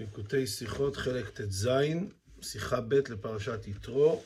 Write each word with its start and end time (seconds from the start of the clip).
ליקוטי 0.00 0.46
שיחות, 0.46 0.96
חלק 0.96 1.28
ט"ז, 1.28 1.68
שיחה 2.42 2.80
ב' 2.80 2.94
לפרשת 2.94 3.60
יתרו. 3.66 4.22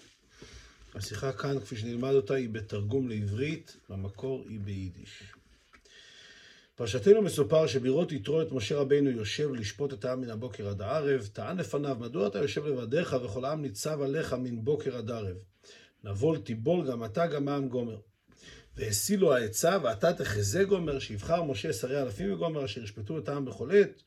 השיחה 0.94 1.32
כאן, 1.32 1.60
כפי 1.60 1.76
שנלמד 1.76 2.12
אותה, 2.12 2.34
היא 2.34 2.48
בתרגום 2.48 3.08
לעברית, 3.08 3.76
במקור 3.88 4.44
היא 4.48 4.60
ביידיש. 4.60 5.22
פרשתנו 6.74 7.22
מסופר 7.22 7.66
שבראות 7.66 8.12
יתרו 8.12 8.42
את 8.42 8.52
משה 8.52 8.76
רבינו 8.76 9.10
יושב 9.10 9.52
לשפוט 9.52 9.92
את 9.92 10.04
העם 10.04 10.20
מן 10.20 10.30
הבוקר 10.30 10.68
עד 10.68 10.82
הערב, 10.82 11.28
טען 11.32 11.56
לפניו, 11.56 11.96
מדוע 12.00 12.26
אתה 12.26 12.38
יושב 12.38 12.66
לבדיך 12.66 13.16
וכל 13.24 13.44
העם 13.44 13.62
ניצב 13.62 14.00
עליך 14.00 14.32
מן 14.32 14.64
בוקר 14.64 14.96
עד 14.96 15.10
ערב? 15.10 15.36
נבול 16.04 16.38
תיבול 16.38 16.86
גם 16.86 17.04
אתה 17.04 17.26
גם 17.26 17.48
העם 17.48 17.68
גומר. 17.68 17.98
והשיא 18.76 19.18
לו 19.18 19.34
העצה, 19.34 19.78
ואתה 19.82 20.12
תחזה 20.12 20.64
גומר, 20.64 20.98
שיבחר 20.98 21.42
משה 21.42 21.72
שרי 21.72 22.02
אלפים 22.02 22.32
וגומר, 22.32 22.64
אשר 22.64 22.82
ישפטו 22.82 23.18
את 23.18 23.28
העם 23.28 23.44
בכל 23.44 23.70
עת, 23.70 24.02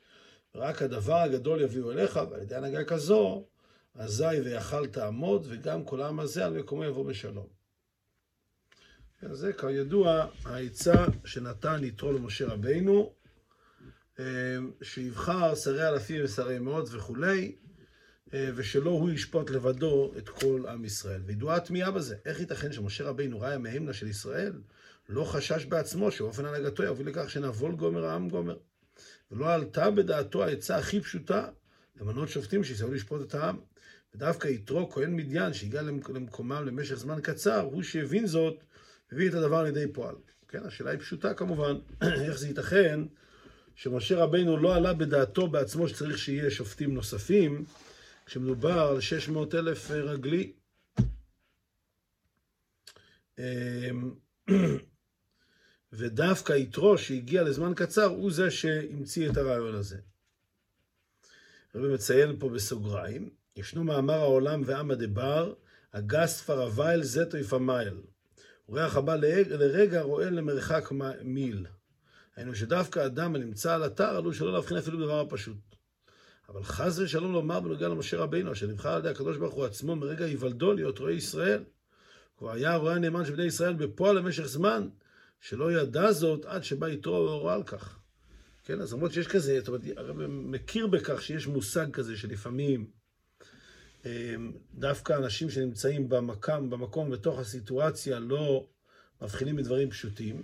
ורק 0.56 0.82
הדבר 0.82 1.16
הגדול 1.16 1.62
יביאו 1.62 1.92
אליך, 1.92 2.20
ועל 2.30 2.42
ידי 2.42 2.56
הנהגה 2.56 2.84
כזו, 2.84 3.48
אזי 3.96 4.42
ויכל 4.44 4.88
תעמוד, 4.88 5.46
וגם 5.50 5.84
כל 5.84 6.02
העם 6.02 6.20
הזה 6.20 6.46
על 6.46 6.54
מקומו 6.54 6.84
יבוא 6.84 7.06
בשלום. 7.06 7.48
זה 9.32 9.54
כידוע 9.54 10.26
העצה 10.46 11.06
שנתן 11.26 11.84
יתרו 11.84 12.12
למשה 12.12 12.48
רבינו, 12.48 13.14
שיבחר 14.82 15.56
שרי 15.56 15.88
אלפים 15.88 16.24
ושרי 16.24 16.60
מאות 16.60 16.90
וכולי, 16.92 17.56
ושלא 18.28 18.90
הוא 18.90 19.10
ישפוט 19.10 19.50
לבדו 19.50 20.12
את 20.18 20.30
כל 20.30 20.66
עם 20.70 20.86
ישראל. 20.86 21.22
וידועה 21.26 21.56
התמיהה 21.56 21.92
בזה. 21.92 22.16
איך 22.26 22.40
ייתכן 22.40 22.72
שמשה 22.72 23.04
רבינו 23.04 23.40
ראה 23.40 23.58
מהמנה 23.58 23.94
של 23.94 24.08
ישראל, 24.08 24.62
לא 25.10 25.24
חשש 25.24 25.66
בעצמו 25.66 26.12
שאופן 26.12 26.46
הנהגתו 26.46 26.84
יביא 26.84 27.06
לכך 27.06 27.30
שנבול 27.30 27.76
גומר 27.76 28.06
העם 28.06 28.30
גומר. 28.30 28.58
ולא 29.34 29.54
עלתה 29.54 29.92
בדעתו 29.92 30.44
העצה 30.44 30.78
הכי 30.78 31.02
פשוטה, 31.02 31.48
למנות 32.02 32.30
שופטים 32.30 32.64
שיסייעו 32.64 32.94
לשפוט 32.94 33.22
את 33.28 33.36
העם. 33.36 33.58
ודווקא 34.16 34.48
יתרו, 34.48 34.92
כהן 34.92 35.16
מדיין, 35.16 35.54
שהגיע 35.54 35.82
למקומם 35.82 36.64
למשך 36.66 36.96
זמן 36.96 37.20
קצר, 37.24 37.60
הוא 37.60 37.84
שהבין 37.84 38.26
זאת, 38.26 38.64
הביא 39.12 39.30
את 39.30 39.34
הדבר 39.34 39.64
לידי 39.64 39.94
פועל. 39.94 40.16
כן, 40.48 40.64
השאלה 40.66 40.92
היא 40.92 41.00
פשוטה 41.00 41.34
כמובן, 41.34 41.76
איך 42.26 42.38
זה 42.38 42.48
ייתכן 42.48 43.00
שמשה 43.76 44.18
רבינו 44.18 44.58
לא 44.58 44.76
עלה 44.76 44.94
בדעתו 44.94 45.48
בעצמו 45.48 45.88
שצריך 45.88 46.18
שיהיה 46.18 46.52
שופטים 46.52 46.94
נוספים, 46.94 47.66
כשמדובר 48.26 48.80
על 48.80 49.02
600 49.02 49.56
אלף 49.56 49.92
רגלי. 49.92 50.52
ודווקא 55.96 56.54
יתרו 56.54 56.98
שהגיע 56.98 57.44
לזמן 57.44 57.74
קצר 57.76 58.06
הוא 58.06 58.32
זה 58.32 58.52
שהמציא 58.52 59.30
את 59.30 59.38
הרעיון 59.38 59.76
הזה. 59.76 59.98
רבי 61.76 61.88
מציין 61.88 62.36
פה 62.40 62.50
בסוגריים, 62.50 63.30
ישנו 63.56 63.84
מאמר 63.84 64.14
העולם 64.14 64.62
ועמא 64.66 64.96
דבר, 64.96 65.54
הגס 65.94 66.42
פרווייל 66.42 67.04
זטו 67.04 67.38
יפמייל. 67.38 68.02
אורח 68.70 68.96
הבא 68.96 69.16
לרגע 69.16 70.02
רואה 70.02 70.30
למרחק 70.30 70.92
מיל. 71.24 71.66
היינו 72.36 72.56
שדווקא 72.56 73.06
אדם 73.06 73.36
הנמצא 73.36 73.76
על 73.76 73.86
אתר 73.86 74.18
עלול 74.18 74.34
שלא 74.34 74.54
להבחין 74.54 74.78
אפילו 74.78 74.98
בדבר 74.98 75.20
הפשוט. 75.20 75.58
אבל 76.50 76.64
חס 76.64 77.00
ושלום 77.00 77.34
לומר 77.34 77.60
בנוגע 77.60 77.88
למשה 77.88 78.18
רבינו, 78.18 78.52
אשר 78.52 78.68
נבחר 78.68 78.90
על 78.90 79.00
ידי 79.00 79.10
הקדוש 79.10 79.38
ברוך 79.38 79.54
הוא 79.54 79.66
עצמו 79.66 79.96
מרגע 79.96 80.26
היוולדו 80.26 80.74
להיות 80.74 81.00
רועה 81.00 81.12
ישראל. 81.12 81.64
כבר 82.38 82.52
היה 82.52 82.74
הרועה 82.74 82.96
הנאמן 82.96 83.26
של 83.26 83.34
בני 83.34 83.44
ישראל 83.44 83.74
בפועל 83.74 84.16
למשך 84.16 84.46
זמן, 84.46 84.88
שלא 85.44 85.72
ידע 85.72 86.12
זאת 86.12 86.46
עד 86.46 86.64
שבא 86.64 86.90
יתרו 86.90 87.14
והורה 87.14 87.54
על 87.54 87.64
כך. 87.64 88.00
כן, 88.64 88.82
אז 88.82 88.94
למרות 88.94 89.12
שיש 89.14 89.28
כזה, 89.28 89.60
זאת 89.60 89.68
אומרת, 89.68 89.82
הרב 89.98 90.18
מכיר 90.28 90.88
בכך 90.88 91.22
שיש 91.22 91.48
מושג 91.48 91.92
כזה 91.92 92.18
שלפעמים 92.18 92.88
דווקא 94.74 95.14
אנשים 95.14 95.50
שנמצאים 95.50 96.10
במקם, 96.10 96.70
במקום, 96.70 97.10
בתוך 97.12 97.40
הסיטואציה, 97.40 98.20
לא 98.20 98.68
מבחינים 99.22 99.56
בדברים 99.56 99.90
פשוטים. 99.90 100.44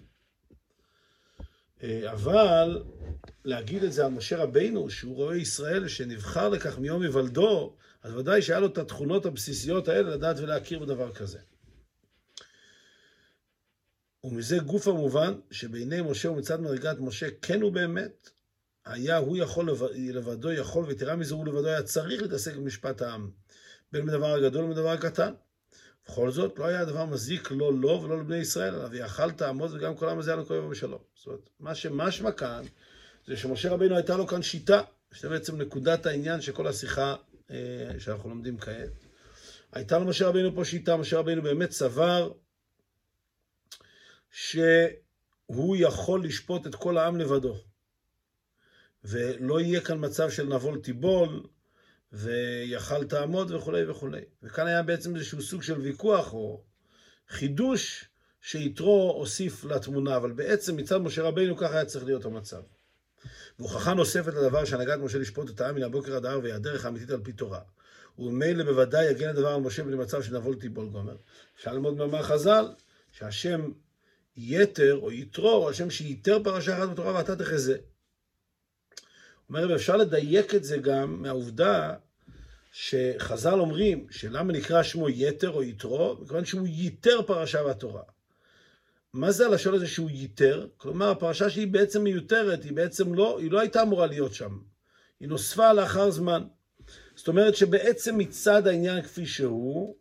אבל 1.83 2.83
להגיד 3.45 3.83
את 3.83 3.93
זה 3.93 4.05
על 4.05 4.11
משה 4.11 4.37
רבינו, 4.37 4.89
שהוא 4.89 5.15
רואה 5.15 5.35
ישראל 5.35 5.87
שנבחר 5.87 6.49
לכך 6.49 6.79
מיום 6.79 7.01
היוולדו, 7.01 7.75
אז 8.03 8.13
ודאי 8.13 8.41
שהיה 8.41 8.59
לו 8.59 8.67
את 8.67 8.77
התכונות 8.77 9.25
הבסיסיות 9.25 9.87
האלה 9.87 10.15
לדעת 10.15 10.39
ולהכיר 10.39 10.79
בדבר 10.79 11.13
כזה. 11.13 11.39
ומזה 14.23 14.57
גוף 14.57 14.87
המובן 14.87 15.33
שבעיני 15.51 16.01
משה 16.01 16.29
ומצד 16.29 16.61
מדרגת 16.61 16.99
משה 16.99 17.27
כן 17.41 17.61
הוא 17.61 17.71
באמת, 17.71 18.29
היה 18.85 19.17
הוא 19.17 19.37
יכול 19.37 19.69
לבדו 19.95 20.51
יכול, 20.51 20.85
ויתרה 20.85 21.15
מזה 21.15 21.33
הוא 21.33 21.47
לבדו 21.47 21.67
היה 21.67 21.83
צריך 21.83 22.21
להתעסק 22.21 22.55
במשפט 22.55 23.01
העם, 23.01 23.29
בין 23.91 24.05
בדבר 24.05 24.33
הגדול 24.33 24.65
ובדבר 24.65 24.89
הקטן. 24.89 25.33
בכל 26.07 26.31
זאת, 26.31 26.59
לא 26.59 26.65
היה 26.65 26.79
הדבר 26.79 27.05
מזיק 27.05 27.51
לא 27.51 27.73
לו 27.73 28.01
ולא 28.03 28.19
לבני 28.19 28.37
ישראל, 28.37 28.75
אלא 28.75 28.87
ויאכל 28.91 29.31
תעמוד 29.31 29.73
וגם 29.73 29.95
כל 29.95 30.07
העם 30.09 30.19
הזה 30.19 30.31
היה 30.31 30.37
לו 30.37 30.45
כואב 30.45 30.69
בשלום. 30.69 31.01
זאת 31.15 31.27
אומרת, 31.27 31.49
מה 31.59 31.75
שמשמע 31.75 32.31
כאן, 32.31 32.63
זה 33.27 33.37
שמשה 33.37 33.69
רבינו 33.71 33.95
הייתה 33.95 34.17
לו 34.17 34.27
כאן 34.27 34.41
שיטה, 34.41 34.81
שזה 35.11 35.29
בעצם 35.29 35.61
נקודת 35.61 36.05
העניין 36.05 36.41
של 36.41 36.51
כל 36.51 36.67
השיחה 36.67 37.15
אה, 37.51 37.55
שאנחנו 37.99 38.29
לומדים 38.29 38.57
כעת. 38.57 38.89
הייתה 39.71 39.99
למשה 39.99 40.27
רבינו 40.27 40.55
פה 40.55 40.65
שיטה, 40.65 40.97
משה 40.97 41.17
רבינו 41.17 41.41
באמת 41.41 41.71
סבר 41.71 42.31
שהוא 44.31 45.75
יכול 45.79 46.25
לשפוט 46.25 46.67
את 46.67 46.75
כל 46.75 46.97
העם 46.97 47.17
לבדו. 47.17 47.57
ולא 49.03 49.61
יהיה 49.61 49.81
כאן 49.81 50.05
מצב 50.05 50.29
של 50.29 50.43
נבול 50.43 50.79
תיבול, 50.79 51.43
ויכל 52.11 53.05
תעמוד 53.05 53.51
וכולי 53.51 53.89
וכולי. 53.89 54.21
וכאן 54.43 54.67
היה 54.67 54.83
בעצם 54.83 55.15
איזשהו 55.15 55.41
סוג 55.41 55.63
של 55.63 55.79
ויכוח 55.79 56.33
או 56.33 56.63
חידוש 57.29 58.05
שיתרו 58.41 59.13
הוסיף 59.17 59.65
לתמונה, 59.65 60.17
אבל 60.17 60.31
בעצם 60.31 60.77
מצד 60.77 60.97
משה 60.97 61.21
רבינו 61.21 61.57
ככה 61.57 61.73
היה 61.73 61.85
צריך 61.85 62.05
להיות 62.05 62.25
המצב. 62.25 62.61
והוכחה 63.59 63.93
נוספת 63.93 64.33
לדבר 64.33 64.65
שהנהגת 64.65 64.99
משה 64.99 65.17
לשפוט 65.17 65.49
את 65.49 65.61
העם 65.61 65.75
מן 65.75 65.83
הבוקר 65.83 66.15
עד 66.15 66.25
הערב 66.25 66.43
והיא 66.43 66.53
הדרך 66.53 66.85
האמיתית 66.85 67.09
על 67.09 67.21
פי 67.23 67.31
תורה. 67.31 67.59
וממילא 68.19 68.63
בוודאי 68.63 69.05
יגן 69.11 69.29
הדבר 69.29 69.47
על 69.47 69.61
משה 69.61 69.83
במצב 69.83 70.23
של 70.23 70.37
נבול 70.37 70.55
תיבול 70.55 70.89
גומר. 70.89 71.15
אפשר 71.57 71.73
ללמוד 71.73 71.97
מאמר 71.97 72.23
חז"ל, 72.23 72.65
שהשם 73.11 73.71
יתר 74.41 74.99
או 75.01 75.11
יתרו, 75.11 75.53
או 75.53 75.69
השם 75.69 75.89
שיתר 75.89 76.43
פרשה 76.43 76.77
אחת 76.77 76.89
בתורה 76.89 77.13
ואתה 77.13 77.35
תחזה. 77.35 77.77
אומר, 79.49 79.75
אפשר 79.75 79.97
לדייק 79.97 80.55
את 80.55 80.63
זה 80.63 80.77
גם 80.77 81.21
מהעובדה 81.21 81.93
שחז"ל 82.71 83.59
אומרים 83.59 84.07
שלמה 84.09 84.53
נקרא 84.53 84.83
שמו 84.83 85.09
יתר 85.09 85.49
או 85.49 85.63
יתרו? 85.63 86.17
מכיוון 86.21 86.45
שהוא 86.45 86.67
ייתר 86.67 87.21
פרשה 87.21 87.63
בתורה. 87.63 88.03
מה 89.13 89.31
זה 89.31 89.45
הלשון 89.45 89.73
הזה 89.73 89.87
שהוא 89.87 90.09
ייתר? 90.09 90.67
כלומר, 90.77 91.09
הפרשה 91.09 91.49
שהיא 91.49 91.67
בעצם 91.67 92.03
מיותרת, 92.03 92.63
היא 92.63 92.73
בעצם 92.73 93.13
לא, 93.13 93.39
היא 93.39 93.51
לא 93.51 93.59
הייתה 93.59 93.81
אמורה 93.81 94.07
להיות 94.07 94.33
שם. 94.33 94.59
היא 95.19 95.29
נוספה 95.29 95.73
לאחר 95.73 96.11
זמן. 96.11 96.43
זאת 97.15 97.27
אומרת 97.27 97.55
שבעצם 97.55 98.17
מצד 98.17 98.67
העניין 98.67 99.01
כפי 99.01 99.25
שהוא, 99.25 99.95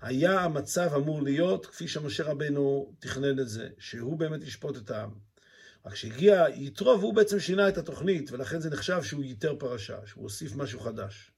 היה 0.00 0.40
המצב 0.40 0.90
אמור 0.96 1.22
להיות 1.22 1.66
כפי 1.66 1.88
שמשה 1.88 2.24
רבנו 2.24 2.94
תכנן 2.98 3.40
את 3.40 3.48
זה, 3.48 3.68
שהוא 3.78 4.18
באמת 4.18 4.42
ישפוט 4.42 4.76
את 4.76 4.90
העם. 4.90 5.10
רק 5.86 5.92
כשהגיע 5.92 6.44
יתרו 6.54 7.00
והוא 7.00 7.14
בעצם 7.14 7.40
שינה 7.40 7.68
את 7.68 7.78
התוכנית, 7.78 8.32
ולכן 8.32 8.60
זה 8.60 8.70
נחשב 8.70 9.02
שהוא 9.02 9.24
ייתר 9.24 9.56
פרשה, 9.58 9.96
שהוא 10.06 10.22
הוסיף 10.22 10.56
משהו 10.56 10.80
חדש. 10.80 11.30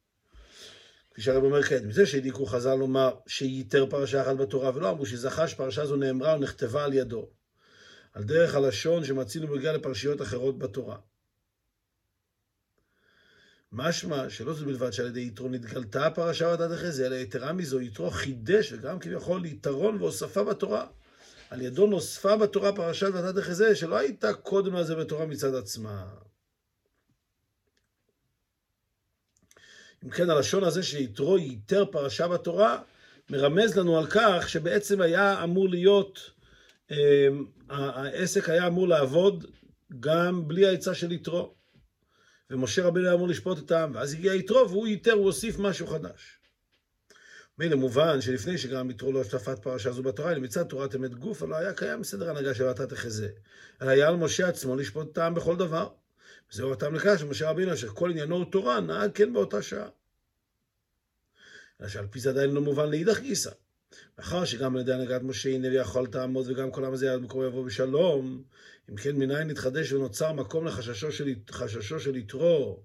כפי 1.10 1.22
שהרב 1.22 1.44
אומר 1.44 1.62
כעת, 1.62 1.82
מזה 1.82 2.06
שהדיקו 2.06 2.46
חז"ל 2.46 2.74
לומר 2.74 3.14
שייתר 3.26 3.86
פרשה 3.90 4.22
אחת 4.22 4.36
בתורה, 4.36 4.70
ולא 4.74 4.90
אמרו 4.90 5.06
שזכה 5.06 5.48
שפרשה 5.48 5.86
זו 5.86 5.96
נאמרה 5.96 6.34
או 6.34 6.38
נכתבה 6.38 6.84
על 6.84 6.94
ידו, 6.94 7.28
על 8.12 8.24
דרך 8.24 8.54
הלשון 8.54 9.04
שמצינו 9.04 9.46
בגלל 9.46 9.74
לפרשיות 9.74 10.22
אחרות 10.22 10.58
בתורה. 10.58 10.96
משמע 13.72 14.30
שלא 14.30 14.54
זאת 14.54 14.66
בלבד 14.66 14.90
שעל 14.90 15.06
ידי 15.06 15.20
יתרו 15.20 15.48
נתגלתה 15.48 16.06
הפרשה 16.06 16.48
ואתה 16.48 16.76
תחזה, 16.76 17.06
אלא 17.06 17.14
יתרה 17.14 17.52
מזו 17.52 17.80
יתרו 17.80 18.10
חידש 18.10 18.72
וגם 18.72 18.98
כביכול 18.98 19.46
יתרון 19.46 19.96
והוספה 19.96 20.44
בתורה. 20.44 20.86
על 21.50 21.62
ידו 21.62 21.86
נוספה 21.86 22.36
בתורה 22.36 22.72
פרשת 22.72 23.10
ואתה 23.14 23.40
תחזה, 23.40 23.76
שלא 23.76 23.96
הייתה 23.96 24.32
קודם 24.32 24.74
לזה 24.74 24.94
בתורה 24.96 25.26
מצד 25.26 25.54
עצמה. 25.54 26.06
אם 30.04 30.10
כן, 30.10 30.30
הלשון 30.30 30.64
הזה 30.64 30.82
שיתרו 30.82 31.38
ייתר 31.38 31.84
פרשה 31.84 32.28
בתורה, 32.28 32.82
מרמז 33.30 33.76
לנו 33.76 33.98
על 33.98 34.06
כך 34.10 34.48
שבעצם 34.48 35.00
היה 35.00 35.44
אמור 35.44 35.68
להיות, 35.68 36.30
העסק 37.68 38.48
היה 38.48 38.66
אמור 38.66 38.88
לעבוד 38.88 39.46
גם 40.00 40.48
בלי 40.48 40.66
העצה 40.66 40.94
של 40.94 41.12
יתרו. 41.12 41.57
ומשה 42.50 42.84
רבינו 42.84 43.06
היה 43.06 43.14
אמור 43.14 43.28
לשפוט 43.28 43.58
את 43.58 43.70
העם, 43.70 43.94
ואז 43.94 44.12
הגיע 44.14 44.34
יתרו 44.34 44.68
והוא 44.70 44.86
ייתר, 44.86 45.12
הוא 45.12 45.24
הוסיף 45.24 45.58
משהו 45.58 45.86
חדש. 45.86 46.38
מילא 47.58 47.76
מובן 47.76 48.20
שלפני 48.20 48.58
שגם 48.58 48.90
יתרו 48.90 49.12
לא 49.12 49.24
שטפת 49.24 49.58
פרשה 49.58 49.92
זו 49.92 50.02
בתורה, 50.02 50.32
אלא 50.32 50.40
מצד 50.40 50.62
תורת 50.62 50.96
אמת 50.96 51.14
גוף, 51.14 51.42
לא 51.42 51.56
היה 51.56 51.72
קיים 51.72 52.04
סדר 52.04 52.30
הנהגה 52.30 52.54
של 52.54 52.64
ואתה 52.64 52.86
תחזה. 52.86 53.28
אלא 53.82 53.90
היה 53.90 54.08
על 54.08 54.16
משה 54.16 54.48
עצמו 54.48 54.76
לשפוט 54.76 55.12
את 55.12 55.18
העם 55.18 55.34
בכל 55.34 55.56
דבר. 55.56 55.88
זהו 56.50 56.72
הטעם 56.72 56.94
לכך 56.94 57.18
שמשה 57.18 57.50
רבינו, 57.50 57.72
אשר 57.72 57.88
כל 57.88 58.10
עניינו 58.10 58.36
הוא 58.36 58.44
תורה, 58.44 58.80
נהג 58.80 59.10
כן 59.14 59.32
באותה 59.32 59.62
שעה. 59.62 59.88
אלא 61.80 61.88
שעל 61.88 62.06
פי 62.06 62.20
זה 62.20 62.30
עדיין 62.30 62.50
לא 62.50 62.60
מובן 62.60 62.90
לאידך 62.90 63.20
גיסא. 63.20 63.50
מאחר 64.18 64.44
שגם 64.44 64.74
על 64.74 64.80
ידי 64.80 64.92
הנהגת 64.92 65.22
משה 65.22 65.48
הנה 65.48 65.68
ויכול 65.68 66.06
תעמוד 66.06 66.50
וגם 66.50 66.70
כל 66.70 66.84
העם 66.84 66.92
הזה 66.92 67.06
יד 67.06 67.20
מקום 67.20 67.44
יבוא 67.44 67.64
בשלום, 67.64 68.42
אם 68.90 68.96
כן 68.96 69.16
מניין 69.16 69.48
נתחדש 69.48 69.92
ונוצר 69.92 70.32
מקום 70.32 70.66
לחששו 70.66 71.12
של, 71.12 71.34
של 71.98 72.16
יתרו, 72.16 72.82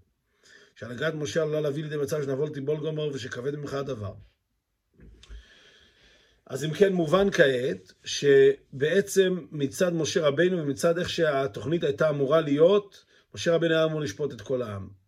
שהנהגת 0.75 1.13
משה 1.13 1.41
עלולה 1.41 1.61
להביא 1.61 1.83
לידי 1.83 1.97
מצב 1.97 2.23
שנבול 2.23 2.49
תיבול 2.49 2.77
גומר 2.77 3.09
ושכבד 3.13 3.55
ממך 3.55 3.73
הדבר. 3.73 4.13
אז 6.45 6.65
אם 6.65 6.73
כן 6.73 6.93
מובן 6.93 7.31
כעת 7.31 7.93
שבעצם 8.03 9.45
מצד 9.51 9.93
משה 9.93 10.27
רבינו 10.27 10.57
ומצד 10.57 10.97
איך 10.97 11.09
שהתוכנית 11.09 11.83
הייתה 11.83 12.09
אמורה 12.09 12.41
להיות, 12.41 13.05
משה 13.35 13.55
רבינו 13.55 13.73
היה 13.73 13.85
אמור 13.85 14.01
לשפוט 14.01 14.33
את 14.33 14.41
כל 14.41 14.61
העם. 14.61 15.02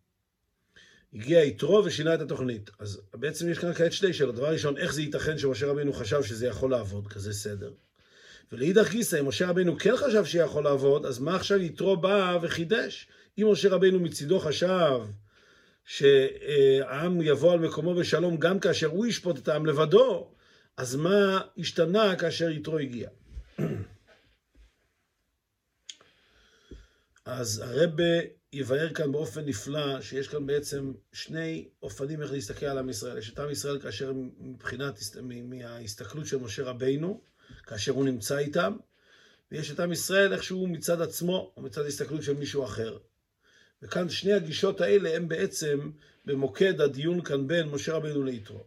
הגיע 1.14 1.44
יתרו 1.44 1.82
ושינה 1.84 2.14
את 2.14 2.20
התוכנית. 2.20 2.70
אז 2.78 3.00
בעצם 3.14 3.48
יש 3.48 3.58
כאן 3.58 3.74
כעת 3.74 3.92
שתי 3.92 4.12
שאלות. 4.12 4.34
דבר 4.34 4.52
ראשון, 4.52 4.76
איך 4.76 4.94
זה 4.94 5.02
ייתכן 5.02 5.38
שמשה 5.38 5.66
רבינו 5.66 5.92
חשב 5.92 6.22
שזה 6.22 6.46
יכול 6.46 6.70
לעבוד, 6.70 7.06
כזה 7.06 7.32
סדר? 7.32 7.72
ולאידך 8.52 8.90
גיסא, 8.90 9.20
אם 9.20 9.28
משה 9.28 9.48
רבינו 9.48 9.78
כן 9.78 9.96
חשב 9.96 10.24
שיכול 10.24 10.64
לעבוד, 10.64 11.06
אז 11.06 11.18
מה 11.18 11.36
עכשיו 11.36 11.58
יתרו 11.58 11.96
בא 11.96 12.38
וחידש? 12.42 13.08
אם 13.38 13.52
משה 13.52 13.68
רבינו 13.68 14.00
מצידו 14.00 14.38
חשב 14.38 15.00
שהעם 15.84 17.22
יבוא 17.22 17.52
על 17.52 17.58
מקומו 17.58 17.94
בשלום 17.94 18.36
גם 18.36 18.60
כאשר 18.60 18.86
הוא 18.86 19.06
ישפוט 19.06 19.38
את 19.38 19.48
העם 19.48 19.66
לבדו, 19.66 20.30
אז 20.76 20.96
מה 20.96 21.40
השתנה 21.58 22.16
כאשר 22.16 22.50
יתרו 22.50 22.78
הגיע? 22.78 23.08
אז 27.26 27.58
הרבה 27.58 28.04
יבאר 28.52 28.92
כאן 28.94 29.12
באופן 29.12 29.44
נפלא 29.44 30.00
שיש 30.00 30.28
כאן 30.28 30.46
בעצם 30.46 30.92
שני 31.12 31.68
אופנים 31.82 32.22
איך 32.22 32.32
להסתכל 32.32 32.66
על 32.66 32.78
עם 32.78 32.88
ישראל. 32.88 33.18
יש 33.18 33.30
את 33.30 33.38
עם 33.38 33.50
ישראל 33.50 33.80
כאשר 33.80 34.12
מבחינת, 34.38 34.98
מההסתכלות 35.22 36.26
של 36.26 36.36
משה 36.36 36.62
רבינו, 36.62 37.20
כאשר 37.62 37.92
הוא 37.92 38.04
נמצא 38.04 38.38
איתם, 38.38 38.76
ויש 39.52 39.70
את 39.70 39.80
עם 39.80 39.92
ישראל 39.92 40.32
איכשהו 40.32 40.66
מצד 40.66 41.00
עצמו, 41.00 41.52
או 41.56 41.62
מצד 41.62 41.86
הסתכלות 41.86 42.22
של 42.22 42.32
מישהו 42.32 42.64
אחר. 42.64 42.98
וכאן 43.82 44.08
שני 44.08 44.32
הגישות 44.32 44.80
האלה 44.80 45.16
הם 45.16 45.28
בעצם 45.28 45.90
במוקד 46.24 46.80
הדיון 46.80 47.22
כאן 47.22 47.46
בין 47.46 47.68
משה 47.68 47.92
רבינו 47.92 48.24
ליתרו. 48.24 48.64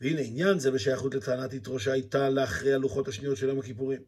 והנה 0.00 0.20
עניין 0.20 0.58
זה 0.58 0.70
בשייכות 0.70 1.14
לטענת 1.14 1.52
יתרו 1.52 1.78
שהייתה 1.78 2.30
לאחרי 2.30 2.74
הלוחות 2.74 3.08
השניות 3.08 3.36
של 3.36 3.48
יום 3.48 3.58
הכיפורים. 3.58 4.02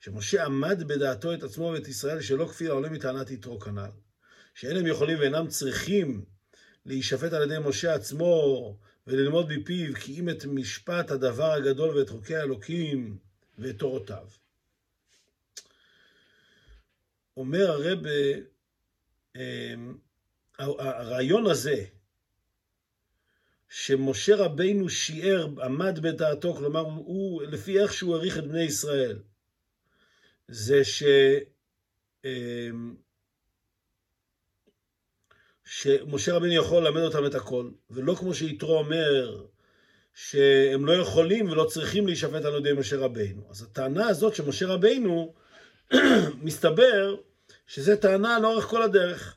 שמשה 0.00 0.44
עמד 0.44 0.82
בדעתו 0.86 1.34
את 1.34 1.42
עצמו 1.42 1.64
ואת 1.64 1.88
ישראל 1.88 2.20
שלא 2.20 2.46
כפי 2.46 2.66
העולה 2.66 2.88
מטענת 2.88 3.30
יתרו 3.30 3.60
כנ"ל. 3.60 3.90
שאין 4.54 4.76
הם 4.76 4.86
יכולים 4.86 5.18
ואינם 5.18 5.48
צריכים 5.48 6.24
להישפט 6.86 7.32
על 7.32 7.42
ידי 7.42 7.68
משה 7.68 7.94
עצמו 7.94 8.76
וללמוד 9.06 9.52
מפיו 9.52 9.94
כי 9.94 10.20
אם 10.20 10.28
את 10.28 10.44
משפט 10.44 11.10
הדבר 11.10 11.52
הגדול 11.52 11.96
ואת 11.96 12.08
חוקי 12.08 12.36
האלוקים 12.36 13.18
ואת 13.58 13.78
תורותיו. 13.78 14.26
אומר 17.36 17.70
הרב, 17.70 17.98
אמ, 19.36 19.98
הרעיון 20.58 21.46
הזה 21.46 21.84
שמשה 23.68 24.36
רבינו 24.36 24.88
שיער, 24.88 25.48
עמד 25.64 25.98
בדעתו, 26.02 26.54
כלומר 26.54 26.80
הוא, 26.80 27.42
לפי 27.42 27.80
איך 27.80 27.92
שהוא 27.92 28.14
העריך 28.14 28.38
את 28.38 28.44
בני 28.44 28.62
ישראל, 28.62 29.18
זה 30.48 30.84
ש... 30.84 31.02
אמ, 32.24 32.94
שמשה 35.64 36.34
רבינו 36.34 36.54
יכול 36.54 36.82
ללמד 36.82 37.00
אותם 37.00 37.26
את 37.26 37.34
הכל, 37.34 37.70
ולא 37.90 38.14
כמו 38.14 38.34
שיתרו 38.34 38.78
אומר 38.78 39.44
שהם 40.14 40.86
לא 40.86 40.92
יכולים 40.92 41.50
ולא 41.50 41.64
צריכים 41.64 42.06
להישפט 42.06 42.44
על 42.44 42.54
ידי 42.54 42.72
משה 42.72 42.96
רבינו. 42.96 43.42
אז 43.50 43.62
הטענה 43.62 44.08
הזאת 44.08 44.34
שמשה 44.34 44.66
רבינו, 44.66 45.34
מסתבר 46.42 47.16
שזו 47.66 47.96
טענה 47.96 48.38
לאורך 48.38 48.64
כל 48.64 48.82
הדרך. 48.82 49.34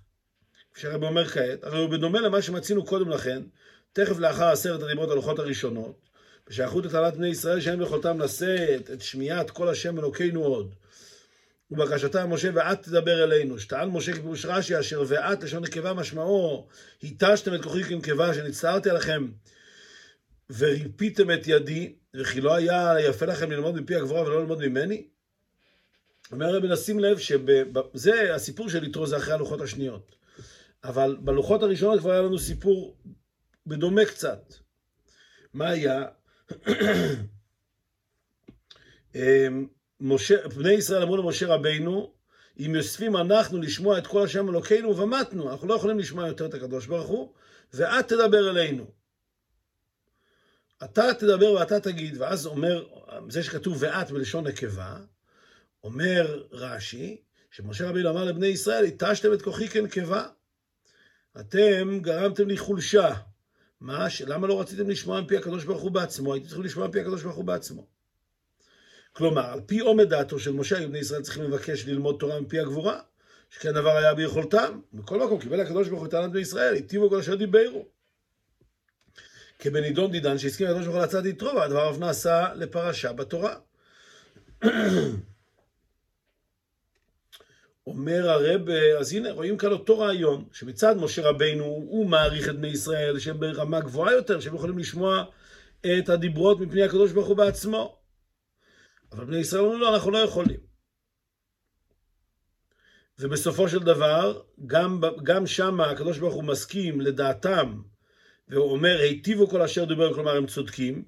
שהרבי 0.75 1.05
אומר 1.05 1.27
כעת, 1.27 1.63
הרי 1.63 1.79
הוא 1.79 1.89
בדומה 1.89 2.21
למה 2.21 2.41
שמצינו 2.41 2.85
קודם 2.85 3.09
לכן, 3.09 3.41
תכף 3.93 4.19
לאחר 4.19 4.45
עשרת 4.45 4.83
הדיברות 4.83 5.09
הלוחות 5.11 5.39
הראשונות, 5.39 6.09
בשייכות 6.49 6.85
לטענת 6.85 7.13
בני 7.13 7.27
ישראל 7.27 7.61
שאין 7.61 7.79
ביכולתם 7.79 8.19
לשאת 8.19 8.91
את 8.91 9.01
שמיעת 9.01 9.51
כל 9.51 9.69
השם 9.69 9.99
אלוקינו 9.99 10.43
עוד. 10.43 10.75
ובקשתה 11.71 12.25
משה 12.25 12.49
ואת 12.53 12.83
תדבר 12.83 13.23
אלינו, 13.23 13.59
שטען 13.59 13.89
משה 13.89 14.11
כפירוש 14.11 14.45
רש"י 14.45 14.79
אשר 14.79 15.03
ואת 15.07 15.43
לשון 15.43 15.63
נקבה 15.63 15.93
משמעו, 15.93 16.67
התשתם 17.03 17.55
את 17.55 17.63
כוחי 17.63 17.83
כנקבה 17.83 18.33
שנצטערתי 18.33 18.89
עליכם 18.89 19.27
וריפיתם 20.57 21.31
את 21.31 21.47
ידי, 21.47 21.93
וכי 22.13 22.41
לא 22.41 22.55
היה 22.55 22.95
יפה 22.99 23.25
לכם 23.25 23.51
ללמוד 23.51 23.75
מפי 23.75 23.95
הגבורה 23.95 24.21
ולא 24.21 24.39
ללמוד 24.39 24.67
ממני? 24.67 25.07
אומר 26.31 26.45
הרבי 26.45 26.67
נשים 26.67 26.99
לב 26.99 27.17
שזה 27.17 28.35
הסיפור 28.35 28.69
של 28.69 28.83
יתרו 28.83 29.07
זה 29.07 29.17
אחרי 29.17 29.33
הלוחות 29.33 29.61
השניות. 29.61 30.15
אבל 30.83 31.17
בלוחות 31.19 31.63
הראשונות 31.63 31.99
כבר 31.99 32.11
היה 32.11 32.21
לנו 32.21 32.39
סיפור 32.39 32.97
בדומה 33.67 34.05
קצת. 34.05 34.53
מה 35.53 35.69
היה? 35.69 36.05
משה, 40.01 40.47
בני 40.47 40.71
ישראל 40.71 41.01
אמרו 41.01 41.17
למשה 41.17 41.47
רבינו, 41.47 42.13
אם 42.59 42.75
יוספים 42.75 43.17
אנחנו 43.17 43.57
לשמוע 43.57 43.97
את 43.97 44.07
כל 44.07 44.23
השם 44.23 44.49
אלוקינו 44.49 44.97
ומתנו, 44.97 45.51
אנחנו 45.51 45.67
לא 45.67 45.73
יכולים 45.73 45.99
לשמוע 45.99 46.27
יותר 46.27 46.45
את 46.45 46.53
הקדוש 46.53 46.85
ברוך 46.85 47.07
הוא, 47.07 47.33
ואת 47.73 48.07
תדבר 48.07 48.49
אלינו. 48.49 48.85
אתה 50.83 51.13
תדבר 51.19 51.53
ואתה 51.53 51.79
תגיד, 51.79 52.21
ואז 52.21 52.45
אומר, 52.45 52.85
זה 53.29 53.43
שכתוב 53.43 53.77
ואת 53.79 54.11
בלשון 54.11 54.47
נקבה, 54.47 54.97
אומר 55.83 56.43
רש"י, 56.51 57.21
שמשה 57.51 57.89
רבינו 57.89 58.09
אמר 58.09 58.25
לבני 58.25 58.47
ישראל, 58.47 58.85
התשתם 58.85 59.33
את 59.33 59.41
כוחי 59.41 59.67
כנקבה. 59.67 60.27
אתם 61.39 61.99
גרמתם 62.01 62.47
לי 62.47 62.57
חולשה. 62.57 63.13
מה, 63.81 64.07
למה 64.27 64.47
לא 64.47 64.61
רציתם 64.61 64.89
לשמוע 64.89 65.21
מפי 65.21 65.37
הקדוש 65.37 65.63
ברוך 65.63 65.81
הוא 65.81 65.91
בעצמו? 65.91 66.33
הייתם 66.33 66.47
צריכים 66.47 66.65
לשמוע 66.65 66.87
מפי 66.87 66.99
הקדוש 66.99 67.23
ברוך 67.23 67.35
הוא 67.35 67.45
בעצמו. 67.45 68.00
כלומר, 69.13 69.45
על 69.45 69.61
פי 69.65 69.79
עומד 69.79 70.09
דעתו 70.09 70.39
של 70.39 70.51
משה, 70.51 70.77
היו 70.77 70.89
בני 70.89 70.99
ישראל 70.99 71.21
צריכים 71.21 71.43
לבקש 71.43 71.85
ללמוד 71.85 72.15
תורה 72.19 72.41
מפי 72.41 72.59
הגבורה, 72.59 72.99
שכן 73.49 73.69
הדבר 73.69 73.97
היה 73.97 74.13
ביכולתם. 74.13 74.79
בכל 74.93 75.19
מקום 75.25 75.39
קיבל 75.39 75.59
הקדוש 75.59 75.87
ברוך 75.87 75.99
הוא 75.99 76.07
את 76.07 76.11
טענת 76.11 76.31
בני 76.31 76.41
ישראל, 76.41 76.73
היטיבו 76.73 77.09
כל 77.09 77.19
אשר 77.19 77.35
דיברו. 77.35 77.85
כבנידון 79.59 80.11
דידן 80.11 80.37
שהסכים 80.37 80.67
הקדוש 80.67 80.85
ברוך 80.85 80.95
הוא 80.95 81.03
לצד 81.03 81.25
יתרו, 81.25 81.55
והדבר 81.55 81.91
אף 81.91 81.97
נעשה 81.99 82.53
לפרשה 82.55 83.13
בתורה. 83.13 83.55
אומר 87.87 88.29
הרב, 88.29 88.69
אז 88.99 89.13
הנה, 89.13 89.31
רואים 89.31 89.57
כאן 89.57 89.71
אותו 89.71 89.99
רעיון, 89.99 90.45
שמצד 90.53 90.95
משה 90.97 91.29
רבינו 91.29 91.63
הוא 91.63 92.09
מעריך 92.09 92.49
את 92.49 92.55
בני 92.55 92.67
ישראל 92.67 93.19
שהם 93.19 93.39
ברמה 93.39 93.79
גבוהה 93.79 94.13
יותר, 94.13 94.39
שהם 94.39 94.55
יכולים 94.55 94.77
לשמוע 94.77 95.23
את 95.79 96.09
הדיברות 96.09 96.59
מפני 96.59 96.83
הקדוש 96.83 97.11
ברוך 97.11 97.27
הוא 97.27 97.37
בעצמו. 97.37 98.00
אבל 99.11 99.25
בני 99.25 99.37
ישראל 99.37 99.61
אומרים 99.61 99.79
לו, 99.79 99.93
אנחנו 99.93 100.11
לא 100.11 100.17
יכולים. 100.17 100.59
ובסופו 103.19 103.69
של 103.69 103.79
דבר, 103.79 104.41
גם, 104.67 105.01
גם 105.23 105.47
שם 105.47 105.81
הקדוש 105.81 106.17
ברוך 106.17 106.33
הוא 106.33 106.43
מסכים 106.43 107.01
לדעתם, 107.01 107.81
והוא 108.47 108.71
אומר, 108.71 108.97
היטיבו 108.99 109.47
כל 109.47 109.61
אשר 109.61 109.85
דיבר, 109.85 110.13
כלומר 110.13 110.35
הם 110.35 110.47
צודקים, 110.47 111.03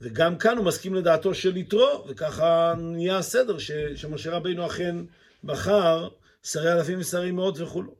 וגם 0.00 0.38
כאן 0.38 0.56
הוא 0.56 0.66
מסכים 0.66 0.94
לדעתו 0.94 1.34
של 1.34 1.56
יתרו, 1.56 2.04
וככה 2.08 2.74
נהיה 2.78 3.18
הסדר 3.18 3.58
ש, 3.58 3.70
שמשה 3.72 4.30
רבינו 4.30 4.66
אכן 4.66 4.96
בחר 5.44 6.08
שרי 6.42 6.72
אלפים 6.72 7.00
ושרי 7.00 7.30
מאות 7.30 7.60
וכולו. 7.60 7.94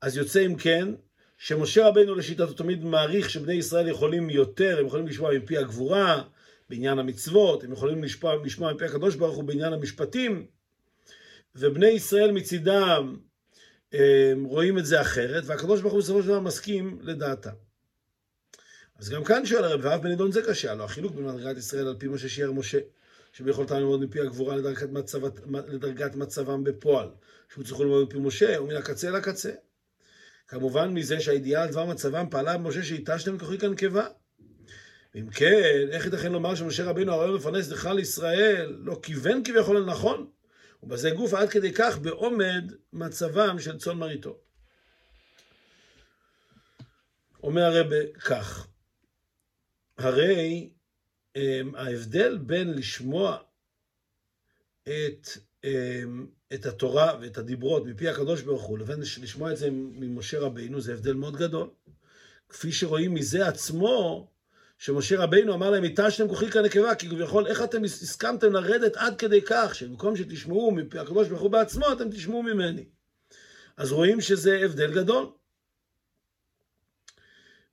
אז 0.00 0.16
יוצא 0.16 0.46
אם 0.46 0.56
כן, 0.56 0.88
שמשה 1.38 1.88
רבינו 1.88 2.14
לשיטתו 2.14 2.52
תמיד 2.52 2.84
מעריך 2.84 3.30
שבני 3.30 3.54
ישראל 3.54 3.88
יכולים 3.88 4.30
יותר, 4.30 4.78
הם 4.80 4.86
יכולים 4.86 5.06
לשמוע 5.06 5.38
מפי 5.38 5.58
הגבורה, 5.58 6.22
בעניין 6.68 6.98
המצוות, 6.98 7.64
הם 7.64 7.72
יכולים 7.72 8.04
לשמוע, 8.04 8.36
לשמוע 8.44 8.72
מפי 8.72 8.84
הקדוש 8.84 9.14
ברוך 9.16 9.36
הוא 9.36 9.44
בעניין 9.44 9.72
המשפטים, 9.72 10.46
ובני 11.54 11.86
ישראל 11.86 12.32
מצידם 12.32 13.16
רואים 14.44 14.78
את 14.78 14.86
זה 14.86 15.00
אחרת, 15.00 15.42
והקדוש 15.46 15.80
ברוך 15.80 15.92
הוא 15.92 16.00
בסופו 16.00 16.22
של 16.22 16.28
דבר 16.28 16.40
מסכים 16.40 16.98
לדעתם. 17.02 17.50
אז 18.98 19.10
גם 19.10 19.24
כאן 19.24 19.46
שואל 19.46 19.64
הרב, 19.64 19.80
ואף 19.82 20.00
בנידון 20.00 20.32
זה 20.32 20.42
קשה, 20.42 20.72
הלוא 20.72 20.84
החילוק 20.84 21.14
בין 21.14 21.24
מדרגת 21.24 21.56
ישראל 21.56 21.86
על 21.86 21.96
פי 21.98 22.08
מה 22.08 22.18
ששיער 22.18 22.52
משה, 22.52 22.78
שביכולתם 23.32 23.74
ללמוד 23.74 24.04
מפי 24.04 24.20
הגבורה 24.20 24.56
לדרגת, 24.56 24.90
מצב, 24.90 25.20
לדרגת 25.68 26.14
מצבם 26.14 26.64
בפועל, 26.64 27.08
שהוא 27.52 27.64
צריך 27.64 27.80
ללמוד 27.80 28.06
מפי 28.06 28.18
משה, 28.18 28.62
ומן 28.62 28.76
הקצה 28.76 29.10
לקצה. 29.10 29.52
כמובן 30.48 30.94
מזה 30.94 31.20
שהידיעה 31.20 31.62
על 31.62 31.70
דבר 31.70 31.84
מצבם 31.84 32.26
פעלה 32.30 32.58
במשה 32.58 32.82
שהיטשתם 32.82 33.38
כוחי 33.38 33.58
כנקבה. 33.58 34.06
אם 35.16 35.30
כן, 35.30 35.88
איך 35.90 36.04
ייתכן 36.04 36.32
לומר 36.32 36.54
שמשה 36.54 36.84
רבינו 36.84 37.12
הרעיון 37.12 37.34
לפרנס 37.34 37.70
לכלל 37.70 37.98
ישראל 37.98 38.76
לא 38.78 39.00
כיוון 39.02 39.44
כביכול 39.44 39.78
לנכון? 39.78 40.30
ובזה 40.82 41.10
גוף 41.10 41.34
עד 41.34 41.48
כדי 41.48 41.72
כך 41.72 41.98
בעומד 41.98 42.72
מצבם 42.92 43.58
של 43.58 43.78
צאן 43.78 43.98
מרעיתו. 43.98 44.38
אומר 47.42 47.62
הרב 47.62 47.92
כך, 48.24 48.66
הרי 49.98 50.70
אמ, 51.36 51.74
ההבדל 51.74 52.38
בין 52.38 52.74
לשמוע 52.74 53.38
את, 54.82 55.28
אמ, 55.64 56.26
את 56.54 56.66
התורה 56.66 57.18
ואת 57.20 57.38
הדיברות 57.38 57.86
מפי 57.86 58.08
הקדוש 58.08 58.42
ברוך 58.42 58.62
הוא 58.62 58.78
לבין 58.78 59.00
לשמוע 59.00 59.52
את 59.52 59.56
זה 59.56 59.68
ממשה 59.70 60.40
רבינו 60.40 60.80
זה 60.80 60.92
הבדל 60.92 61.14
מאוד 61.14 61.36
גדול. 61.36 61.70
כפי 62.48 62.72
שרואים 62.72 63.14
מזה 63.14 63.48
עצמו, 63.48 64.28
שמשה 64.78 65.22
רבינו 65.22 65.54
אמר 65.54 65.70
להם, 65.70 65.84
התשתם 65.84 66.28
כוחי 66.28 66.50
כנקבה, 66.50 66.94
כי 66.94 67.08
כביכול 67.08 67.46
איך 67.46 67.62
אתם 67.62 67.84
הסכמתם 67.84 68.52
לרדת 68.52 68.96
עד 68.96 69.18
כדי 69.18 69.42
כך, 69.42 69.74
שבמקום 69.74 70.16
שתשמעו 70.16 70.70
מפי 70.70 70.98
הקדוש 70.98 71.28
ברוך 71.28 71.42
הוא 71.42 71.50
בעצמו, 71.50 71.92
אתם 71.92 72.10
תשמעו 72.10 72.42
ממני. 72.42 72.84
אז 73.76 73.92
רואים 73.92 74.20
שזה 74.20 74.60
הבדל 74.64 74.94
גדול. 74.94 75.26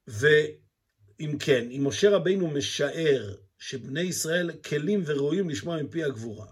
ואם 0.07 1.38
כן, 1.39 1.67
אם 1.72 1.88
משה 1.88 2.10
רבינו 2.10 2.48
משער 2.48 3.36
שבני 3.57 4.01
ישראל 4.01 4.51
כלים 4.51 5.03
וראויים 5.05 5.50
לשמוע 5.50 5.83
מפי 5.83 6.03
הגבורה, 6.03 6.48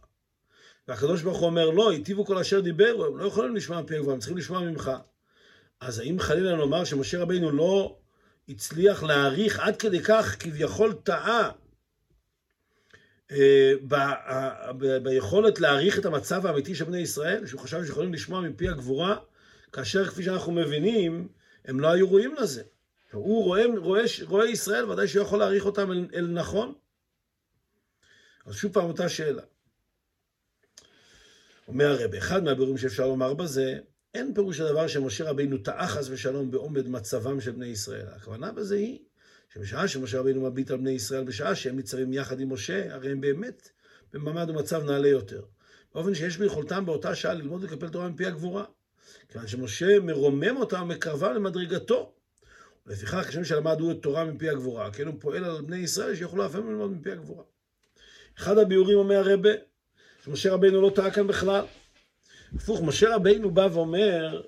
והקדוש 0.87 1.21
ברוך 1.21 1.39
הוא 1.39 1.45
אומר, 1.45 1.69
לא, 1.69 1.91
היטיבו 1.91 2.25
כל 2.25 2.37
אשר 2.37 2.59
דיברו, 2.59 3.05
הם 3.05 3.17
לא 3.17 3.25
יכולים 3.25 3.55
לשמוע 3.55 3.81
מפי 3.81 3.95
הגבורה, 3.95 4.13
הם 4.13 4.19
צריכים 4.19 4.37
לשמוע 4.37 4.61
ממך. 4.61 4.91
אז 5.79 5.99
האם 5.99 6.19
חלילה 6.19 6.51
לומר 6.51 6.83
שמשה 6.83 7.21
רבינו 7.21 7.51
לא 7.51 8.00
הצליח 8.49 9.03
להעריך 9.03 9.59
עד 9.59 9.75
כדי 9.77 10.03
כך 10.03 10.35
כביכול 10.39 10.93
טעה 10.93 11.51
אה, 13.31 13.71
ביכולת 15.03 15.59
להעריך 15.59 15.99
את 15.99 16.05
המצב 16.05 16.45
האמיתי 16.45 16.75
של 16.75 16.85
בני 16.85 16.99
ישראל, 16.99 17.45
שהוא 17.45 17.61
חשב 17.61 17.85
שיכולים 17.85 18.13
לשמוע 18.13 18.41
מפי 18.41 18.69
הגבורה, 18.69 19.17
כאשר 19.71 20.05
כפי 20.05 20.23
שאנחנו 20.23 20.51
מבינים, 20.51 21.27
הם 21.65 21.79
לא 21.79 21.91
היו 21.91 22.09
ראויים 22.09 22.35
לזה. 22.35 22.63
הוא 23.11 23.43
רואה, 23.43 23.63
רואה, 23.77 24.03
רואה 24.27 24.45
ישראל, 24.45 24.89
ודאי 24.89 25.07
שהוא 25.07 25.23
יכול 25.23 25.39
להעריך 25.39 25.65
אותם 25.65 25.91
אל, 25.91 26.07
אל 26.13 26.27
נכון. 26.27 26.73
אז 28.45 28.55
שוב 28.55 28.73
פעם 28.73 28.85
אותה 28.85 29.09
שאלה. 29.09 29.43
אומר 31.67 31.85
הרב, 31.85 32.15
אחד 32.15 32.43
מהבירורים 32.43 32.77
שאפשר 32.77 33.07
לומר 33.07 33.33
בזה, 33.33 33.79
אין 34.15 34.33
פירוש 34.33 34.59
הדבר 34.59 34.87
שמשה 34.87 35.29
רבינו 35.29 35.57
טעה 35.57 35.87
חס 35.87 36.07
ושלום 36.09 36.51
בעומד 36.51 36.87
מצבם 36.87 37.41
של 37.41 37.51
בני 37.51 37.65
ישראל. 37.65 38.07
הכוונה 38.07 38.51
בזה 38.51 38.75
היא 38.75 38.99
שבשעה 39.53 39.87
שמשה 39.87 40.19
רבינו 40.19 40.41
מביט 40.41 40.71
על 40.71 40.77
בני 40.77 40.91
ישראל, 40.91 41.23
בשעה 41.23 41.55
שהם 41.55 41.75
ניצבים 41.75 42.13
יחד 42.13 42.39
עם 42.39 42.53
משה, 42.53 42.93
הרי 42.93 43.11
הם 43.11 43.21
באמת 43.21 43.69
במעמד 44.13 44.49
ומצב 44.49 44.83
נעלה 44.83 45.07
יותר. 45.07 45.41
באופן 45.93 46.15
שיש 46.15 46.37
ביכולתם 46.37 46.85
באותה 46.85 47.15
שעה 47.15 47.33
ללמוד 47.33 47.63
ולקפל 47.63 47.89
תורה 47.89 48.09
מפי 48.09 48.25
הגבורה. 48.25 48.63
כיוון 49.29 49.47
שמשה 49.47 49.99
מרומם 49.99 50.57
אותם 50.57 50.81
ומקרבם 50.81 51.33
למדרגתו. 51.33 52.13
ולפיכך, 52.87 53.27
כשם 53.27 53.43
שלמדו 53.43 53.91
את 53.91 53.97
תורה 54.01 54.25
מפי 54.25 54.49
הגבורה, 54.49 54.91
כן 54.91 55.07
הוא 55.07 55.15
פועל 55.19 55.43
על 55.43 55.61
בני 55.61 55.77
ישראל 55.77 56.15
שיוכלו 56.15 56.45
אף 56.45 56.55
הם 56.55 56.69
ללמוד 56.69 56.91
מפי 56.91 57.11
הגבורה. 57.11 57.43
אחד 58.37 58.57
הביאורים 58.57 58.97
אומר 58.97 59.29
הרבה, 59.29 59.49
שמשה 60.25 60.53
רבינו 60.53 60.81
לא 60.81 60.91
טעה 60.95 61.11
כאן 61.11 61.27
בכלל. 61.27 61.65
הפוך, 62.55 62.81
משה 62.81 63.15
רבינו 63.15 63.51
בא 63.51 63.67
ואומר, 63.73 64.41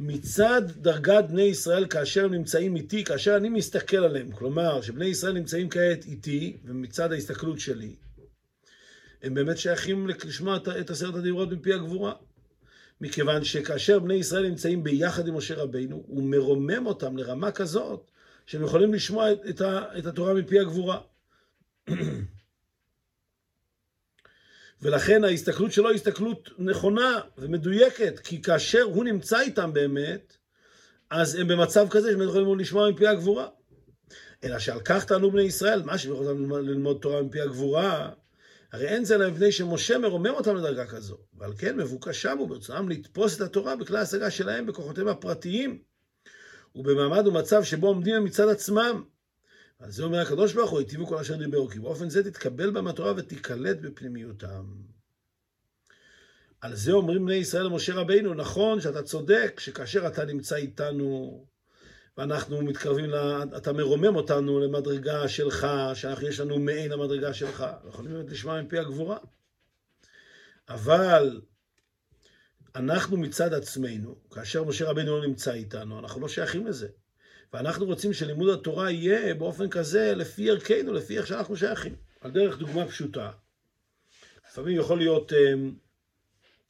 מצד 0.00 0.62
דרגת 0.76 1.24
בני 1.28 1.42
ישראל 1.42 1.86
כאשר 1.86 2.24
הם 2.24 2.34
נמצאים 2.34 2.76
איתי, 2.76 3.04
כאשר 3.04 3.36
אני 3.36 3.48
מסתכל 3.48 3.96
עליהם, 3.96 4.32
כלומר, 4.32 4.80
שבני 4.80 5.06
ישראל 5.06 5.32
נמצאים 5.32 5.68
כעת 5.68 6.04
איתי, 6.04 6.56
ומצד 6.64 7.12
ההסתכלות 7.12 7.60
שלי, 7.60 7.94
הם 9.22 9.34
באמת 9.34 9.58
שייכים 9.58 10.08
לשמוע 10.08 10.56
את 10.80 10.90
עשרת 10.90 11.14
הדיברות 11.14 11.52
מפי 11.52 11.72
הגבורה. 11.72 12.12
מכיוון 13.00 13.44
שכאשר 13.44 13.98
בני 13.98 14.14
ישראל 14.14 14.48
נמצאים 14.48 14.84
ביחד 14.84 15.28
עם 15.28 15.36
משה 15.36 15.54
רבינו, 15.54 16.04
הוא 16.06 16.22
מרומם 16.22 16.86
אותם 16.86 17.16
לרמה 17.16 17.50
כזאת, 17.50 18.10
שהם 18.46 18.64
יכולים 18.64 18.94
לשמוע 18.94 19.32
את, 19.32 19.62
את 19.98 20.06
התורה 20.06 20.34
מפי 20.34 20.58
הגבורה. 20.58 21.00
ולכן 24.82 25.24
ההסתכלות 25.24 25.72
שלו 25.72 25.88
היא 25.88 25.94
הסתכלות 25.94 26.50
נכונה 26.58 27.20
ומדויקת, 27.38 28.18
כי 28.18 28.42
כאשר 28.42 28.82
הוא 28.82 29.04
נמצא 29.04 29.40
איתם 29.40 29.72
באמת, 29.72 30.36
אז 31.10 31.34
הם 31.34 31.48
במצב 31.48 31.88
כזה 31.90 32.10
שהם 32.10 32.22
יכולים 32.22 32.58
לשמוע 32.58 32.90
מפי 32.90 33.06
הגבורה. 33.06 33.48
אלא 34.44 34.58
שעל 34.58 34.80
כך 34.80 35.04
טענו 35.04 35.30
בני 35.30 35.42
ישראל, 35.42 35.82
מה 35.82 35.98
שהם 35.98 36.12
יכולים 36.12 36.50
ללמוד 36.50 36.98
תורה 37.02 37.22
מפי 37.22 37.40
הגבורה, 37.40 38.10
הרי 38.72 38.88
אין 38.88 39.04
זה 39.04 39.14
אלא 39.14 39.30
מפני 39.30 39.52
שמשה 39.52 39.98
מרומם 39.98 40.30
אותם 40.30 40.56
לדרגה 40.56 40.86
כזו, 40.86 41.18
ועל 41.34 41.52
כן 41.58 41.76
מבוקשם 41.76 42.38
הוא 42.38 42.48
ברצונם 42.48 42.88
לתפוס 42.88 43.36
את 43.36 43.40
התורה 43.40 43.76
בכלי 43.76 43.98
ההשגה 43.98 44.30
שלהם 44.30 44.66
בכוחותיהם 44.66 45.08
הפרטיים, 45.08 45.78
ובמעמד 46.74 47.26
ומצב 47.26 47.64
שבו 47.64 47.86
עומדים 47.86 48.14
הם 48.14 48.24
מצד 48.24 48.48
עצמם, 48.48 49.02
על 49.78 49.90
זה 49.90 50.04
אומר 50.04 50.18
הקדוש 50.20 50.52
ברוך 50.52 50.70
הוא, 50.70 50.78
היטיבו 50.78 51.06
כל 51.06 51.18
אשר 51.18 51.36
דיברו, 51.36 51.68
כי 51.68 51.78
באופן 51.78 52.10
זה 52.10 52.24
תתקבל 52.24 52.70
בהם 52.70 52.86
התורה 52.86 53.12
ותיקלט 53.16 53.76
בפנימיותם. 53.76 54.64
על 56.60 56.74
זה 56.74 56.92
אומרים 56.92 57.26
בני 57.26 57.34
ישראל 57.34 57.64
למשה 57.64 57.94
רבינו, 57.94 58.34
נכון 58.34 58.80
שאתה 58.80 59.02
צודק, 59.02 59.60
שכאשר 59.60 60.06
אתה 60.06 60.24
נמצא 60.24 60.56
איתנו, 60.56 61.44
ואנחנו 62.16 62.62
מתקרבים, 62.62 63.10
לה, 63.10 63.42
אתה 63.56 63.72
מרומם 63.72 64.16
אותנו 64.16 64.60
למדרגה 64.60 65.28
שלך, 65.28 65.66
שיש 65.94 66.40
לנו 66.40 66.58
מעין 66.58 66.92
המדרגה 66.92 67.34
שלך. 67.34 67.60
אנחנו 67.60 67.88
יכולים 67.88 68.12
באמת 68.12 68.30
לשמוע 68.30 68.62
מפי 68.62 68.78
הגבורה. 68.78 69.18
אבל 70.68 71.40
אנחנו 72.74 73.16
מצד 73.16 73.54
עצמנו, 73.54 74.16
כאשר 74.30 74.64
משה 74.64 74.90
רבינו 74.90 75.20
לא 75.20 75.26
נמצא 75.26 75.52
איתנו, 75.52 75.98
אנחנו 75.98 76.20
לא 76.20 76.28
שייכים 76.28 76.66
לזה. 76.66 76.88
ואנחנו 77.52 77.86
רוצים 77.86 78.12
שלימוד 78.12 78.48
התורה 78.48 78.90
יהיה 78.90 79.34
באופן 79.34 79.68
כזה 79.68 80.14
לפי 80.14 80.50
ערכנו, 80.50 80.92
לפי 80.92 81.18
איך 81.18 81.26
שאנחנו 81.26 81.56
שייכים. 81.56 81.96
על 82.20 82.30
דרך 82.30 82.58
דוגמה 82.58 82.86
פשוטה. 82.86 83.30
לפעמים 84.48 84.76
יכול 84.78 84.98
להיות 84.98 85.32
אה, 85.32 85.54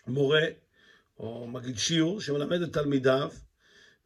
מורה 0.07 0.45
או 1.19 1.47
מגיד 1.47 1.79
שיעור 1.79 2.21
שמלמד 2.21 2.63
את 2.63 2.73
תלמידיו, 2.73 3.31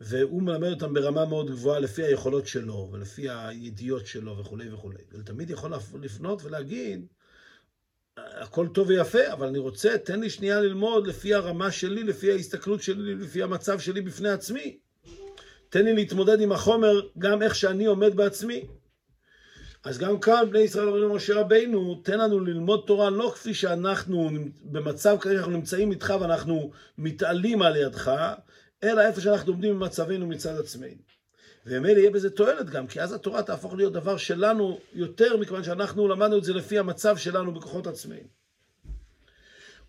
והוא 0.01 0.43
מלמד 0.43 0.69
אותם 0.69 0.95
ברמה 0.95 1.25
מאוד 1.25 1.51
גבוהה 1.51 1.81
לפי 1.81 2.03
היכולות 2.03 2.47
שלו 2.47 2.89
ולפי 2.93 3.31
הידיעות 3.31 4.07
שלו 4.07 4.39
וכולי 4.39 4.73
וכולי. 4.73 5.03
ותמיד 5.13 5.51
יכול 5.51 5.73
לפנות 6.03 6.45
ולהגיד, 6.45 7.07
הכל 8.17 8.69
טוב 8.75 8.89
ויפה, 8.89 9.33
אבל 9.33 9.47
אני 9.47 9.59
רוצה, 9.59 9.99
תן 9.99 10.21
לי 10.21 10.31
שנייה 10.31 10.61
ללמוד 10.61 11.07
לפי 11.07 11.35
הרמה 11.35 11.71
שלי, 11.71 12.03
לפי 12.03 12.33
ההסתכלות 12.33 12.83
שלי, 12.83 13.15
לפי 13.15 13.43
המצב 13.43 13.81
שלי 13.81 14.01
בפני 14.01 14.29
עצמי. 14.29 14.79
תן 15.73 15.85
לי 15.85 15.93
להתמודד 15.93 16.41
עם 16.41 16.53
החומר 16.53 17.01
גם 17.19 17.43
איך 17.43 17.55
שאני 17.55 17.85
עומד 17.85 18.17
בעצמי. 18.17 18.67
אז 19.85 19.99
גם 19.99 20.21
כאן 20.21 20.45
בני 20.51 20.59
ישראל 20.59 20.87
אומרים 20.87 21.09
למשה 21.09 21.35
רבינו, 21.41 22.01
תן 22.05 22.19
לנו 22.19 22.41
ללמוד 22.41 22.85
תורה 22.87 23.11
לא 23.11 23.33
כפי 23.35 23.55
שאנחנו 23.55 24.31
במצב 24.63 25.17
כזה 25.21 25.35
שאנחנו 25.35 25.53
נמצאים 25.53 25.91
איתך 25.91 26.15
ואנחנו 26.21 26.71
מתעלים 26.99 27.63
על 27.63 27.77
ידך, 27.77 28.13
אלא 28.83 29.01
איפה 29.01 29.21
שאנחנו 29.21 29.53
עומדים 29.53 29.75
במצבנו 29.81 30.27
מצד 30.27 30.59
עצמנו. 30.59 31.03
ומילא 31.67 31.99
יהיה 31.99 32.11
בזה 32.11 32.31
תועלת 32.31 32.71
גם, 32.71 32.87
כי 32.87 33.01
אז 33.01 33.13
התורה 33.13 33.43
תהפוך 33.43 33.75
להיות 33.75 33.93
דבר 33.93 34.17
שלנו 34.17 34.79
יותר, 34.95 35.37
מכיוון 35.37 35.65
שאנחנו 35.65 36.09
למדנו 36.09 36.39
את 36.39 36.45
זה 36.45 36.53
לפי 36.53 36.79
המצב 36.79 37.17
שלנו 37.17 37.55
בכוחות 37.55 37.87
עצמנו. 37.87 38.42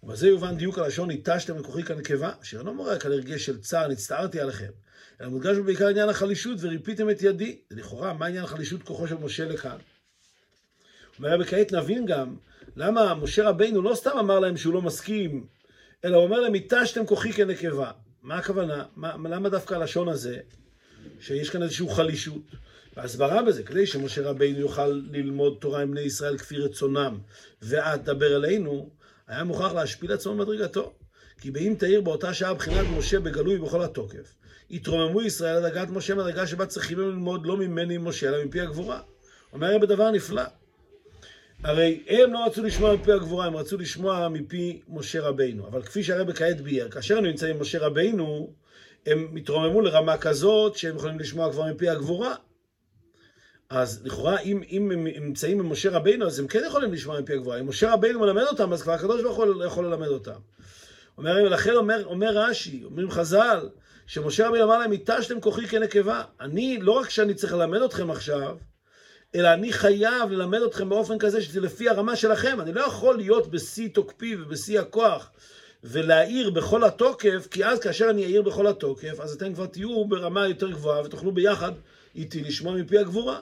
ובזה 0.03 0.27
יובן 0.27 0.57
דיוק 0.57 0.77
הלשון, 0.77 1.07
ניטשתם 1.07 1.57
לכוחי 1.57 1.83
כנקבה, 1.83 2.31
אשר 2.41 2.60
אינו 2.60 2.74
מורה 2.74 2.93
רק 2.93 3.05
על 3.05 3.12
הרגש 3.12 3.45
של 3.45 3.62
צער, 3.62 3.88
נצטערתי 3.88 4.39
עליכם. 4.39 4.72
אלא 5.22 5.29
מודגש 5.29 5.57
בעיקר 5.57 5.88
עניין 5.88 6.10
החלישות, 6.10 6.57
וריפיתם 6.62 7.10
את 7.10 7.22
ידי. 7.22 7.57
לכאורה, 7.72 8.13
מה 8.13 8.25
עניין 8.25 8.43
החלישות 8.43 8.83
כוחו 8.83 9.07
של 9.07 9.15
משה 9.15 9.45
לכאן? 9.45 9.77
אומר 11.19 11.38
וכעת 11.41 11.72
נבין 11.72 12.05
גם 12.05 12.36
למה 12.75 13.15
משה 13.15 13.50
רבינו 13.50 13.81
לא 13.81 13.95
סתם 13.95 14.17
אמר 14.19 14.39
להם 14.39 14.57
שהוא 14.57 14.74
לא 14.74 14.81
מסכים, 14.81 15.48
אלא 16.05 16.17
הוא 16.17 16.24
אומר 16.24 16.39
להם, 16.39 16.53
התשתם 16.53 17.05
כוחי 17.05 17.33
כנקבה. 17.33 17.91
מה 18.22 18.38
הכוונה? 18.38 18.86
מה, 18.95 19.15
למה 19.29 19.50
דווקא 19.50 19.74
הלשון 19.74 20.10
הזה, 20.10 20.38
שיש 21.19 21.50
כאן 21.50 21.63
איזושהי 21.63 21.95
חלישות? 21.95 22.43
והסברה 22.98 23.41
בזה, 23.41 23.63
כדי 23.63 23.86
שמשה 23.86 24.22
רבינו 24.22 24.60
יוכל 24.60 25.01
ללמוד 25.12 25.57
תורה 25.62 25.81
עם 25.81 25.91
בני 25.91 26.01
ישראל 26.01 26.38
כפי 26.38 26.57
רצונם, 26.57 27.17
ואת 27.62 28.03
דבר 28.03 28.36
אלינו, 28.36 28.89
היה 29.27 29.44
מוכרח 29.44 29.74
להשפיל 29.74 30.13
עצמו 30.13 30.34
במדרגתו. 30.34 30.94
כי 31.42 31.51
באם 31.51 31.75
תאיר 31.75 32.01
באותה 32.01 32.34
שעה 32.34 32.53
בחינת 32.53 32.86
משה 32.98 33.20
בגלוי 33.20 33.58
בכל 33.58 33.82
התוקף, 33.82 34.36
התרוממו 34.72 35.22
ישראל 35.22 35.58
לדרגת 35.58 35.89
משה 35.89 36.15
מדרגה 36.15 36.48
שבה 36.48 36.65
צריכים 36.65 37.00
ללמוד 37.00 37.46
לא 37.46 37.58
ממני 37.58 37.98
משה, 37.98 38.30
אלא 38.30 38.46
מפי 38.46 38.62
הגבורה. 38.62 39.01
אומר 39.53 39.68
הרבה 39.68 39.86
דבר 39.86 40.12
נפלא. 40.12 40.44
הרי 41.63 42.03
הם 42.08 42.34
לא 42.34 42.46
רצו 42.46 42.63
לשמוע 42.63 42.96
מפי 42.96 43.12
הגבורה, 43.12 43.46
הם 43.46 43.56
רצו 43.56 43.77
לשמוע 43.77 44.30
מפי 44.30 44.82
משה 44.88 45.22
רבינו. 45.22 45.68
אבל 45.68 45.82
כפי 45.82 46.03
שהרבא 46.03 46.34
כעת 46.34 46.62
ביאר, 46.62 46.89
כאשר 46.89 47.18
הם 47.18 47.25
נמצאים 47.25 47.56
עם 47.56 47.62
משה 47.62 47.80
רבינו, 47.80 48.53
הם 49.06 49.36
התרוממו 49.38 49.82
לרמה 49.82 50.18
כזאת 50.18 50.77
שהם 50.77 50.96
יכולים 50.96 51.20
לשמוע 51.20 51.51
כבר 51.51 51.65
מפי 51.74 51.89
הגבורה. 51.89 52.36
אז 53.75 54.01
לכאורה, 54.03 54.39
אם, 54.39 54.63
אם 54.70 54.92
הם 54.92 55.08
נמצאים 55.08 55.60
עם 55.60 55.72
משה 55.72 55.89
רבינו, 55.89 56.25
אז 56.25 56.39
הם 56.39 56.48
כן 56.48 56.62
יכולים 56.68 56.94
לשמוע 56.94 57.22
מפי 57.22 57.34
הגבורה. 57.34 57.60
אם 57.60 57.70
משה 57.70 57.94
רבינו 57.94 58.20
מלמד 58.20 58.44
אותם, 58.44 58.74
אז 58.74 58.82
כבר 58.82 58.94
הקדוש 58.94 59.22
ברוך 59.22 59.38
הוא 59.38 59.63
יכול 59.65 59.86
ללמד 59.86 60.08
אותם. 60.08 60.39
אומר, 61.18 61.50
לכן 61.50 61.75
אומר, 61.75 62.06
אומר 62.06 62.38
רש"י, 62.38 62.84
אומרים 62.84 63.12
חז"ל, 63.12 63.70
שמשה 64.08 64.48
רבינו 64.48 64.63
אמר 64.63 64.77
להם, 64.77 64.92
התשתם 64.92 65.42
כוחי 65.42 65.68
כנקבה. 65.68 66.24
אני, 66.42 66.77
לא 66.82 66.92
רק 66.92 67.10
שאני 67.10 67.34
צריך 67.34 67.53
ללמד 67.53 67.82
אתכם 67.82 68.12
עכשיו, 68.12 68.58
אלא 69.36 69.53
אני 69.53 69.74
חייב 69.74 70.32
ללמד 70.32 70.62
אתכם 70.62 70.89
באופן 70.89 71.18
כזה 71.18 71.42
שזה 71.42 71.62
לפי 71.62 71.89
הרמה 71.89 72.15
שלכם. 72.15 72.62
אני 72.62 72.74
לא 72.74 72.82
יכול 72.82 73.18
להיות 73.18 73.51
בשיא 73.51 73.89
תוקפי 73.94 74.36
ובשיא 74.36 74.80
הכוח 74.80 75.32
ולהעיר 75.84 76.50
בכל 76.50 76.84
התוקף, 76.84 77.48
כי 77.51 77.65
אז 77.65 77.80
כאשר 77.80 78.10
אני 78.10 78.24
אעיר 78.24 78.42
בכל 78.42 78.68
התוקף, 78.68 79.20
אז 79.20 79.34
אתם 79.34 79.53
כבר 79.53 79.65
תהיו 79.65 80.06
ברמה 80.06 80.48
יותר 80.48 80.72
גבוהה 80.72 81.01
ותוכלו 81.01 81.32
ביחד 81.32 81.72
איתי 82.15 82.42
לשמוע 82.42 82.74
מפי 82.74 82.98
הגבורה. 82.98 83.39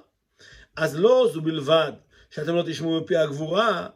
אז 0.75 0.99
לא 0.99 1.29
זו 1.33 1.41
בלבד 1.41 1.91
שאתם 2.29 2.55
לא 2.55 2.63
תשמעו 2.67 3.01
מפי 3.01 3.17
הגבורה, 3.17 3.87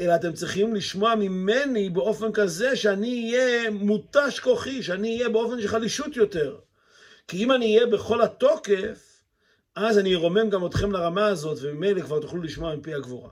אלא 0.00 0.14
אתם 0.14 0.32
צריכים 0.32 0.74
לשמוע 0.74 1.14
ממני 1.14 1.90
באופן 1.90 2.32
כזה 2.32 2.76
שאני 2.76 3.34
אהיה 3.34 3.70
מותש 3.70 4.40
כוחי, 4.40 4.82
שאני 4.82 5.16
אהיה 5.16 5.28
באופן 5.28 5.60
של 5.60 5.68
חלישות 5.68 6.16
יותר. 6.16 6.56
כי 7.28 7.44
אם 7.44 7.52
אני 7.52 7.76
אהיה 7.76 7.86
בכל 7.86 8.22
התוקף, 8.22 9.22
אז 9.74 9.98
אני 9.98 10.14
ארומם 10.14 10.50
גם 10.50 10.66
אתכם 10.66 10.92
לרמה 10.92 11.26
הזאת, 11.26 11.58
וממילא 11.60 12.00
כבר 12.00 12.20
תוכלו 12.20 12.42
לשמוע 12.42 12.76
מפי 12.76 12.94
הגבורה. 12.94 13.30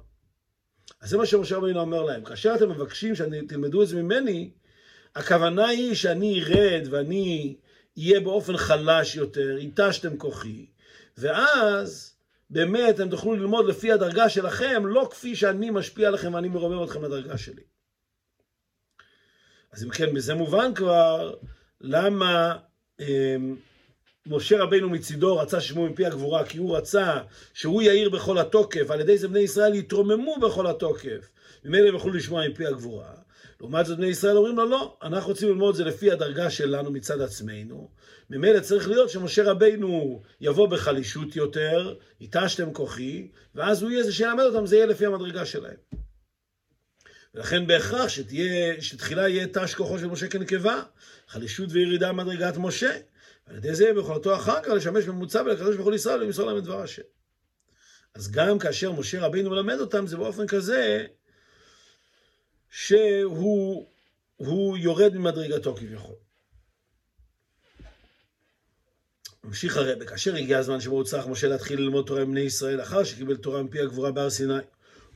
אז 1.01 1.11
זה 1.11 1.17
מה 1.17 1.27
שמשה 1.27 1.57
רבינו 1.57 1.81
אומר 1.81 2.03
להם. 2.03 2.25
כאשר 2.25 2.55
אתם 2.55 2.71
מבקשים 2.71 3.15
שתלמדו 3.15 3.83
את 3.83 3.89
זה 3.89 4.03
ממני, 4.03 4.51
הכוונה 5.15 5.69
היא 5.69 5.95
שאני 5.95 6.41
ארד 6.41 6.89
ואני 6.91 7.57
אהיה 7.99 8.21
באופן 8.21 8.57
חלש 8.57 9.17
יותר, 9.17 9.59
ייטשתם 9.59 10.17
כוחי, 10.17 10.67
ואז 11.19 12.10
באמת 12.51 12.95
אתם 12.95 13.09
תוכלו 13.09 13.35
ללמוד 13.35 13.67
לפי 13.67 13.93
הדרגה 13.93 14.29
שלכם, 14.29 14.87
לא 14.87 15.09
כפי 15.11 15.37
שאני 15.37 15.71
משפיע 15.71 16.09
עליכם 16.09 16.35
ואני 16.35 16.49
מרומם 16.49 16.85
אתכם 16.85 17.05
לדרגה 17.05 17.39
שלי. 17.39 17.63
אז 19.73 19.85
אם 19.85 19.91
כן, 19.91 20.15
בזה 20.15 20.35
מובן 20.35 20.75
כבר 20.75 21.35
למה 21.81 22.57
אה, 23.01 23.37
משה 24.27 24.63
רבינו 24.63 24.91
מצידו 24.91 25.37
רצה 25.37 25.61
שישמעו 25.61 25.87
מפי 25.87 26.07
הגבורה, 26.07 26.45
כי 26.47 26.59
הוא 26.59 26.77
רצה 26.77 27.19
שהוא 27.55 27.83
יאיר 27.83 28.11
בכל 28.11 28.39
התוקף, 28.39 28.83
ועל 28.87 29.01
ידי 29.01 29.19
זה 29.19 29.29
בני 29.29 29.41
ישראל 29.41 29.75
יתרוממו 29.75 30.37
בכל 30.41 30.67
התוקף. 30.67 31.31
ממילא 31.65 31.89
הם 31.89 31.95
יוכלו 31.95 32.13
לשמוע 32.13 32.49
מפי 32.49 32.67
הגבורה. 32.67 33.13
לעומת 33.61 33.87
זאת 33.87 33.99
בני 33.99 34.07
ישראל 34.07 34.37
אומרים 34.37 34.57
לו 34.57 34.65
לא, 34.65 34.97
אנחנו 35.03 35.31
רוצים 35.31 35.49
ללמוד 35.49 35.69
את 35.69 35.77
זה 35.77 35.85
לפי 35.85 36.11
הדרגה 36.11 36.51
שלנו 36.51 36.91
מצד 36.91 37.21
עצמנו. 37.21 37.91
ממילא 38.31 38.61
צריך 38.61 38.89
להיות 38.89 39.11
שמשה 39.11 39.51
רבינו 39.51 40.23
יבוא 40.41 40.69
בחלישות 40.69 41.37
יותר, 41.37 41.95
ייטשתם 42.21 42.73
כוחי, 42.73 43.29
ואז 43.55 43.83
הוא 43.83 43.91
יהיה 43.91 44.03
זה 44.03 44.13
שילמד 44.13 44.45
אותם, 44.45 44.67
זה 44.67 44.77
יהיה 44.77 44.87
לפי 44.87 45.07
המדרגה 45.07 45.47
שלהם. 45.47 45.77
ולכן 47.35 47.67
בהכרח 47.67 48.09
שתהיה, 48.09 48.83
שתחילה 48.83 49.29
יהיה 49.29 49.47
תש 49.53 49.75
כוחו 49.75 49.99
של 49.99 50.07
משה 50.07 50.29
כנקבה, 50.29 50.83
חלישות 51.29 51.69
וירידה 51.73 52.13
מדרגת 52.13 52.57
משה. 52.57 52.91
ועל 53.47 53.57
ידי 53.57 53.75
זה 53.75 53.93
ביכולתו 53.95 54.37
אחר 54.37 54.63
כך 54.63 54.69
לשמש 54.69 55.07
ממוצע 55.07 55.43
ולקדוש 55.43 55.75
ברוך 55.75 55.85
הוא 55.85 55.93
לישראל 55.93 56.23
ולמסור 56.23 56.47
להם 56.47 56.59
את 56.59 56.65
דבר 56.65 56.83
השם. 56.83 57.03
אז 58.15 58.31
גם 58.31 58.59
כאשר 58.59 58.93
משה 58.93 59.21
רבינו 59.21 59.51
מלמד 59.51 59.81
אותם, 59.81 60.07
זה 60.07 60.17
באופן 60.17 60.47
כזה 60.47 61.07
שהוא 62.71 63.87
יורד 64.79 65.17
ממדרגתו 65.17 65.77
כביכול. 65.77 66.15
ממשיך 69.45 69.77
הרב, 69.77 70.05
כאשר 70.05 70.35
הגיע 70.35 70.59
הזמן 70.59 70.81
שבו 70.81 71.05
צריך 71.05 71.27
משה 71.27 71.49
להתחיל 71.49 71.81
ללמוד 71.81 72.07
תורה 72.07 72.23
עם 72.23 72.31
בני 72.31 72.41
ישראל, 72.41 72.77
לאחר 72.77 73.05
שקיבל 73.05 73.37
תורה 73.37 73.63
מפי 73.63 73.81
הגבורה 73.81 74.13
בהר 74.13 74.31
סיני, 74.31 74.55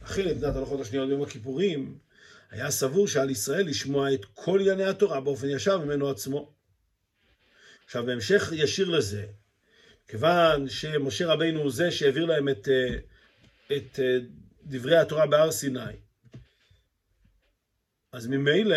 אחרי 0.03 0.35
נתנת 0.35 0.57
הלכות 0.57 0.81
השניות 0.81 1.09
ביום 1.09 1.23
הכיפורים, 1.23 1.99
היה 2.51 2.71
סבור 2.71 3.09
שעל 3.09 3.31
ישראל 3.31 3.67
לשמוע 3.67 4.15
את 4.15 4.25
כל 4.35 4.61
ענייני 4.61 4.85
התורה 4.85 5.21
באופן 5.21 5.49
ישר 5.49 5.79
ממנו 5.79 6.11
עצמו. 6.11 6.53
עכשיו, 7.85 8.07
בהמשך 8.07 8.53
ישיר 8.53 8.89
לזה, 8.89 9.27
כיוון 10.09 10.69
שמשה 10.69 11.27
רבינו 11.27 11.61
הוא 11.61 11.71
זה 11.71 11.91
שהעביר 11.91 12.25
להם 12.25 12.49
את, 12.49 12.69
אה, 12.69 12.97
את 13.77 14.01
אה, 14.01 14.19
דברי 14.65 14.97
התורה 14.97 15.27
בהר 15.27 15.51
סיני, 15.51 15.81
אז 18.15 18.27
ממילא, 18.27 18.77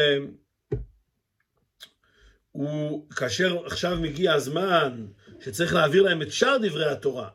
הוא, 2.51 3.09
כאשר 3.09 3.65
עכשיו 3.65 3.97
מגיע 4.01 4.33
הזמן 4.33 5.07
שצריך 5.39 5.73
להעביר 5.73 6.03
להם 6.03 6.21
את 6.21 6.31
שאר 6.31 6.57
דברי 6.61 6.85
התורה, 6.85 7.29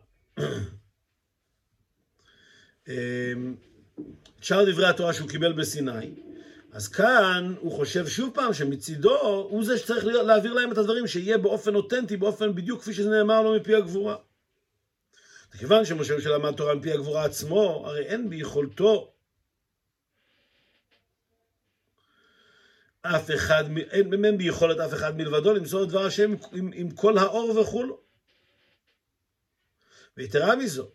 את 2.82 2.92
שאר 4.40 4.70
דברי 4.70 4.86
התורה 4.86 5.12
שהוא 5.12 5.28
קיבל 5.28 5.52
בסיני, 5.52 6.14
אז 6.72 6.88
כאן 6.88 7.54
הוא 7.60 7.72
חושב 7.72 8.06
שוב 8.08 8.34
פעם 8.34 8.54
שמצידו 8.54 9.20
הוא 9.20 9.64
זה 9.64 9.78
שצריך 9.78 10.04
להעביר 10.04 10.52
להם 10.52 10.72
את 10.72 10.78
הדברים 10.78 11.06
שיהיה 11.06 11.38
באופן 11.38 11.74
אותנטי, 11.74 12.16
באופן 12.16 12.54
בדיוק 12.54 12.80
כפי 12.80 12.94
שזה 12.94 13.10
נאמר 13.10 13.42
לו 13.42 13.56
מפי 13.56 13.74
הגבורה. 13.74 14.16
כיוון 15.58 15.84
שמשה 15.84 16.20
שלמד 16.20 16.54
תורה 16.54 16.74
מפי 16.74 16.92
הגבורה 16.92 17.24
עצמו, 17.24 17.82
הרי 17.86 18.02
אין 18.02 18.30
ביכולתו 18.30 19.12
אף 23.02 23.30
אחד, 23.30 23.64
אין 23.90 24.20
מהם 24.20 24.38
ביכולת 24.38 24.80
אף 24.80 24.94
אחד 24.94 25.16
מלבדו 25.16 25.52
למסור 25.52 25.82
את 25.82 25.88
דבר 25.88 26.06
השם 26.06 26.34
עם, 26.52 26.70
עם 26.74 26.90
כל 26.90 27.18
האור 27.18 27.58
וכולו. 27.58 28.00
ויתרה 30.16 30.56
מזו, 30.56 30.88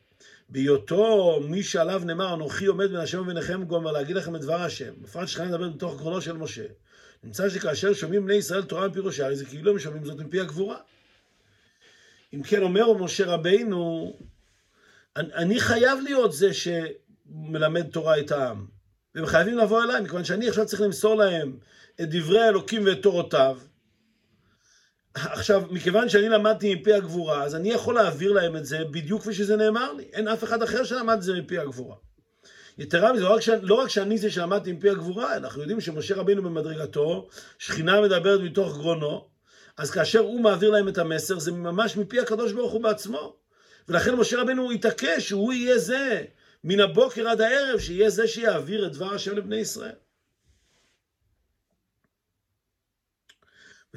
בהיותו 0.50 1.40
מי 1.50 1.64
שעליו 1.64 2.02
נאמר 2.06 2.34
אנוכי 2.34 2.66
עומד 2.66 2.90
בין 2.90 3.00
השם 3.00 3.22
וביניכם 3.22 3.64
גומר 3.64 3.92
להגיד 3.92 4.16
לכם 4.16 4.36
את 4.36 4.42
דבר 4.42 4.62
השם, 4.62 4.94
בפרט 5.02 5.28
שכן 5.28 5.48
לדבר 5.48 5.70
בתוך 5.70 5.98
גרונו 5.98 6.22
של 6.22 6.34
משה, 6.34 6.66
נמצא 7.24 7.50
שכאשר 7.50 7.94
שומעים 7.94 8.26
בני 8.26 8.34
ישראל 8.34 8.64
תורה 8.64 8.88
מפי 8.88 9.00
ראשי, 9.00 9.36
זה 9.36 9.46
כאילו 9.46 9.72
הם 9.72 9.80
שומעים 9.80 10.06
זאת 10.06 10.20
מפי 10.20 10.40
הגבורה. 10.40 10.78
אם 12.34 12.44
כן 12.44 12.62
אומר 12.62 12.94
משה 12.94 13.26
רבינו, 13.26 14.14
אני 15.16 15.60
חייב 15.60 16.00
להיות 16.04 16.34
זה 16.34 16.50
שמלמד 16.54 17.90
תורה 17.90 18.20
את 18.20 18.32
העם. 18.32 18.68
והם 19.16 19.26
חייבים 19.26 19.58
לבוא 19.58 19.84
אליי, 19.84 20.02
מכיוון 20.02 20.24
שאני 20.24 20.50
עכשיו 20.50 20.66
צריך 20.66 20.82
למסור 20.82 21.16
להם 21.16 21.58
את 22.02 22.10
דברי 22.10 22.42
האלוקים 22.42 22.86
ואת 22.86 23.02
תורותיו. 23.02 23.58
עכשיו, 25.14 25.64
מכיוון 25.70 26.10
שאני 26.10 26.30
למדתי 26.30 26.76
מפי 26.76 26.94
הגבורה, 26.94 27.44
אז 27.44 27.56
אני 27.56 27.70
יכול 27.70 27.96
להעביר 27.96 28.32
להם 28.34 28.56
את 28.56 28.66
זה 28.66 28.80
בדיוק 28.92 29.22
כפי 29.22 29.34
שזה 29.34 29.56
נאמר 29.56 29.94
לי. 29.94 30.04
אין 30.14 30.28
אף 30.28 30.44
אחד 30.44 30.64
אחר 30.64 30.84
שלמד 30.84 31.14
את 31.14 31.24
זה 31.24 31.34
מפי 31.34 31.58
הגבורה. 31.58 31.96
יתרה 32.78 33.14
מזה, 33.14 33.24
לא. 33.24 33.38
לא 33.62 33.76
רק 33.76 33.90
שאני 33.90 34.18
זה 34.18 34.32
שלמדתי 34.32 34.72
מפי 34.74 34.90
הגבורה, 34.90 35.38
אנחנו 35.38 35.62
יודעים 35.62 35.82
שמשה 35.82 36.16
רבינו 36.16 36.44
במדרגתו, 36.44 37.28
שכינה 37.58 38.02
מדברת 38.02 38.40
מתוך 38.40 38.78
גרונו, 38.78 39.28
אז 39.78 39.92
כאשר 39.92 40.20
הוא 40.20 40.42
מעביר 40.42 40.70
להם 40.70 40.88
את 40.88 40.98
המסר, 40.98 41.40
זה 41.40 41.52
ממש 41.52 41.98
מפי 41.98 42.20
הקדוש 42.20 42.52
ברוך 42.52 42.72
הוא 42.72 42.82
בעצמו. 42.82 43.36
ולכן 43.88 44.16
משה 44.16 44.42
רבינו 44.42 44.72
התעקש 44.72 45.30
שהוא 45.30 45.54
יהיה 45.54 45.78
זה, 45.78 46.24
מן 46.64 46.80
הבוקר 46.80 47.28
עד 47.30 47.42
הערב, 47.42 47.80
שיהיה 47.80 48.10
זה 48.10 48.28
שיעביר 48.28 48.88
את 48.88 48.92
דבר 48.92 49.14
השם 49.14 49.38
לבני 49.38 49.56
ישראל. 49.56 49.96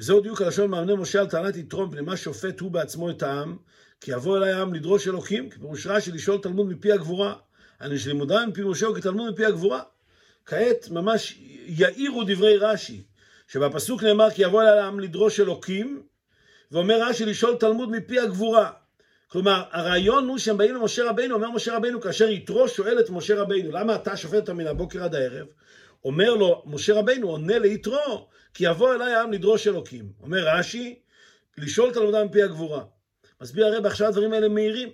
וזהו 0.01 0.21
דיוק 0.21 0.41
הלשון 0.41 0.69
מאמני 0.69 0.95
משה 0.95 1.19
על 1.19 1.27
טענת 1.27 1.57
יתרום, 1.57 1.91
פני 1.91 2.01
מה 2.01 2.17
שופט 2.17 2.59
הוא 2.59 2.71
בעצמו 2.71 3.09
את 3.09 3.23
העם, 3.23 3.57
כי 4.01 4.11
יבוא 4.11 4.37
אליי 4.37 4.51
העם 4.51 4.73
לדרוש 4.73 5.07
אלוקים, 5.07 5.49
כפירוש 5.49 5.87
רש"י 5.87 6.11
לשאול 6.11 6.37
תלמוד 6.37 6.67
מפי 6.67 6.91
הגבורה. 6.91 7.33
אני 7.81 7.99
שלימודם 7.99 8.49
מפי 8.49 8.61
משה 8.63 8.85
הוא 8.85 8.95
כתלמוד 8.95 9.33
מפי 9.33 9.45
הגבורה. 9.45 9.81
כעת 10.45 10.89
ממש 10.89 11.39
יאירו 11.65 12.23
דברי 12.23 12.57
רש"י, 12.57 13.01
שבפסוק 13.47 14.03
נאמר 14.03 14.29
כי 14.29 14.43
יבוא 14.43 14.61
אליי 14.61 14.79
העם 14.79 14.99
לדרוש 14.99 15.39
אלוקים, 15.39 16.03
ואומר 16.71 17.01
רש"י 17.01 17.25
לשאול 17.25 17.55
תלמוד 17.55 17.91
מפי 17.91 18.19
הגבורה. 18.19 18.71
כלומר, 19.27 19.63
הרעיון 19.71 20.27
הוא 20.27 20.37
שהם 20.37 20.57
באים 20.57 20.75
למשה 20.75 21.09
רבינו, 21.09 21.35
אומר 21.35 21.51
משה 21.51 21.75
רבינו, 21.75 22.01
כאשר 22.01 22.29
יתרו 22.29 22.67
שואל 22.67 22.99
את 22.99 23.09
משה 23.09 23.41
רבינו, 23.41 23.71
למה 23.71 23.95
אתה 23.95 24.17
שופט 24.17 24.35
אותם 24.35 24.57
מן 24.57 24.67
הבוקר 24.67 25.03
עד 25.03 25.15
הערב? 25.15 25.47
אומר 26.05 26.35
לו, 26.35 26.63
משה 26.65 26.93
רבינו 26.93 27.29
עונה 27.29 27.59
ליתרו, 27.59 28.27
כי 28.53 28.65
יבוא 28.65 28.93
אליי 28.93 29.13
העם 29.13 29.31
לדרוש 29.31 29.67
אלוקים. 29.67 30.11
אומר 30.21 30.47
רש"י, 30.47 30.99
לשאול 31.57 31.93
תלמודם 31.93 32.25
מפי 32.25 32.43
הגבורה. 32.43 32.83
מסביר 33.41 33.65
הרב, 33.65 33.85
עכשיו 33.85 34.07
הדברים 34.07 34.33
האלה 34.33 34.47
מהירים. 34.47 34.89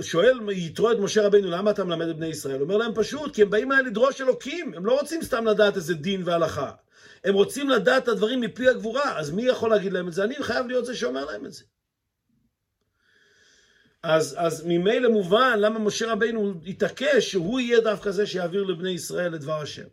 שואל 0.00 0.38
יתרו 0.50 0.92
את 0.92 0.98
משה 0.98 1.26
רבינו, 1.26 1.50
למה 1.50 1.70
אתה 1.70 1.84
מלמד 1.84 2.08
את 2.08 2.16
בני 2.16 2.26
ישראל? 2.26 2.60
אומר 2.60 2.76
להם 2.76 2.92
פשוט, 2.94 3.34
כי 3.34 3.42
הם 3.42 3.50
באים 3.50 3.72
אליי 3.72 3.82
לדרוש 3.82 4.20
אלוקים, 4.20 4.74
הם 4.74 4.86
לא 4.86 5.00
רוצים 5.00 5.22
סתם 5.22 5.46
לדעת 5.46 5.76
איזה 5.76 5.94
דין 5.94 6.22
והלכה. 6.24 6.70
הם 7.24 7.34
רוצים 7.34 7.70
לדעת 7.70 8.02
את 8.02 8.08
הדברים 8.08 8.40
מפי 8.40 8.68
הגבורה, 8.68 9.18
אז 9.18 9.30
מי 9.30 9.42
יכול 9.42 9.70
להגיד 9.70 9.92
להם 9.92 10.08
את 10.08 10.12
זה? 10.12 10.24
אני 10.24 10.34
חייב 10.40 10.66
להיות 10.66 10.84
זה 10.86 10.94
שאומר 10.94 11.24
להם 11.24 11.46
את 11.46 11.52
זה. 11.52 11.64
אז, 14.04 14.34
אז 14.38 14.66
ממילא 14.66 15.08
מובן 15.08 15.58
למה 15.60 15.78
משה 15.78 16.12
רבינו 16.12 16.54
התעקש 16.66 17.30
שהוא 17.30 17.60
יהיה 17.60 17.80
דווקא 17.80 18.10
זה 18.10 18.26
שיעביר 18.26 18.62
לבני 18.62 18.90
ישראל 18.90 19.34
את 19.34 19.40
דבר 19.40 19.60
השם. 19.60 19.86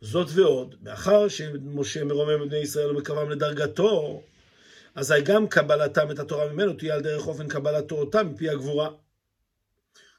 זאת 0.00 0.28
ועוד, 0.34 0.74
מאחר 0.82 1.28
שמשה 1.28 2.04
מרומם 2.04 2.42
את 2.42 2.48
בני 2.48 2.58
ישראל 2.58 2.90
ומקרבם 2.90 3.30
לדרגתו, 3.30 4.22
אזי 4.94 5.20
גם 5.24 5.48
קבלתם 5.48 6.10
את 6.10 6.18
התורה 6.18 6.52
ממנו 6.52 6.72
תהיה 6.72 6.94
על 6.94 7.00
דרך 7.00 7.26
אופן 7.26 7.48
קבלתו 7.48 7.94
אותה 7.94 8.22
מפי 8.22 8.48
הגבורה. 8.48 8.90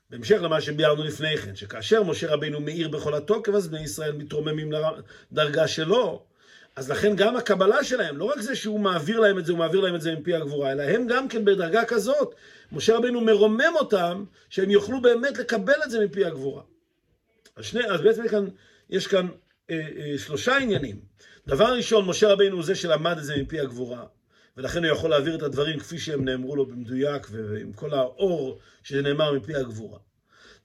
בהמשך 0.10 0.38
למה 0.42 0.62
שביארנו 0.62 1.04
לפני 1.04 1.38
כן, 1.38 1.56
שכאשר 1.56 2.04
משה 2.04 2.34
רבינו 2.34 2.60
מאיר 2.60 2.90
בכל 2.90 3.14
התוקף, 3.14 3.54
אז 3.54 3.68
בני 3.68 3.84
ישראל 3.84 4.12
מתרוממים 4.12 4.72
לדרגה 5.32 5.68
שלו. 5.68 6.26
אז 6.76 6.92
לכן 6.92 7.16
גם 7.16 7.36
הקבלה 7.36 7.84
שלהם, 7.84 8.18
לא 8.18 8.26
רק 8.26 8.42
זה 8.42 8.56
שהוא 8.56 8.80
מעביר 8.80 9.20
להם 9.20 9.40
את 9.40 9.46
זה, 9.46 9.52
הוא 9.52 9.60
מעביר 9.60 9.82
להם 9.82 9.96
את 9.96 10.02
זה 10.02 10.16
מפי 10.16 10.36
הגבורה, 10.36 10.72
אלא 10.72 10.84
הם 10.84 11.08
גם 11.08 11.28
כן 11.28 11.46
בדרגה 11.46 11.86
כזאת, 11.86 12.36
משה 12.72 12.98
רבינו 12.98 13.22
מרומם 13.22 13.74
אותם, 13.76 14.26
שהם 14.50 14.70
יוכלו 14.70 15.02
באמת 15.02 15.38
לקבל 15.38 15.84
את 15.86 15.92
זה 15.92 16.06
מפי 16.06 16.26
הגבורה. 16.26 16.62
אז, 17.56 17.66
שני, 17.66 17.86
אז 17.86 18.02
בעצם 18.02 18.28
כאן, 18.28 18.48
יש 18.90 19.08
כאן 19.08 19.28
אה, 19.70 19.76
אה, 19.98 20.18
שלושה 20.18 20.58
עניינים. 20.58 21.00
דבר 21.48 21.74
ראשון, 21.74 22.06
משה 22.06 22.28
רבינו 22.28 22.56
הוא 22.56 22.64
זה 22.64 22.76
שלמד 22.76 23.18
את 23.18 23.24
זה 23.24 23.36
מפי 23.38 23.60
הגבורה. 23.60 24.06
ולכן 24.58 24.84
הוא 24.86 24.92
יכול 24.92 25.10
להעביר 25.10 25.36
את 25.36 25.42
הדברים 25.42 25.80
כפי 25.80 26.00
שהם 26.00 26.26
נאמרו 26.26 26.56
לו 26.56 26.66
במדויק 26.66 27.28
ועם 27.32 27.74
כל 27.74 27.94
האור 27.94 28.60
שנאמר 28.84 29.34
מפי 29.34 29.56
הגבורה. 29.56 30.00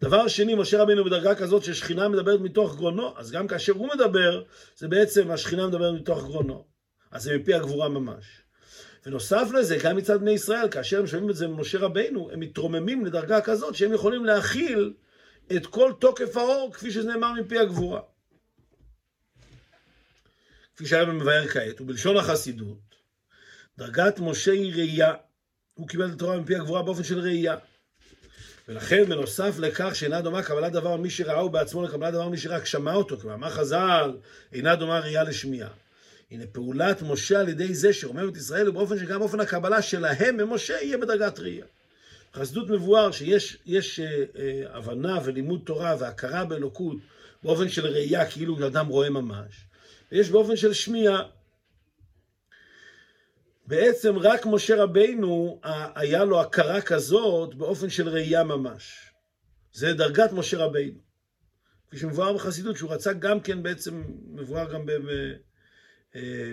דבר 0.01 0.29
שני, 0.29 0.55
משה 0.55 0.83
רבינו 0.83 1.05
בדרגה 1.05 1.35
כזאת 1.35 1.65
ששכינה 1.65 2.09
מדברת 2.09 2.41
מתוך 2.41 2.77
גרונו, 2.77 3.15
אז 3.17 3.31
גם 3.31 3.47
כאשר 3.49 3.73
הוא 3.73 3.89
מדבר, 3.95 4.43
זה 4.77 4.89
בעצם 4.89 5.31
השכינה 5.31 5.67
מדברת 5.67 5.95
מתוך 5.95 6.25
גרונו. 6.25 6.65
אז 7.11 7.23
זה 7.23 7.39
מפי 7.39 7.55
הגבורה 7.55 7.89
ממש. 7.89 8.25
ונוסף 9.07 9.49
לזה, 9.55 9.79
גם 9.83 9.97
מצד 9.97 10.21
בני 10.21 10.31
ישראל, 10.31 10.69
כאשר 10.71 10.99
הם 10.99 11.07
שומעים 11.07 11.31
את 11.31 11.37
זה 11.37 11.49
ממשה 11.49 11.79
רבינו, 11.79 12.31
הם 12.33 12.41
מתרוממים 12.41 13.07
לדרגה 13.07 13.41
כזאת 13.41 13.75
שהם 13.75 13.93
יכולים 13.93 14.25
להכיל 14.25 14.93
את 15.57 15.67
כל 15.67 15.93
תוקף 16.01 16.37
האור 16.37 16.71
כפי 16.73 16.91
שזה 16.91 17.09
נאמר 17.09 17.33
מפי 17.33 17.59
הגבורה. 17.59 18.01
כפי 20.77 20.87
שהרב 20.87 21.11
מבאר 21.11 21.49
כעת, 21.49 21.81
ובלשון 21.81 22.17
החסידות, 22.17 22.79
דרגת 23.79 24.21
משה 24.21 24.53
היא 24.53 24.75
ראייה. 24.75 25.15
הוא 25.75 25.89
קיבל 25.89 26.09
את 26.09 26.13
התורה 26.13 26.41
מפי 26.41 26.57
הגבורה 26.57 26.83
באופן 26.83 27.05
של 27.05 27.19
ראייה. 27.19 27.57
ולכן 28.69 29.05
בנוסף 29.05 29.59
לכך 29.59 29.97
שאינה 29.97 30.21
דומה 30.21 30.43
קבלת 30.43 30.73
דבר 30.73 30.97
מי 30.97 31.11
שראהו 31.11 31.49
בעצמו 31.49 31.83
לקבלת 31.83 32.13
דבר 32.13 32.29
מי 32.29 32.39
שרק 32.39 32.67
שמע 32.67 32.95
אותו, 32.95 33.17
כמאמר 33.17 33.51
חז"ל, 33.51 34.17
אינה 34.53 34.77
דומה 34.77 35.01
ראייה 35.01 35.25
לשמיעה. 35.25 35.69
הנה 36.31 36.45
פעולת 36.53 37.03
משה 37.03 37.41
על 37.41 37.49
ידי 37.49 37.75
זה 37.75 37.93
שרומם 37.93 38.29
את 38.29 38.37
ישראל 38.37 38.67
הוא 38.67 38.75
באופן 38.75 38.99
שגם 38.99 39.21
אופן 39.21 39.41
הקבלה 39.41 39.83
שלהם 39.83 40.37
ממשה 40.37 40.75
יהיה 40.83 40.99
בדרגת 40.99 41.39
ראייה. 41.39 41.67
חסדות 42.35 42.71
מבואר 42.71 43.11
שיש 43.11 43.57
יש, 43.67 44.01
אה, 44.01 44.25
אה, 44.39 44.77
הבנה 44.77 45.19
ולימוד 45.25 45.61
תורה 45.65 45.97
והכרה 45.99 46.45
באלוקות 46.45 46.97
באופן 47.43 47.69
של 47.69 47.87
ראייה 47.87 48.31
כאילו 48.31 48.67
אדם 48.67 48.87
רואה 48.87 49.11
ממש, 49.11 49.65
ויש 50.13 50.31
באופן 50.31 50.57
של 50.57 50.73
שמיעה 50.73 51.23
בעצם 53.69 54.19
רק 54.19 54.47
משה 54.47 54.83
רבינו 54.83 55.61
היה 55.95 56.25
לו 56.25 56.41
הכרה 56.41 56.81
כזאת 56.81 57.55
באופן 57.55 57.91
של 57.91 58.09
ראייה 58.09 58.45
ממש. 58.45 59.13
זה 59.73 59.95
דרגת 59.95 60.33
משה 60.33 60.59
רבינו. 60.59 60.99
כפי 61.89 61.99
שמבואר 61.99 62.33
בחסידות, 62.33 62.77
שהוא 62.77 62.91
רצה 62.91 63.13
גם 63.13 63.41
כן 63.41 63.63
בעצם, 63.63 64.05
מבואר 64.29 64.73
גם 64.73 64.87
ב... 64.87 64.91
אה, 66.17 66.53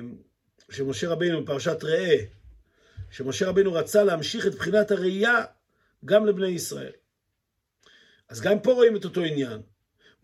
שמשה 0.72 1.10
רבינו 1.10 1.44
בפרשת 1.44 1.84
ראה, 1.84 2.16
שמשה 3.12 3.48
רבינו 3.48 3.74
רצה 3.74 4.04
להמשיך 4.04 4.48
את 4.48 4.56
בחינת 4.56 4.92
הראייה 4.92 5.44
גם 6.06 6.26
לבני 6.26 6.48
ישראל. 6.48 6.92
אז 8.30 8.42
גם 8.42 8.60
פה 8.60 8.74
רואים 8.74 8.98
את 8.98 9.06
אותו 9.06 9.22
עניין. 9.22 9.62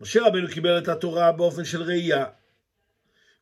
משה 0.00 0.26
רבינו 0.26 0.48
קיבל 0.48 0.78
את 0.78 0.88
התורה 0.88 1.32
באופן 1.32 1.64
של 1.64 1.82
ראייה, 1.82 2.24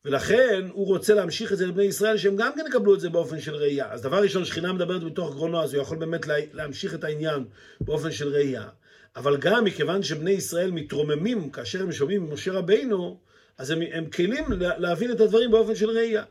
ולכן 0.05 0.67
הוא 0.71 0.87
רוצה 0.87 1.13
להמשיך 1.13 1.53
את 1.53 1.57
זה 1.57 1.67
לבני 1.67 1.83
ישראל, 1.83 2.17
שהם 2.17 2.35
גם 2.35 2.51
כן 2.55 2.65
יקבלו 2.67 2.95
את 2.95 2.99
זה 2.99 3.09
באופן 3.09 3.39
של 3.39 3.55
ראייה. 3.55 3.91
אז 3.91 4.01
דבר 4.01 4.21
ראשון, 4.21 4.45
שכינה 4.45 4.73
מדברת 4.73 5.03
מתוך 5.03 5.33
גרונו, 5.33 5.63
אז 5.63 5.73
הוא 5.73 5.81
יכול 5.81 5.97
באמת 5.97 6.21
להמשיך 6.53 6.93
את 6.93 7.03
העניין 7.03 7.45
באופן 7.81 8.11
של 8.11 8.29
ראייה. 8.29 8.67
אבל 9.15 9.37
גם 9.37 9.63
מכיוון 9.63 10.03
שבני 10.03 10.31
ישראל 10.31 10.71
מתרוממים 10.71 11.49
כאשר 11.49 11.81
הם 11.81 11.91
שומעים 11.91 12.23
ממשה 12.23 12.51
רבינו, 12.51 13.19
אז 13.57 13.71
הם, 13.71 13.79
הם 13.91 14.09
כלים 14.09 14.45
להבין 14.57 15.11
את 15.11 15.19
הדברים 15.21 15.51
באופן 15.51 15.75
של 15.75 15.89
ראייה. 15.89 16.23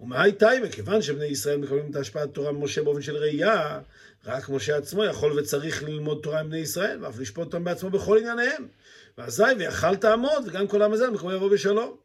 ומהי 0.00 0.32
תאי, 0.32 0.60
מכיוון 0.60 1.02
שבני 1.02 1.24
ישראל 1.24 1.56
מקבלים 1.56 1.90
את 1.90 1.96
השפעת 1.96 2.34
תורה 2.34 2.52
ממשה 2.52 2.82
באופן 2.82 3.02
של 3.02 3.16
ראייה, 3.16 3.80
רק 4.26 4.48
משה 4.48 4.76
עצמו 4.76 5.04
יכול 5.04 5.38
וצריך 5.38 5.82
ללמוד 5.82 6.20
תורה 6.22 6.40
עם 6.40 6.48
בני 6.48 6.58
ישראל, 6.58 7.04
ואף 7.04 7.18
לשפוט 7.18 7.46
אותם 7.46 7.64
בעצמו 7.64 7.90
בכל 7.90 8.18
ענייניהם. 8.18 8.68
ואזי 9.18 9.42
ויכל 9.58 9.96
תעמוד, 9.96 10.44
וגם 10.46 10.66
כל 10.66 10.82
עם 10.82 10.92
הזה 10.92 11.10
מקום 11.10 11.30
יבוא 11.30 11.50
בשלום. 11.50 11.96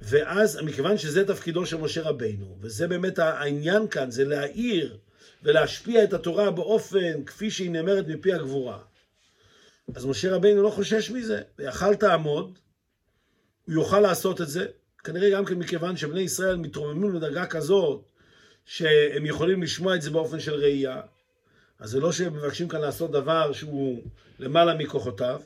ואז, 0.00 0.58
מכיוון 0.62 0.98
שזה 0.98 1.26
תפקידו 1.26 1.66
של 1.66 1.76
משה 1.76 2.02
רבינו, 2.02 2.56
וזה 2.60 2.88
באמת 2.88 3.18
העניין 3.18 3.88
כאן, 3.88 4.10
זה 4.10 4.24
להאיר 4.24 4.98
ולהשפיע 5.42 6.04
את 6.04 6.12
התורה 6.12 6.50
באופן 6.50 7.24
כפי 7.24 7.50
שהיא 7.50 7.70
נאמרת 7.70 8.08
מפי 8.08 8.32
הגבורה. 8.32 8.78
אז 9.94 10.06
משה 10.06 10.34
רבינו 10.34 10.62
לא 10.62 10.70
חושש 10.70 11.10
מזה, 11.10 11.42
ויכל 11.58 11.94
תעמוד, 11.94 12.58
הוא 13.66 13.74
יוכל 13.74 14.00
לעשות 14.00 14.40
את 14.40 14.48
זה, 14.48 14.66
כנראה 15.04 15.30
גם 15.30 15.44
כן 15.44 15.54
מכיוון 15.54 15.96
שבני 15.96 16.20
ישראל 16.20 16.56
מתרוממים 16.56 17.14
לדרגה 17.14 17.46
כזאת, 17.46 18.04
שהם 18.64 19.26
יכולים 19.26 19.62
לשמוע 19.62 19.94
את 19.96 20.02
זה 20.02 20.10
באופן 20.10 20.40
של 20.40 20.54
ראייה. 20.54 21.00
אז 21.78 21.90
זה 21.90 22.00
לא 22.00 22.12
שהם 22.12 22.34
מבקשים 22.34 22.68
כאן 22.68 22.80
לעשות 22.80 23.10
דבר 23.10 23.52
שהוא 23.52 24.02
למעלה 24.38 24.74
מכוחותיו, 24.74 25.40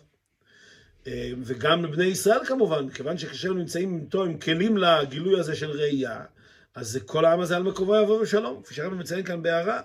וגם 1.44 1.84
לבני 1.84 2.04
ישראל 2.04 2.44
כמובן, 2.46 2.88
כיוון 2.88 3.18
שכאשר 3.18 3.50
הם 3.50 3.58
נמצאים 3.58 4.00
איתו 4.04 4.24
עם 4.24 4.38
כלים 4.38 4.76
לגילוי 4.76 5.40
הזה 5.40 5.56
של 5.56 5.70
ראייה, 5.70 6.24
אז 6.74 6.98
כל 7.06 7.24
העם 7.24 7.40
הזה 7.40 7.56
על 7.56 7.62
מקומו 7.62 7.94
יבוא 7.94 8.22
בשלום, 8.22 8.62
כפי 8.62 8.74
שהרב 8.74 8.94
מציין 8.94 9.24
כאן 9.24 9.42
בהערה, 9.42 9.80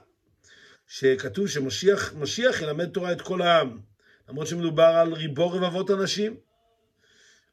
שכתוב 0.87 1.47
שמשיח 1.47 2.61
ילמד 2.61 2.89
תורה 2.89 3.11
את 3.11 3.21
כל 3.21 3.41
העם, 3.41 3.79
למרות 4.29 4.47
שמדובר 4.47 4.83
על 4.83 5.13
ריבו 5.13 5.51
רבבות 5.51 5.91
אנשים. 5.91 6.37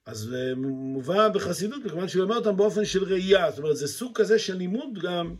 אז 0.06 0.34
אה, 0.34 0.54
מובא 0.56 1.28
בחסידות, 1.28 1.84
מכיוון 1.84 2.08
שהוא 2.08 2.22
אומר 2.22 2.36
אותם 2.36 2.56
באופן 2.56 2.84
של 2.84 3.04
ראייה, 3.04 3.50
זאת 3.50 3.58
אומרת, 3.58 3.76
זה 3.76 3.88
סוג 3.88 4.18
כזה 4.18 4.38
של 4.38 4.56
לימוד 4.56 4.98
גם, 4.98 5.34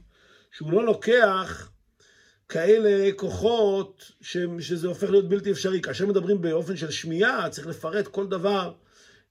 שהוא 0.53 0.73
לא 0.73 0.87
לוקח 0.87 1.71
כאלה 2.49 3.13
כוחות 3.17 4.13
ש, 4.21 4.37
שזה 4.61 4.89
הופך 4.89 5.11
להיות 5.11 5.29
בלתי 5.29 5.53
אפשרי. 5.53 5.81
כאשר 5.81 6.07
מדברים 6.07 6.43
באופן 6.43 6.77
של 6.77 6.91
שמיעה, 6.91 7.49
צריך 7.51 7.67
לפרט 7.67 8.07
כל 8.07 8.27
דבר 8.27 8.73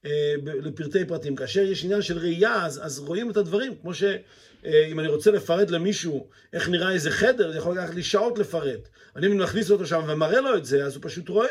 אה, 0.05 0.33
לפרטי 0.45 1.05
פרטים. 1.05 1.35
כאשר 1.35 1.61
יש 1.61 1.83
עניין 1.83 2.01
של 2.01 2.17
ראייה, 2.17 2.65
אז, 2.65 2.85
אז 2.85 2.99
רואים 2.99 3.31
את 3.31 3.37
הדברים, 3.37 3.75
כמו 3.81 3.93
שאם 3.93 4.19
אה, 4.65 4.91
אני 4.99 5.07
רוצה 5.07 5.31
לפרט 5.31 5.69
למישהו 5.69 6.29
איך 6.53 6.69
נראה 6.69 6.91
איזה 6.91 7.11
חדר, 7.11 7.51
זה 7.51 7.57
יכול 7.57 7.77
לקחת 7.77 7.95
לי 7.95 8.03
שעות 8.03 8.37
לפרט. 8.39 8.89
אני 9.15 9.27
מכניס 9.27 9.71
אותו 9.71 9.85
שם 9.85 10.01
ומראה 10.07 10.41
לו 10.41 10.57
את 10.57 10.65
זה, 10.65 10.85
אז 10.85 10.95
הוא 10.95 11.03
פשוט 11.03 11.29
רואה. 11.29 11.47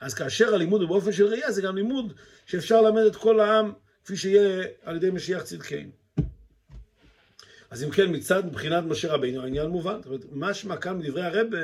אז 0.00 0.14
כאשר 0.14 0.54
הלימוד 0.54 0.80
הוא 0.80 0.88
באופן 0.88 1.12
של 1.12 1.26
ראייה, 1.26 1.52
זה 1.52 1.62
גם 1.62 1.76
לימוד 1.76 2.12
שאפשר 2.46 2.80
ללמד 2.80 3.02
את 3.02 3.16
כל 3.16 3.40
העם, 3.40 3.72
כפי 4.04 4.16
שיהיה 4.16 4.64
על 4.82 4.96
ידי 4.96 5.10
משיח 5.10 5.42
צדקנו. 5.42 6.01
אז 7.72 7.84
אם 7.84 7.90
כן, 7.90 8.06
מצד 8.08 8.46
מבחינת 8.46 8.84
משה 8.84 9.12
רבינו, 9.12 9.42
העניין 9.42 9.66
מובן. 9.66 9.96
זאת 9.96 10.06
אומרת, 10.06 10.24
משמע 10.32 10.76
כאן 10.76 10.98
מדברי 10.98 11.22
הרבה, 11.22 11.58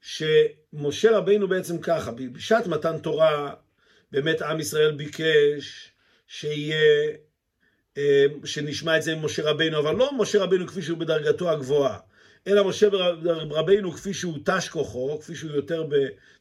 שמשה 0.00 1.16
רבינו 1.18 1.48
בעצם 1.48 1.78
ככה, 1.78 2.10
בשעת 2.32 2.66
מתן 2.66 2.98
תורה, 2.98 3.54
באמת 4.12 4.42
עם 4.42 4.60
ישראל 4.60 4.92
ביקש 4.92 5.92
שיהיה, 6.26 7.10
אה, 7.98 8.26
שנשמע 8.44 8.96
את 8.96 9.02
זה 9.02 9.12
עם 9.12 9.24
משה 9.24 9.50
רבינו, 9.50 9.78
אבל 9.78 9.94
לא 9.94 10.10
משה 10.18 10.42
רבינו 10.42 10.66
כפי 10.66 10.82
שהוא 10.82 10.98
בדרגתו 10.98 11.50
הגבוהה, 11.50 11.98
אלא 12.46 12.68
משה 12.68 12.88
רבינו 13.50 13.92
כפי 13.92 14.14
שהוא 14.14 14.38
תש 14.44 14.68
כוחו, 14.68 15.18
כפי 15.20 15.34
שהוא 15.34 15.50
יותר 15.50 15.84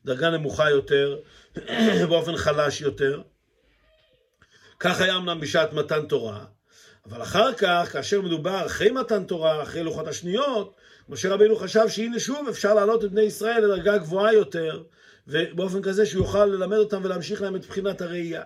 בדרגה 0.03 0.29
נמוכה 0.29 0.69
יותר, 0.69 1.19
באופן 2.09 2.37
חלש 2.37 2.81
יותר. 2.81 3.21
כך 4.79 5.01
היה 5.01 5.17
אמנם 5.17 5.39
בשעת 5.39 5.73
מתן 5.73 6.05
תורה, 6.05 6.45
אבל 7.05 7.21
אחר 7.21 7.53
כך, 7.53 7.89
כאשר 7.91 8.21
מדובר 8.21 8.65
אחרי 8.65 8.91
מתן 8.91 9.23
תורה, 9.23 9.63
אחרי 9.63 9.83
לוחות 9.83 10.07
השניות, 10.07 10.75
משה 11.09 11.33
רבינו 11.33 11.55
חשב 11.55 11.87
שהנה 11.87 12.19
שוב 12.19 12.47
אפשר 12.49 12.73
להעלות 12.73 13.05
את 13.05 13.11
בני 13.11 13.21
ישראל 13.21 13.63
לדרגה 13.63 13.97
גבוהה 13.97 14.33
יותר, 14.33 14.83
ובאופן 15.27 15.81
כזה 15.81 16.05
שהוא 16.05 16.25
יוכל 16.25 16.45
ללמד 16.45 16.77
אותם 16.77 17.01
ולהמשיך 17.03 17.41
להם 17.41 17.55
את 17.55 17.65
בחינת 17.65 18.01
הראייה. 18.01 18.43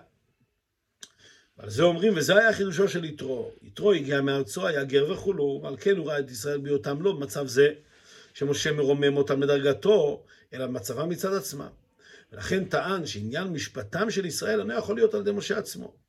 ועל 1.58 1.70
זה 1.70 1.82
אומרים, 1.82 2.12
וזה 2.16 2.38
היה 2.38 2.52
חידושו 2.52 2.88
של 2.88 3.04
יתרו. 3.04 3.50
יתרו 3.62 3.92
הגיע 3.92 4.20
מארצו, 4.20 4.66
היה 4.66 4.84
גר 4.84 5.12
וכולו, 5.12 5.60
ועל 5.62 5.76
כן 5.76 5.96
הוא 5.96 6.06
ראה 6.06 6.18
את 6.18 6.30
ישראל 6.30 6.58
בהיותם 6.58 7.02
לא 7.02 7.12
במצב 7.12 7.46
זה, 7.46 7.68
שמשה 8.34 8.72
מרומם 8.72 9.16
אותם 9.16 9.42
לדרגתו, 9.42 10.24
אלא 10.52 10.66
במצבם 10.66 11.08
מצד 11.08 11.34
עצמם. 11.34 11.68
ולכן 12.32 12.64
טען 12.64 13.06
שעניין 13.06 13.48
משפטם 13.48 14.10
של 14.10 14.26
ישראל 14.26 14.60
אינו 14.60 14.74
יכול 14.74 14.96
להיות 14.96 15.14
על 15.14 15.20
ידי 15.20 15.32
משה 15.32 15.58
עצמו. 15.58 16.05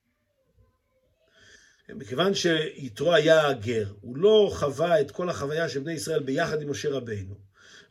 מכיוון 1.96 2.34
שיתרו 2.34 3.14
היה 3.14 3.48
הגר, 3.48 3.86
הוא 4.02 4.18
לא 4.18 4.52
חווה 4.54 5.02
את 5.02 5.12
כל 5.12 5.30
החוויה 5.30 5.70
של 5.70 5.80
בני 5.80 5.94
ישראל 5.94 6.24
ביחד 6.24 6.62
עם 6.62 6.70
משה 6.72 6.90
רבינו. 6.90 7.36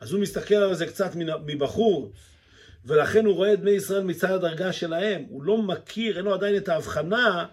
אז 0.01 0.13
הוא 0.13 0.21
מסתכל 0.21 0.55
על 0.55 0.75
זה 0.75 0.87
קצת 0.87 1.11
מבחוץ, 1.47 2.13
ולכן 2.85 3.27
הוא 3.27 3.35
רואה 3.35 3.53
את 3.53 3.61
בני 3.61 3.71
ישראל 3.71 4.03
מצד 4.03 4.31
הדרגה 4.31 4.73
שלהם. 4.73 5.25
הוא 5.29 5.43
לא 5.43 5.63
מכיר, 5.63 6.17
אין 6.17 6.25
לו 6.25 6.35
עדיין 6.35 6.57
את 6.57 6.69
ההבחנה 6.69 7.47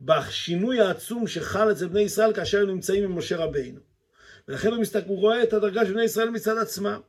בשינוי 0.00 0.80
העצום 0.80 1.26
שחל 1.26 1.72
אצל 1.72 1.88
בני 1.88 2.00
ישראל 2.00 2.32
כאשר 2.32 2.62
הם 2.62 2.68
נמצאים 2.68 3.04
עם 3.04 3.18
משה 3.18 3.36
רבינו. 3.36 3.80
ולכן 4.48 4.68
הוא, 4.68 4.80
מסתכל, 4.80 5.08
הוא 5.08 5.18
רואה 5.18 5.42
את 5.42 5.52
הדרגה 5.52 5.86
של 5.86 5.92
בני 5.92 6.04
ישראל 6.04 6.30
מצד 6.30 6.58
עצמם. 6.58 7.00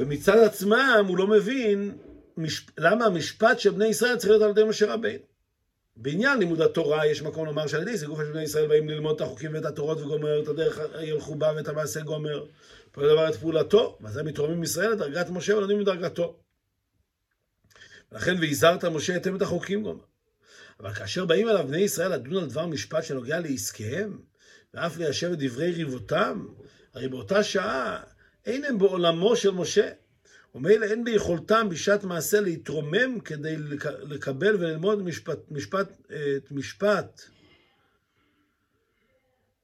ומצד 0.00 0.38
עצמם 0.38 1.04
הוא 1.08 1.18
לא 1.18 1.26
מבין. 1.26 1.98
למה 2.78 3.04
המשפט 3.04 3.60
של 3.60 3.70
בני 3.70 3.86
ישראל 3.86 4.16
צריך 4.16 4.30
להיות 4.30 4.42
על 4.42 4.50
ידי 4.50 4.64
משה 4.64 4.92
רבינו. 4.92 5.35
בעניין 5.96 6.38
לימוד 6.38 6.60
התורה 6.60 7.06
יש 7.06 7.22
מקום 7.22 7.46
לומר 7.46 7.66
שעל 7.66 7.82
ידי 7.82 7.96
זה 7.96 8.06
גוף 8.06 8.18
של 8.18 8.32
בני 8.32 8.42
ישראל 8.42 8.66
באים 8.66 8.88
ללמוד 8.88 9.14
את 9.14 9.20
החוקים 9.20 9.54
ואת 9.54 9.64
התורות 9.64 10.00
וגומר 10.00 10.42
את 10.42 10.48
הדרך 10.48 10.78
ילכו 11.00 11.34
בה 11.34 11.52
ואת 11.56 11.68
המעשה 11.68 12.00
גומר. 12.00 12.46
כל 12.92 13.02
דבר 13.02 13.28
את 13.28 13.34
פעולתו, 13.34 13.98
ואז 14.00 14.16
הם 14.16 14.26
מתרוממים 14.26 14.62
לדרגת 14.92 15.30
משה 15.30 15.56
ולומדים 15.56 15.78
מדרגתו. 15.78 16.36
ולכן 18.12 18.36
והזהרת 18.40 18.84
משה 18.84 19.16
אתם 19.16 19.36
את 19.36 19.42
החוקים 19.42 19.82
גומר. 19.82 20.04
אבל 20.80 20.94
כאשר 20.94 21.24
באים 21.24 21.48
אליו 21.48 21.64
בני 21.68 21.80
ישראל 21.80 22.12
לדון 22.12 22.42
על 22.42 22.48
דבר 22.48 22.66
משפט 22.66 23.04
שנוגע 23.04 23.40
לעסקיהם, 23.40 24.18
ואף 24.74 24.96
ליישב 24.96 25.32
את 25.32 25.38
דברי 25.38 25.70
ריבותם, 25.70 26.46
הרי 26.94 27.08
באותה 27.08 27.42
שעה 27.42 28.02
אין 28.46 28.64
הם 28.64 28.78
בעולמו 28.78 29.36
של 29.36 29.50
משה. 29.50 29.90
ומילא 30.56 30.86
אין 30.86 31.04
ביכולתם 31.04 31.68
בשעת 31.68 32.04
מעשה 32.04 32.40
להתרומם 32.40 33.20
כדי 33.20 33.56
לקבל 34.02 34.54
וללמוד 34.54 35.02
משפט, 35.02 35.38
משפט, 35.50 35.88
את 36.36 36.50
משפט 36.50 37.22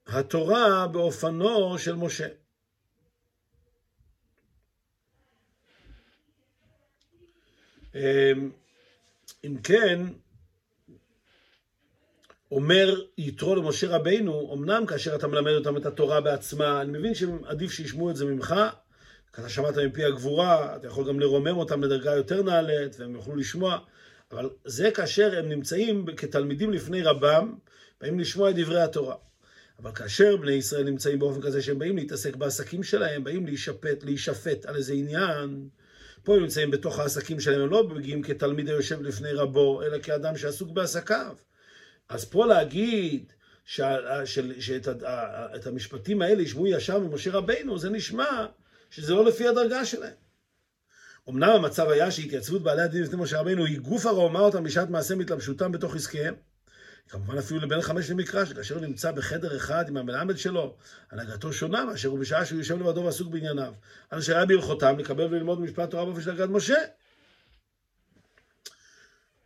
התורה 0.07 0.87
באופנו 0.87 1.79
של 1.79 1.95
משה. 1.95 2.29
אמ, 7.95 8.51
אם 9.45 9.57
כן, 9.63 10.01
אומר 12.51 13.01
יתרו 13.19 13.55
למשה 13.55 13.97
רבינו, 13.97 14.55
אמנם 14.55 14.87
כאשר 14.87 15.15
אתה 15.15 15.27
מלמד 15.27 15.53
אותם 15.53 15.77
את 15.77 15.87
התורה 15.87 16.21
בעצמה, 16.21 16.83
אני 16.83 16.99
מבין 16.99 17.15
שעדיף 17.15 17.73
שישמעו 17.73 18.11
את 18.11 18.17
זה 18.17 18.25
ממך, 18.25 18.55
אתה 19.41 19.49
שמעת 19.49 19.79
מפי 19.79 20.05
הגבורה, 20.05 20.77
אתה 20.77 20.87
יכול 20.87 21.09
גם 21.09 21.21
לרומם 21.21 21.57
אותם 21.57 21.85
לדרגה 21.85 22.15
יותר 22.15 22.43
נעלית, 22.43 23.01
והם 23.01 23.15
יוכלו 23.15 23.37
לשמוע, 23.37 23.79
אבל 24.33 24.51
זה 24.65 24.91
כאשר 24.91 25.39
הם 25.39 25.49
נמצאים 25.49 26.07
כתלמידים 26.17 26.73
לפני 26.73 27.03
רבם, 27.03 27.55
באים 28.01 28.21
לשמוע 28.21 28.51
את 28.51 28.57
דברי 28.57 28.83
התורה. 28.83 29.17
אבל 29.79 29.93
כאשר 29.95 30.37
בני 30.37 30.53
ישראל 30.53 30.85
נמצאים 30.85 31.19
באופן 31.19 31.41
כזה 31.41 31.63
שהם 31.63 31.79
באים 31.79 31.97
להתעסק 31.97 32.37
בעסקים 32.37 32.83
שלהם, 32.83 33.25
באים 33.25 33.47
להישפט, 33.47 34.05
להישפט 34.05 34.67
על 34.67 34.77
איזה 34.77 34.93
עניין, 34.93 35.69
פה 36.25 36.35
הם 36.35 36.43
נמצאים 36.43 36.71
בתוך 36.71 36.99
העסקים 36.99 37.41
שלהם, 37.41 37.61
הם 37.61 37.71
לא 37.71 37.89
מגיעים 37.89 38.23
כתלמיד 38.23 38.69
היושב 38.69 39.03
לפני 39.03 39.33
רבו, 39.33 39.83
אלא 39.83 39.99
כאדם 39.99 40.37
שעסוק 40.37 40.71
בעסקיו. 40.71 41.37
אז 42.09 42.25
פה 42.25 42.47
להגיד 42.47 43.33
שאת 43.65 44.87
המשפטים 45.67 46.23
האלה 46.23 46.43
ישמעו 46.43 46.67
ישר 46.67 46.99
ממשה 46.99 47.31
רבינו, 47.31 47.79
זה 47.79 47.91
נשמע 47.91 48.47
שזה 48.93 49.15
לא 49.15 49.25
לפי 49.25 49.49
הדרגה 49.49 49.85
שלהם. 49.85 50.15
אמנם 51.29 51.49
המצב 51.49 51.89
היה 51.89 52.11
שהתייצבות 52.11 52.63
בעלי 52.63 52.83
הדין 52.83 53.03
לפני 53.03 53.23
משה 53.23 53.41
רבינו 53.41 53.65
היא 53.65 53.79
גוף 53.79 54.07
הרוממה 54.07 54.41
אותם 54.41 54.65
בשעת 54.65 54.91
מעשה 54.91 55.15
מתלבשותם 55.15 55.73
בתוך 55.73 55.97
עסקיהם. 55.97 56.35
כמובן 57.09 57.39
אפילו 57.39 57.61
לבן 57.61 57.81
חמש 57.81 58.11
למקרא, 58.11 58.45
שכאשר 58.45 58.75
הוא 58.75 58.83
נמצא 58.83 59.13
בחדר 59.13 59.57
אחד 59.57 59.89
עם 59.89 59.97
המלמד 59.97 60.37
שלו, 60.37 60.77
הנהגתו 61.11 61.53
שונה 61.53 61.85
מאשר 61.85 62.09
הוא 62.09 62.19
בשעה 62.19 62.45
שהוא 62.45 62.59
יושב 62.59 62.81
לבדו 62.81 63.05
ועסוק 63.05 63.29
בענייניו. 63.29 63.75
אשר 64.11 64.37
היה 64.37 64.47
בהלכותם 64.47 64.99
לקבל 64.99 65.25
וללמוד 65.25 65.61
משפט 65.61 65.91
תורה 65.91 66.05
באופן 66.05 66.21
של 66.21 66.37
דרגת 66.37 66.49
משה. 66.49 66.79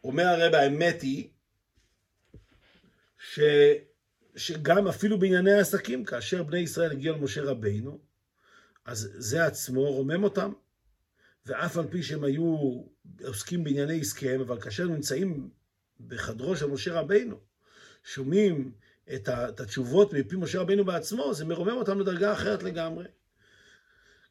אומר 0.05 0.25
הרב, 0.25 0.55
האמת 0.55 1.03
היא 1.03 1.29
ש... 3.19 3.41
שגם 4.37 4.89
אפילו 4.89 5.19
בענייני 5.19 5.53
העסקים, 5.53 6.05
כאשר 6.05 6.43
בני 6.43 6.59
ישראל 6.59 6.93
הגיעו 6.93 7.17
למשה 7.17 7.43
רבינו, 7.43 8.06
אז 8.87 9.11
זה 9.15 9.47
עצמו 9.47 9.93
רומם 9.93 10.25
אותם. 10.25 10.53
ואף 11.47 11.77
על 11.77 11.87
פי 11.91 12.03
שהם 12.03 12.25
היו 12.25 12.83
עוסקים 13.25 13.65
בענייני 13.65 14.01
עסקיהם, 14.01 14.41
אבל 14.41 14.61
כאשר 14.61 14.85
נמצאים 14.85 15.51
בחדרו 16.07 16.57
של 16.57 16.67
משה 16.67 17.01
רבינו, 17.01 17.37
שומעים 18.05 18.73
את, 19.15 19.29
התשובות 19.61 20.13
מפי 20.13 20.37
משה 20.37 20.61
רבינו 20.61 20.85
בעצמו, 20.85 21.35
זה 21.35 21.45
מרומם 21.45 21.77
אותם 21.77 22.01
לדרגה 22.01 22.33
אחרת 22.33 22.63
לגמרי. 22.63 23.05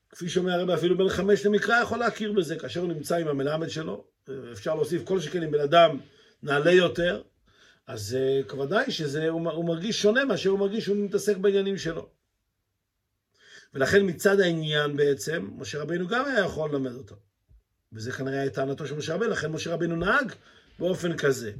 כפי 0.09 0.29
שאומר 0.29 0.51
הרב 0.51 0.69
אפילו 0.69 0.97
בן 0.97 1.09
חמש 1.09 1.45
למקרא 1.45 1.81
יכול 1.81 1.99
להכיר 1.99 2.31
בזה, 2.31 2.55
כאשר 2.55 2.79
הוא 2.79 2.89
נמצא 2.89 3.15
עם 3.15 3.27
המלמד 3.27 3.69
שלו, 3.69 4.05
אפשר 4.51 4.75
להוסיף 4.75 5.03
כל 5.03 5.19
שכן 5.19 5.43
עם 5.43 5.51
בן 5.51 5.59
אדם 5.59 5.99
נעלה 6.43 6.71
יותר, 6.71 7.21
אז 7.87 8.17
uh, 8.49 8.53
ודאי 8.55 8.91
שהוא 8.91 9.65
מרגיש 9.65 10.01
שונה 10.01 10.25
מאשר 10.25 10.49
הוא 10.49 10.59
מרגיש 10.59 10.83
שהוא 10.83 10.97
מתעסק 10.97 11.37
בעניינים 11.37 11.77
שלו. 11.77 12.09
ולכן 13.75 14.05
מצד 14.05 14.39
העניין 14.39 14.97
בעצם, 14.97 15.49
משה 15.57 15.81
רבינו 15.81 16.07
גם 16.07 16.25
היה 16.25 16.39
יכול 16.39 16.69
ללמד 16.69 16.93
אותו. 16.93 17.15
וזה 17.93 18.11
כנראה 18.11 18.41
היה 18.41 18.49
טענתו 18.49 18.87
של 18.87 18.95
משה 18.95 19.15
רבינו, 19.15 19.31
לכן 19.31 19.51
משה 19.51 19.73
רבינו 19.73 19.95
נהג 19.95 20.31
באופן 20.79 21.17
כזה. 21.17 21.51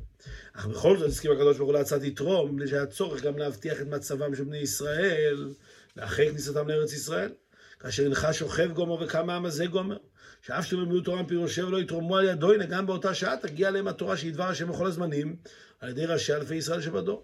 אך 0.54 0.66
בכל 0.66 0.98
זאת 0.98 1.10
הסכים 1.10 1.32
הקדוש 1.32 1.58
ברוך 1.58 1.70
הוא 1.70 1.78
לעצת 1.78 2.04
יתרו, 2.04 2.48
מפני 2.48 2.68
שהיה 2.68 2.86
צורך 2.86 3.24
גם 3.24 3.38
להבטיח 3.38 3.82
את 3.82 3.88
מצבם 3.88 4.36
של 4.36 4.44
בני 4.44 4.58
ישראל, 4.58 5.54
לאחרי 5.98 6.30
כניסתם 6.32 6.68
לארץ 6.68 6.94
ישראל. 6.94 7.32
כאשר 7.80 8.06
הנך 8.06 8.28
שוכב 8.32 8.72
גומר 8.74 9.04
וקם 9.04 9.30
העם 9.30 9.46
הזה 9.46 9.66
גומר. 9.66 9.98
שאף 10.42 10.66
שאתם 10.66 10.80
לימדו 10.80 11.02
תורה 11.02 11.24
מפירושי 11.24 11.64
ולא 11.64 11.82
יתרמו 11.82 12.18
על 12.18 12.26
ידו, 12.26 12.54
הנה 12.54 12.66
גם 12.66 12.86
באותה 12.86 13.14
שעה 13.14 13.38
תגיע 13.38 13.72
להם 13.72 13.88
התורה 13.88 14.18
שהיא 14.18 14.34
דבר 14.34 14.44
השם 14.44 14.72
בכל 14.72 14.88
הזמנים, 14.88 15.36
על 15.80 15.90
ידי 15.90 16.06
ראשי 16.06 16.34
אלפי 16.34 16.56
ישראל 16.56 16.82
שבדור. 16.82 17.24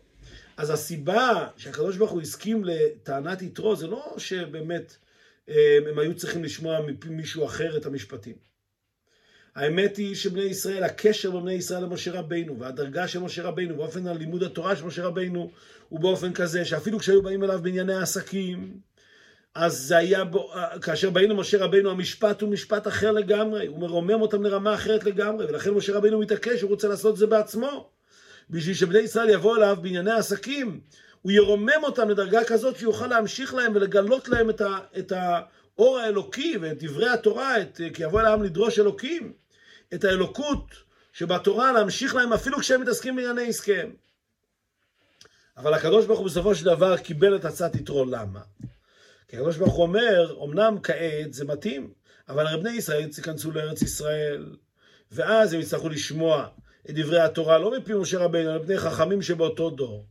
אז 0.61 0.69
הסיבה 0.69 1.47
שהקדוש 1.57 1.97
ברוך 1.97 2.11
הוא 2.11 2.21
הסכים 2.21 2.63
לטענת 2.65 3.41
יתרו, 3.41 3.75
זה 3.75 3.87
לא 3.87 4.15
שבאמת 4.17 4.95
אה, 5.49 5.77
הם 5.89 5.99
היו 5.99 6.15
צריכים 6.15 6.43
לשמוע 6.43 6.81
מפי 6.81 7.09
מישהו 7.09 7.45
אחר 7.45 7.77
את 7.77 7.85
המשפטים. 7.85 8.35
האמת 9.55 9.97
היא 9.97 10.15
שבני 10.15 10.41
ישראל, 10.41 10.83
הקשר 10.83 11.31
בין 11.31 11.41
בני 11.41 11.53
ישראל 11.53 11.83
למשה 11.83 12.11
רבינו, 12.11 12.59
והדרגה 12.59 13.07
של 13.07 13.19
משה 13.19 13.43
רבינו, 13.43 13.75
באופן 13.75 14.07
הלימוד 14.07 14.43
התורה 14.43 14.75
של 14.75 14.85
משה 14.85 15.05
רבינו, 15.05 15.51
הוא 15.89 15.99
באופן 15.99 16.33
כזה 16.33 16.65
שאפילו 16.65 16.99
כשהיו 16.99 17.21
באים 17.21 17.43
אליו 17.43 17.59
בענייני 17.61 17.93
העסקים, 17.93 18.79
אז 19.55 19.77
זה 19.77 19.97
היה, 19.97 20.23
בו, 20.23 20.51
כאשר 20.81 21.09
באים 21.09 21.29
למשה 21.29 21.57
רבינו, 21.57 21.91
המשפט 21.91 22.41
הוא 22.41 22.49
משפט 22.49 22.87
אחר 22.87 23.11
לגמרי, 23.11 23.67
הוא 23.67 23.79
מרומם 23.79 24.21
אותם 24.21 24.43
לרמה 24.43 24.73
אחרת 24.73 25.03
לגמרי, 25.03 25.45
ולכן 25.45 25.71
משה 25.71 25.97
רבינו 25.97 26.19
מתעקש, 26.19 26.61
הוא 26.61 26.69
רוצה 26.69 26.87
לעשות 26.87 27.13
את 27.13 27.19
זה 27.19 27.27
בעצמו. 27.27 28.00
בשביל 28.51 28.75
שבני 28.75 28.99
ישראל 28.99 29.29
יבואו 29.29 29.55
אליו 29.55 29.77
בענייני 29.81 30.11
עסקים, 30.11 30.81
הוא 31.21 31.31
ירומם 31.31 31.83
אותם 31.83 32.09
לדרגה 32.09 32.43
כזאת 32.43 32.77
שיוכל 32.77 33.07
להמשיך 33.07 33.53
להם 33.53 33.75
ולגלות 33.75 34.29
להם 34.29 34.49
את, 34.49 34.61
ה, 34.61 34.79
את 34.99 35.11
האור 35.11 35.99
האלוקי 35.99 36.57
ואת 36.61 36.83
דברי 36.83 37.09
התורה, 37.09 37.61
את, 37.61 37.81
כי 37.93 38.03
יבוא 38.03 38.19
אל 38.21 38.25
העם 38.25 38.43
לדרוש 38.43 38.79
אלוקים, 38.79 39.33
את 39.93 40.03
האלוקות 40.03 40.65
שבתורה 41.13 41.71
להמשיך 41.71 42.15
להם 42.15 42.33
אפילו 42.33 42.59
כשהם 42.59 42.81
מתעסקים 42.81 43.15
בענייני 43.15 43.47
עסקיהם. 43.47 43.91
אבל 45.57 45.73
הקדוש 45.73 46.05
ברוך 46.05 46.19
הוא 46.19 46.27
בסופו 46.27 46.55
של 46.55 46.65
דבר 46.65 46.97
קיבל 46.97 47.35
את 47.35 47.45
הצעת 47.45 47.75
יתרו, 47.75 48.05
למה? 48.05 48.39
כי 49.27 49.37
הקדוש 49.37 49.57
ברוך 49.57 49.73
הוא 49.73 49.83
אומר, 49.83 50.35
אמנם 50.43 50.77
כעת 50.83 51.33
זה 51.33 51.45
מתאים, 51.45 51.93
אבל 52.29 52.47
הרי 52.47 52.61
בני 52.61 52.71
ישראל 52.71 53.07
ייכנסו 53.17 53.51
לארץ 53.51 53.81
ישראל, 53.81 54.55
ואז 55.11 55.53
הם 55.53 55.59
יצטרכו 55.59 55.89
לשמוע 55.89 56.47
את 56.89 56.95
דברי 56.95 57.19
התורה, 57.19 57.57
לא 57.57 57.77
מפי 57.77 57.93
משה 57.93 58.19
רבינו, 58.19 58.51
אלא 58.51 58.61
מפני 58.61 58.77
חכמים 58.77 59.21
שבאותו 59.21 59.69
דור. 59.69 60.05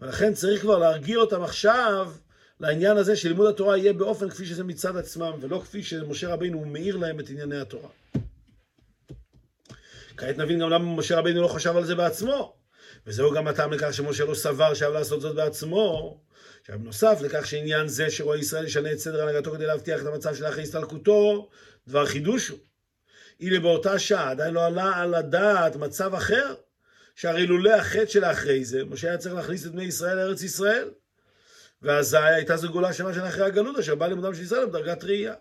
ולכן 0.00 0.34
צריך 0.34 0.60
כבר 0.60 0.78
להרגיע 0.78 1.18
אותם 1.18 1.42
עכשיו 1.42 2.12
לעניין 2.60 2.96
הזה 2.96 3.16
שלימוד 3.16 3.46
התורה 3.46 3.76
יהיה 3.76 3.92
באופן 3.92 4.28
כפי 4.28 4.46
שזה 4.46 4.64
מצד 4.64 4.96
עצמם, 4.96 5.32
ולא 5.40 5.58
כפי 5.58 5.82
שמשה 5.82 6.28
רבינו 6.28 6.64
מאיר 6.64 6.96
להם 6.96 7.20
את 7.20 7.30
ענייני 7.30 7.60
התורה. 7.60 7.88
כעת 10.16 10.38
נבין 10.38 10.58
גם 10.58 10.70
למה 10.70 10.96
משה 10.96 11.18
רבינו 11.18 11.42
לא 11.42 11.48
חשב 11.48 11.76
על 11.76 11.84
זה 11.84 11.94
בעצמו. 11.94 12.56
וזהו 13.06 13.32
גם 13.32 13.46
הטעם 13.46 13.72
לכך 13.72 13.94
שמשה 13.94 14.24
לא 14.24 14.34
סבר 14.34 14.74
שהיה 14.74 14.90
לעשות 14.90 15.20
זאת 15.20 15.34
בעצמו. 15.34 16.18
עכשיו, 16.60 16.78
בנוסף 16.78 17.18
לכך 17.20 17.46
שעניין 17.46 17.88
זה 17.88 18.10
שרואה 18.10 18.38
ישראל 18.38 18.66
ישנה 18.66 18.92
את 18.92 18.98
סדר 18.98 19.22
הנהגתו 19.22 19.52
כדי 19.52 19.66
להבטיח 19.66 20.02
את 20.02 20.06
המצב 20.06 20.34
של 20.34 20.46
אחרי 20.46 20.62
הסתלקותו, 20.62 21.48
דבר 21.88 22.06
חידוש 22.06 22.48
הוא. 22.48 22.58
הנה 23.40 23.60
באותה 23.60 23.98
שעה 23.98 24.30
עדיין 24.30 24.54
לא 24.54 24.66
עלה 24.66 24.96
על 24.96 25.14
הדעת 25.14 25.76
מצב 25.76 26.14
אחר, 26.14 26.54
שהרי 27.14 27.46
לולא 27.46 27.70
החטא 27.70 28.06
של 28.06 28.24
אחרי 28.24 28.64
זה, 28.64 28.84
משה 28.84 29.08
היה 29.08 29.18
צריך 29.18 29.34
להכניס 29.34 29.66
את 29.66 29.72
בני 29.72 29.84
ישראל 29.84 30.16
לארץ 30.16 30.42
ישראל. 30.42 30.90
ואזי 31.82 32.18
הייתה 32.18 32.56
זו 32.56 32.72
גאולה 32.72 32.92
שמה 32.92 33.14
שנה 33.14 33.28
אחרי 33.28 33.44
הגלות, 33.44 33.78
אשר 33.78 33.94
בא 33.94 34.06
לימודם 34.06 34.34
של 34.34 34.42
ישראל 34.42 34.66
בדרגת 34.66 35.04
ראייה. 35.04 35.34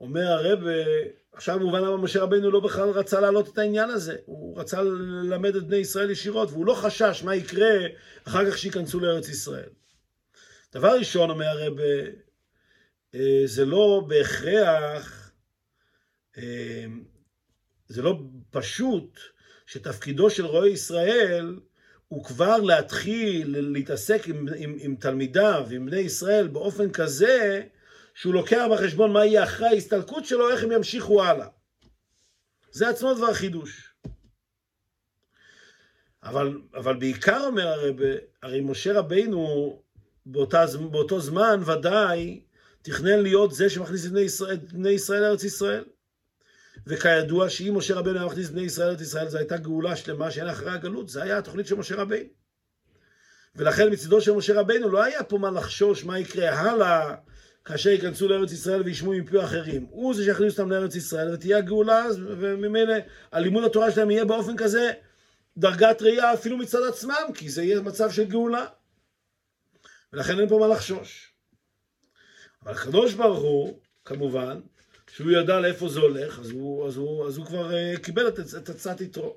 אומר 0.00 0.26
הרב, 0.26 0.58
עכשיו 1.32 1.58
מובן 1.58 1.82
למה 1.82 1.96
משה 1.96 2.22
רבינו 2.22 2.50
לא 2.50 2.60
בכלל 2.60 2.88
רצה 2.88 3.20
להעלות 3.20 3.48
את 3.48 3.58
העניין 3.58 3.90
הזה. 3.90 4.16
הוא 4.24 4.60
רצה 4.60 4.82
ללמד 4.82 5.56
את 5.56 5.66
בני 5.66 5.76
ישראל 5.76 6.10
ישירות, 6.10 6.50
והוא 6.50 6.66
לא 6.66 6.74
חשש 6.74 7.22
מה 7.24 7.34
יקרה 7.34 7.76
אחר 8.28 8.50
כך 8.50 8.58
שייכנסו 8.58 9.00
לארץ 9.00 9.28
ישראל. 9.28 9.68
דבר 10.74 10.98
ראשון, 10.98 11.30
אומר 11.30 11.46
הרב, 11.46 11.80
אה, 13.14 13.42
זה 13.44 13.64
לא 13.64 14.04
בהכרח, 14.08 15.15
זה 17.88 18.02
לא 18.02 18.20
פשוט 18.50 19.20
שתפקידו 19.66 20.30
של 20.30 20.46
רועה 20.46 20.68
ישראל 20.68 21.60
הוא 22.08 22.24
כבר 22.24 22.56
להתחיל 22.56 23.56
להתעסק 23.58 24.28
עם, 24.28 24.46
עם, 24.56 24.76
עם 24.80 24.96
תלמידיו, 24.96 25.66
עם 25.70 25.86
בני 25.86 26.00
ישראל, 26.00 26.48
באופן 26.48 26.90
כזה 26.92 27.62
שהוא 28.14 28.34
לוקח 28.34 28.64
בחשבון 28.72 29.12
מה 29.12 29.26
יהיה 29.26 29.44
אחרי 29.44 29.68
ההסתלקות 29.68 30.24
שלו, 30.24 30.50
איך 30.50 30.64
הם 30.64 30.72
ימשיכו 30.72 31.24
הלאה. 31.24 31.48
זה 32.70 32.88
עצמו 32.88 33.14
דבר 33.14 33.34
חידוש. 33.34 33.94
אבל, 36.22 36.60
אבל 36.74 36.96
בעיקר 36.96 37.40
אומר 37.46 37.66
הרב, 37.68 37.96
הרי 38.42 38.60
משה 38.60 38.92
רבינו 38.92 39.82
באותה, 40.26 40.64
באותו 40.90 41.20
זמן 41.20 41.60
ודאי 41.66 42.40
תכנן 42.82 43.22
להיות 43.22 43.54
זה 43.54 43.70
שמכניס 43.70 44.06
את 44.06 44.10
בני 44.10 44.20
ישראל, 44.20 44.56
בני 44.56 44.90
ישראל 44.90 45.22
לארץ 45.22 45.44
ישראל. 45.44 45.84
וכידוע 46.86 47.50
שאם 47.50 47.74
משה 47.76 47.94
רבינו 47.94 48.18
היה 48.18 48.26
מכניס 48.26 48.50
בני 48.50 48.62
ישראל 48.62 48.88
לארץ 48.88 49.00
ישראל, 49.00 49.28
זו 49.28 49.38
הייתה 49.38 49.56
גאולה 49.56 49.96
שלמה 49.96 50.30
שאין 50.30 50.48
אחרי 50.48 50.70
הגלות, 50.70 51.08
זו 51.08 51.20
הייתה 51.20 51.38
התוכנית 51.38 51.66
של 51.66 51.74
משה 51.74 51.96
רבינו. 51.96 52.28
ולכן 53.56 53.92
מצידו 53.92 54.20
של 54.20 54.32
משה 54.32 54.60
רבינו 54.60 54.88
לא 54.88 55.04
היה 55.04 55.24
פה 55.24 55.38
מה 55.38 55.50
לחשוש 55.50 56.04
מה 56.04 56.18
יקרה 56.18 56.50
הלאה 56.50 57.14
כאשר 57.64 57.90
ייכנסו 57.90 58.28
לארץ 58.28 58.52
ישראל 58.52 58.82
וישמעו 58.82 59.12
מפי 59.12 59.44
אחרים. 59.44 59.86
הוא 59.90 60.14
זה 60.14 60.24
שיכניס 60.24 60.58
אותם 60.58 60.70
לארץ 60.70 60.94
ישראל 60.94 61.34
ותהיה 61.34 61.58
הגאולה 61.58 62.06
וממילא 62.16 62.94
הלימוד 63.32 63.64
התורה 63.64 63.90
שלהם 63.90 64.10
יהיה 64.10 64.24
באופן 64.24 64.56
כזה 64.56 64.92
דרגת 65.56 66.02
ראייה 66.02 66.34
אפילו 66.34 66.56
מצד 66.58 66.82
עצמם, 66.88 67.32
כי 67.34 67.48
זה 67.48 67.62
יהיה 67.62 67.80
מצב 67.80 68.10
של 68.10 68.24
גאולה. 68.24 68.66
ולכן 70.12 70.40
אין 70.40 70.48
פה 70.48 70.58
מה 70.58 70.68
לחשוש. 70.68 71.32
אבל 72.62 72.72
הקדוש 72.72 73.14
ברוך 73.14 73.38
הוא, 73.38 73.80
כמובן, 74.04 74.60
שהוא 75.10 75.30
ידע 75.30 75.60
לאיפה 75.60 75.88
זה 75.88 76.00
הולך, 76.00 76.38
אז 76.38 76.50
הוא, 76.50 76.86
אז 76.86 76.96
הוא, 76.96 77.26
אז 77.26 77.36
הוא 77.36 77.46
כבר 77.46 77.70
uh, 77.70 78.00
קיבל 78.00 78.28
את, 78.28 78.38
את 78.56 78.68
עצת 78.68 79.00
יתרו. 79.00 79.36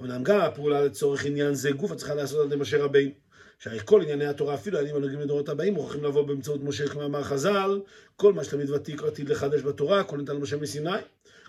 אמנם 0.00 0.22
גם 0.22 0.40
הפעולה 0.40 0.84
לצורך 0.84 1.24
עניין 1.24 1.54
זה 1.54 1.70
גוף 1.70 1.94
צריכה 1.94 2.14
לעשות 2.14 2.40
על 2.40 2.46
ידי 2.46 2.56
משה 2.56 2.84
רבינו. 2.84 3.10
שהרי 3.58 3.78
כל 3.84 4.02
ענייני 4.02 4.26
התורה, 4.26 4.54
אפילו 4.54 4.78
העניינים 4.78 5.02
הנוגעים 5.02 5.20
לדורות 5.20 5.48
הבאים, 5.48 5.74
מוכרחים 5.74 6.04
לבוא 6.04 6.26
באמצעות 6.26 6.62
משה, 6.62 6.88
כמו 6.88 7.04
אמר 7.04 7.22
חז"ל, 7.22 7.80
כל 8.16 8.32
מה 8.32 8.44
שתלמיד 8.44 8.70
ותיק 8.70 9.02
עתיד 9.02 9.28
לחדש 9.28 9.62
בתורה, 9.62 10.04
כל 10.04 10.16
ניתן 10.16 10.36
למשה 10.36 10.56
מסיני. 10.56 10.90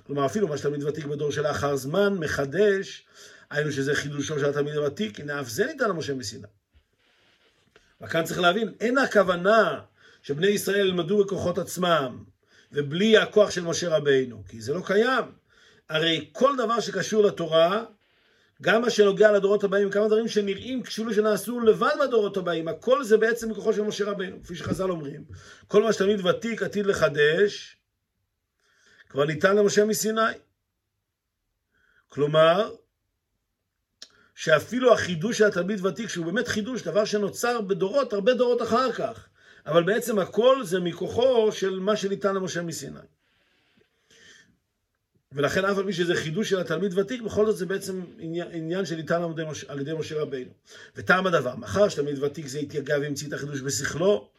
כלומר, 0.03 0.25
אפילו 0.25 0.47
מה 0.47 0.57
שתלמיד 0.57 0.83
ותיק 0.83 1.05
בדור 1.05 1.31
שלאחר 1.31 1.75
זמן, 1.75 2.13
מחדש, 2.13 3.07
היינו 3.49 3.71
שזה 3.71 3.95
חידושו 3.95 4.39
של 4.39 4.45
התלמיד 4.45 4.75
הוותיק, 4.75 5.19
הנה 5.19 5.41
אף 5.41 5.49
זה 5.49 5.65
ניתן 5.65 5.89
למשה 5.89 6.13
מסיני. 6.13 6.47
וכאן 8.01 8.23
צריך 8.23 8.39
להבין, 8.39 8.73
אין 8.79 8.97
הכוונה 8.97 9.79
שבני 10.21 10.47
ישראל 10.47 10.79
ילמדו 10.79 11.23
בכוחות 11.23 11.57
עצמם, 11.57 12.23
ובלי 12.71 13.17
הכוח 13.17 13.51
של 13.51 13.61
משה 13.61 13.89
רבינו, 13.89 14.43
כי 14.49 14.61
זה 14.61 14.73
לא 14.73 14.81
קיים. 14.85 15.25
הרי 15.89 16.29
כל 16.31 16.57
דבר 16.57 16.79
שקשור 16.79 17.23
לתורה, 17.23 17.85
גם 18.61 18.81
מה 18.81 18.89
שנוגע 18.89 19.31
לדורות 19.31 19.63
הבאים, 19.63 19.91
כמה 19.91 20.07
דברים 20.07 20.27
שנראים 20.27 20.83
כאילו 20.83 21.13
שנעשו 21.13 21.59
לבד 21.59 21.95
בדורות 22.01 22.37
הבאים, 22.37 22.67
הכל 22.67 23.03
זה 23.03 23.17
בעצם 23.17 23.51
מכוחו 23.51 23.73
של 23.73 23.81
משה 23.81 24.05
רבינו, 24.05 24.43
כפי 24.43 24.55
שחז"ל 24.55 24.91
אומרים. 24.91 25.23
כל 25.67 25.83
מה 25.83 25.93
שתלמיד 25.93 26.25
ותיק 26.25 26.63
עתיד 26.63 26.85
לחדש, 26.85 27.77
כבר 29.09 29.25
ניתן 29.25 29.55
למשה 29.55 29.85
מסיני. 29.85 30.21
כלומר, 32.09 32.75
שאפילו 34.35 34.93
החידוש 34.93 35.37
של 35.37 35.45
התלמיד 35.45 35.85
ותיק, 35.85 36.09
שהוא 36.09 36.25
באמת 36.25 36.47
חידוש, 36.47 36.81
דבר 36.81 37.05
שנוצר 37.05 37.61
בדורות, 37.61 38.13
הרבה 38.13 38.33
דורות 38.33 38.61
אחר 38.61 38.91
כך, 38.91 39.26
אבל 39.67 39.83
בעצם 39.83 40.19
הכל 40.19 40.63
זה 40.63 40.79
מכוחו 40.79 41.51
של 41.51 41.79
מה 41.79 41.95
שניתן 41.95 42.35
למשה 42.35 42.61
מסיני. 42.61 42.99
ולכן 45.31 45.65
אף 45.65 45.77
על 45.77 45.85
פי 45.85 45.93
שזה 45.93 46.15
חידוש 46.15 46.49
של 46.49 46.59
התלמיד 46.59 46.97
ותיק, 46.97 47.21
בכל 47.21 47.45
זאת 47.45 47.57
זה 47.57 47.65
בעצם 47.65 48.01
עניין, 48.19 48.47
עניין 48.51 48.85
שניתן 48.85 49.21
על 49.67 49.81
ידי, 49.81 49.93
משה, 49.93 50.21
רבינו. 50.21 50.51
וטעם 50.95 51.27
הדבר, 51.27 51.55
מאחר 51.55 51.89
שתלמיד 51.89 52.23
ותיק 52.23 52.47
זה 52.47 52.59
התייגע 52.59 52.97
והמציא 53.01 53.27
את 53.27 53.33
החידוש 53.33 53.61
בשכלו, 53.61 54.29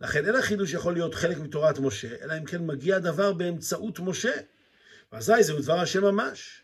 לכן 0.00 0.26
אין 0.26 0.34
החידוש 0.34 0.72
יכול 0.72 0.92
להיות 0.92 1.14
חלק 1.14 1.38
מתורת 1.38 1.78
משה, 1.78 2.08
אלא 2.22 2.38
אם 2.38 2.44
כן 2.44 2.66
מגיע 2.66 2.96
הדבר 2.96 3.32
באמצעות 3.32 4.00
משה. 4.00 4.32
ואזי 5.12 5.42
זהו 5.42 5.58
דבר 5.58 5.80
השם 5.80 6.04
ממש. 6.04 6.62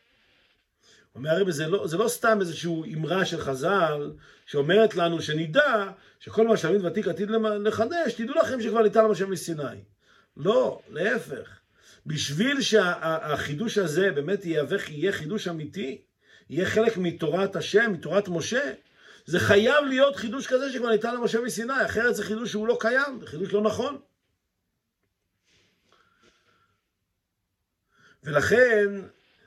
אומר 1.14 1.30
הרב, 1.30 1.50
זה 1.50 1.66
לא, 1.66 1.86
זה 1.86 1.96
לא 1.96 2.08
סתם 2.08 2.40
איזושהי 2.40 2.94
אמרה 2.94 3.24
של 3.24 3.40
חז"ל 3.40 4.12
שאומרת 4.46 4.94
לנו 4.94 5.22
שנדע 5.22 5.90
שכל 6.20 6.48
מה 6.48 6.56
שתלמיד 6.56 6.84
ותיק 6.84 7.08
עתיד 7.08 7.30
לחדש, 7.64 8.12
תדעו 8.12 8.34
לכם 8.34 8.62
שכבר 8.62 8.82
ניתן 8.82 9.04
למשה 9.04 9.26
מסיני. 9.26 9.84
לא, 10.36 10.80
להפך. 10.90 11.58
בשביל 12.06 12.60
שהחידוש 12.60 13.78
הזה 13.78 14.10
באמת 14.10 14.44
יהווה, 14.44 14.78
יהיה 14.88 15.12
חידוש 15.12 15.48
אמיתי, 15.48 16.02
יהיה 16.50 16.66
חלק 16.66 16.96
מתורת 16.96 17.56
השם, 17.56 17.92
מתורת 17.92 18.28
משה, 18.28 18.72
זה 19.26 19.40
חייב 19.40 19.84
להיות 19.84 20.16
חידוש 20.16 20.46
כזה 20.46 20.72
שכבר 20.72 20.90
ניתן 20.90 21.14
למשה 21.14 21.40
מסיני, 21.40 21.86
אחרת 21.86 22.16
זה 22.16 22.24
חידוש 22.24 22.50
שהוא 22.50 22.68
לא 22.68 22.76
קיים, 22.80 23.20
זה 23.20 23.26
חידוש 23.26 23.52
לא 23.52 23.62
נכון. 23.62 23.98
ולכן 28.24 28.88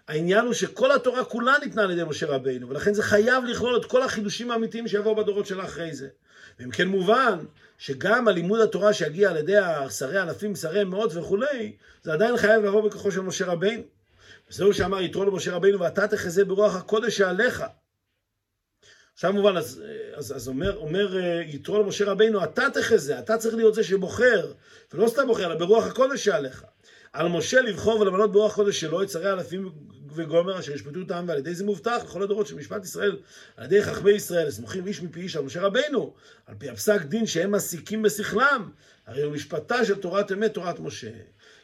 העניין 0.08 0.46
הוא 0.46 0.54
שכל 0.54 0.92
התורה 0.92 1.26
כולה 1.26 1.56
ניתנה 1.64 1.84
על 1.84 1.92
ידי 1.92 2.04
משה 2.04 2.26
רבינו, 2.26 2.70
ולכן 2.70 2.94
זה 2.94 3.04
חייב 3.04 3.44
לכלול 3.44 3.78
את 3.78 3.86
כל 3.86 4.04
החידושים 4.04 4.52
האמיתיים 4.52 4.88
שיבואו 4.88 5.16
בדורות 5.16 5.46
של 5.46 5.62
אחרי 5.62 5.94
זה. 5.94 6.08
ואם 6.60 6.72
כן 6.72 6.88
מובן 6.88 7.40
שגם 7.78 8.28
הלימוד 8.28 8.60
התורה 8.60 8.94
שיגיע 8.94 9.30
על 9.30 9.38
ידי 9.38 9.58
שרי 9.90 10.22
אלפים, 10.22 10.56
שרי 10.56 10.84
מאות 10.84 11.16
וכולי, 11.16 11.76
זה 12.04 12.14
עדיין 12.14 12.38
חייב 12.38 12.64
לבוא 12.64 12.90
בכוחו 12.90 13.12
של 13.12 13.22
משה 13.22 13.46
רבינו. 13.46 13.84
וזהו 14.50 14.74
שאמר 14.74 15.02
יתרו 15.02 15.26
למשה 15.26 15.56
רבינו, 15.56 15.80
ואתה 15.80 16.08
תחזה 16.08 16.46
ברוח 16.46 16.76
הקודש 16.76 17.18
שעליך. 17.18 17.64
עכשיו 19.14 19.34
מובן, 19.34 19.58
אז, 19.58 19.84
אז, 20.14 20.36
אז 20.36 20.48
אומר, 20.48 20.78
אומר 20.78 21.18
אה, 21.18 21.42
יתרו 21.46 21.84
למשה 21.84 22.06
רבינו, 22.06 22.44
אתה 22.44 22.64
תחזה, 22.74 23.20
אתה 23.20 23.38
צריך 23.38 23.56
להיות 23.56 23.74
זה 23.74 23.84
שבוחר, 23.84 24.54
ולא 24.94 25.08
סתם 25.08 25.28
בוחר, 25.28 25.46
אלא 25.46 25.56
ברוח 25.56 25.88
הקודש 25.88 26.26
שעליך. 26.26 26.64
על 27.18 27.28
משה 27.28 27.62
לבחור 27.62 28.00
ולמנות 28.00 28.32
ברוח 28.32 28.52
הקודש 28.52 28.80
שלו 28.80 29.04
את 29.04 29.10
שרי 29.10 29.32
אלפים 29.32 29.72
וגומר 30.16 30.60
אשר 30.60 30.72
ישפטו 30.72 31.00
אותם 31.00 31.26
ועל 31.28 31.38
ידי 31.38 31.56
זה 31.56 31.66
מובטח 31.66 32.02
לכל 32.04 32.24
הדורות 32.24 32.48
של 32.48 32.56
משפט 32.56 32.84
ישראל 32.84 33.18
על 33.58 33.66
ידי 33.66 33.84
חכמי 33.84 34.12
ישראל 34.12 34.52
סמוכים 34.52 34.88
איש 34.88 35.02
מפי 35.02 35.22
איש 35.22 35.36
על 35.36 35.44
משה 35.44 35.62
רבינו 35.62 36.14
על 36.46 36.56
פי 36.58 36.70
הפסק 36.70 37.02
דין 37.02 37.26
שהם 37.26 37.52
מסיקים 37.52 38.02
בשכלם 38.02 38.70
הרי 39.08 39.22
הוא 39.22 39.34
משפטה 39.34 39.86
של 39.86 39.96
תורת 39.96 40.32
אמת 40.32 40.54
תורת 40.54 40.80
משה. 40.80 41.12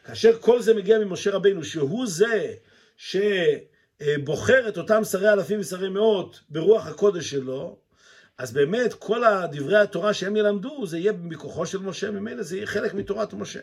כאשר 0.04 0.38
כל 0.40 0.62
זה 0.62 0.74
מגיע 0.74 0.98
ממשה 0.98 1.30
רבינו 1.30 1.64
שהוא 1.64 2.06
זה 2.06 2.54
שבוחר 2.96 4.68
את 4.68 4.78
אותם 4.78 5.04
שרי 5.04 5.32
אלפים 5.32 5.60
ושרי 5.60 5.88
מאות 5.88 6.40
ברוח 6.50 6.86
הקודש 6.86 7.30
שלו 7.30 7.78
אז 8.38 8.52
באמת 8.52 8.94
כל 8.94 9.22
דברי 9.52 9.76
התורה 9.76 10.14
שהם 10.14 10.36
ילמדו 10.36 10.86
זה 10.86 10.98
יהיה 10.98 11.12
מכוחו 11.12 11.66
של 11.66 11.78
משה 11.78 12.10
ממילא 12.10 12.42
זה 12.42 12.56
יהיה 12.56 12.66
חלק 12.66 12.94
מתורת 12.94 13.34
משה 13.34 13.60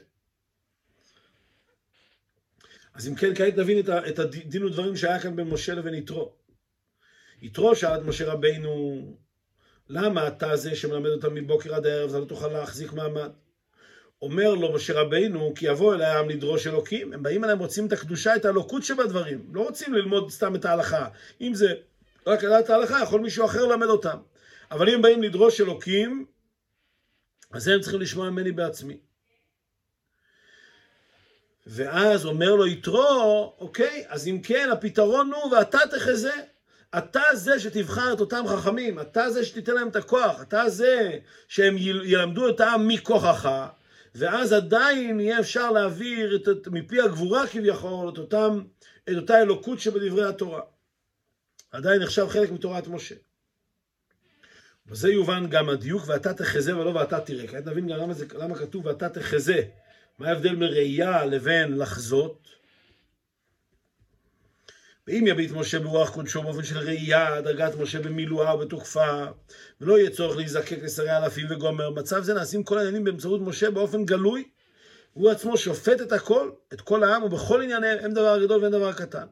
אז 2.94 3.08
אם 3.08 3.16
כן, 3.16 3.36
כעת 3.36 3.58
נבין 3.58 3.80
את 4.10 4.20
הדין 4.20 4.64
ודברים 4.64 4.96
שהיה 4.96 5.20
כאן 5.20 5.36
בין 5.36 5.48
משה 5.48 5.74
לבין 5.74 5.94
יתרו. 5.94 6.32
יתרו 7.42 7.76
שאל 7.76 7.96
את 7.96 8.02
משה 8.06 8.34
רבינו, 8.34 9.02
למה 9.90 10.28
אתה 10.28 10.56
זה 10.56 10.76
שמלמד 10.76 11.10
אותם 11.10 11.34
מבוקר 11.34 11.76
עד 11.76 11.86
הערב, 11.86 12.10
אתה 12.10 12.20
לא 12.20 12.26
תוכל 12.26 12.48
להחזיק 12.48 12.94
מעמד? 12.94 13.30
אומר 14.22 14.54
לו 14.54 14.74
משה 14.74 15.02
רבינו, 15.02 15.54
כי 15.56 15.66
יבוא 15.66 15.94
אל 15.96 16.02
העם 16.02 16.30
לדרוש 16.30 16.68
אלוקים. 16.68 17.14
הם 17.14 17.24
באים 17.24 17.44
אליהם, 17.44 17.60
רוצים 17.60 17.88
את 17.88 17.94
הקדושה, 17.94 18.36
את 18.36 18.46
האלוקות 18.46 18.84
שבדברים. 18.84 19.50
לא 19.54 19.62
רוצים 19.62 19.94
ללמוד 19.94 20.32
סתם 20.32 20.56
את 20.56 20.66
ההלכה. 20.66 21.08
אם 21.42 21.54
זה 21.54 21.74
רק 22.28 22.44
לדעת 22.44 22.70
ההלכה, 22.70 23.04
יכול 23.04 23.22
מישהו 23.22 23.46
אחר 23.46 23.66
ללמד 23.66 23.88
אותם. 23.88 24.18
אבל 24.72 24.90
אם 24.90 25.02
באים 25.02 25.24
לדרוש 25.24 25.62
אלוקים, 25.62 26.26
אז 27.52 27.68
הם 27.68 27.82
צריכים 27.82 28.02
לשמוע 28.02 28.30
ממני 28.30 28.52
בעצמי. 28.52 28.98
ואז 31.68 32.26
אומר 32.26 32.56
לו 32.56 32.68
יתרו, 32.68 33.54
אוקיי, 33.60 34.06
אז 34.08 34.28
אם 34.28 34.40
כן, 34.44 34.70
הפתרון 34.72 35.32
הוא, 35.34 35.54
ואתה 35.54 35.80
תחזה. 35.92 36.34
אתה 36.98 37.22
זה 37.34 37.60
שתבחר 37.60 38.14
את 38.14 38.20
אותם 38.20 38.44
חכמים, 38.48 39.00
אתה 39.00 39.30
זה 39.30 39.46
שתיתן 39.46 39.74
להם 39.74 39.88
את 39.88 39.96
הכוח, 39.96 40.42
אתה 40.42 40.70
זה 40.70 41.18
שהם 41.48 41.76
ילמדו 41.80 42.50
את 42.50 42.60
העם 42.60 42.88
מכוחך, 42.88 43.50
ואז 44.16 44.54
עדיין 44.54 45.20
יהיה 45.20 45.40
אפשר 45.40 45.72
להעביר 45.72 46.36
את, 46.36 46.50
את, 46.50 46.68
מפי 46.68 47.02
הגבורה 47.02 47.48
כביכול 47.48 48.10
את, 48.10 48.18
אותם, 48.18 48.62
את 49.10 49.16
אותה 49.16 49.42
אלוקות 49.42 49.80
שבדברי 49.80 50.26
התורה. 50.26 50.62
עדיין 51.72 52.02
נחשב 52.02 52.28
חלק 52.30 52.52
מתורת 52.52 52.88
משה. 52.88 53.16
וזה 54.88 55.12
יובן 55.12 55.48
גם 55.50 55.70
הדיוק, 55.70 56.04
ואתה 56.08 56.34
תחזה 56.34 56.78
ולא 56.78 56.90
ואתה 56.90 57.20
תראה. 57.20 57.48
כעת 57.48 57.66
נבין 57.66 57.88
גם 57.88 57.98
למה, 57.98 58.14
זה, 58.14 58.26
למה 58.34 58.56
כתוב 58.56 58.86
ואתה 58.86 59.10
תחזה. 59.10 59.62
מה 60.22 60.28
ההבדל 60.28 60.56
בין 60.56 60.70
ראייה 60.70 61.26
לבין 61.26 61.78
לחזות? 61.78 62.48
ואם 65.08 65.28
יביט 65.28 65.52
משה 65.52 65.80
ברוח 65.80 66.10
קודשו 66.10 66.42
באופן 66.42 66.64
של 66.64 66.78
ראייה, 66.78 67.42
דרגת 67.42 67.76
משה 67.76 68.00
במילואה 68.00 68.56
ובתוקפה, 68.56 69.26
ולא 69.82 69.98
יהיה 70.00 70.10
צורך 70.10 70.38
להיזקק 70.38 70.78
לשרי 70.84 71.18
אלפים 71.18 71.48
וגומר, 71.50 71.90
מצב 71.90 72.24
זה 72.24 72.34
נעשים 72.34 72.64
כל 72.64 72.78
העניינים 72.78 73.04
באמצעות 73.04 73.42
משה 73.42 73.72
באופן 73.72 74.06
גלוי. 74.06 74.50
הוא 75.14 75.30
עצמו 75.30 75.58
שופט 75.58 76.02
את 76.02 76.12
הכל, 76.12 76.52
את 76.74 76.82
כל 76.82 77.04
העם, 77.04 77.24
ובכל 77.24 77.62
ענייניהם 77.62 78.00
אין 78.00 78.14
דבר 78.14 78.46
גדול 78.46 78.62
ואין 78.62 78.72
דבר 78.72 78.94
קטן. 78.94 79.28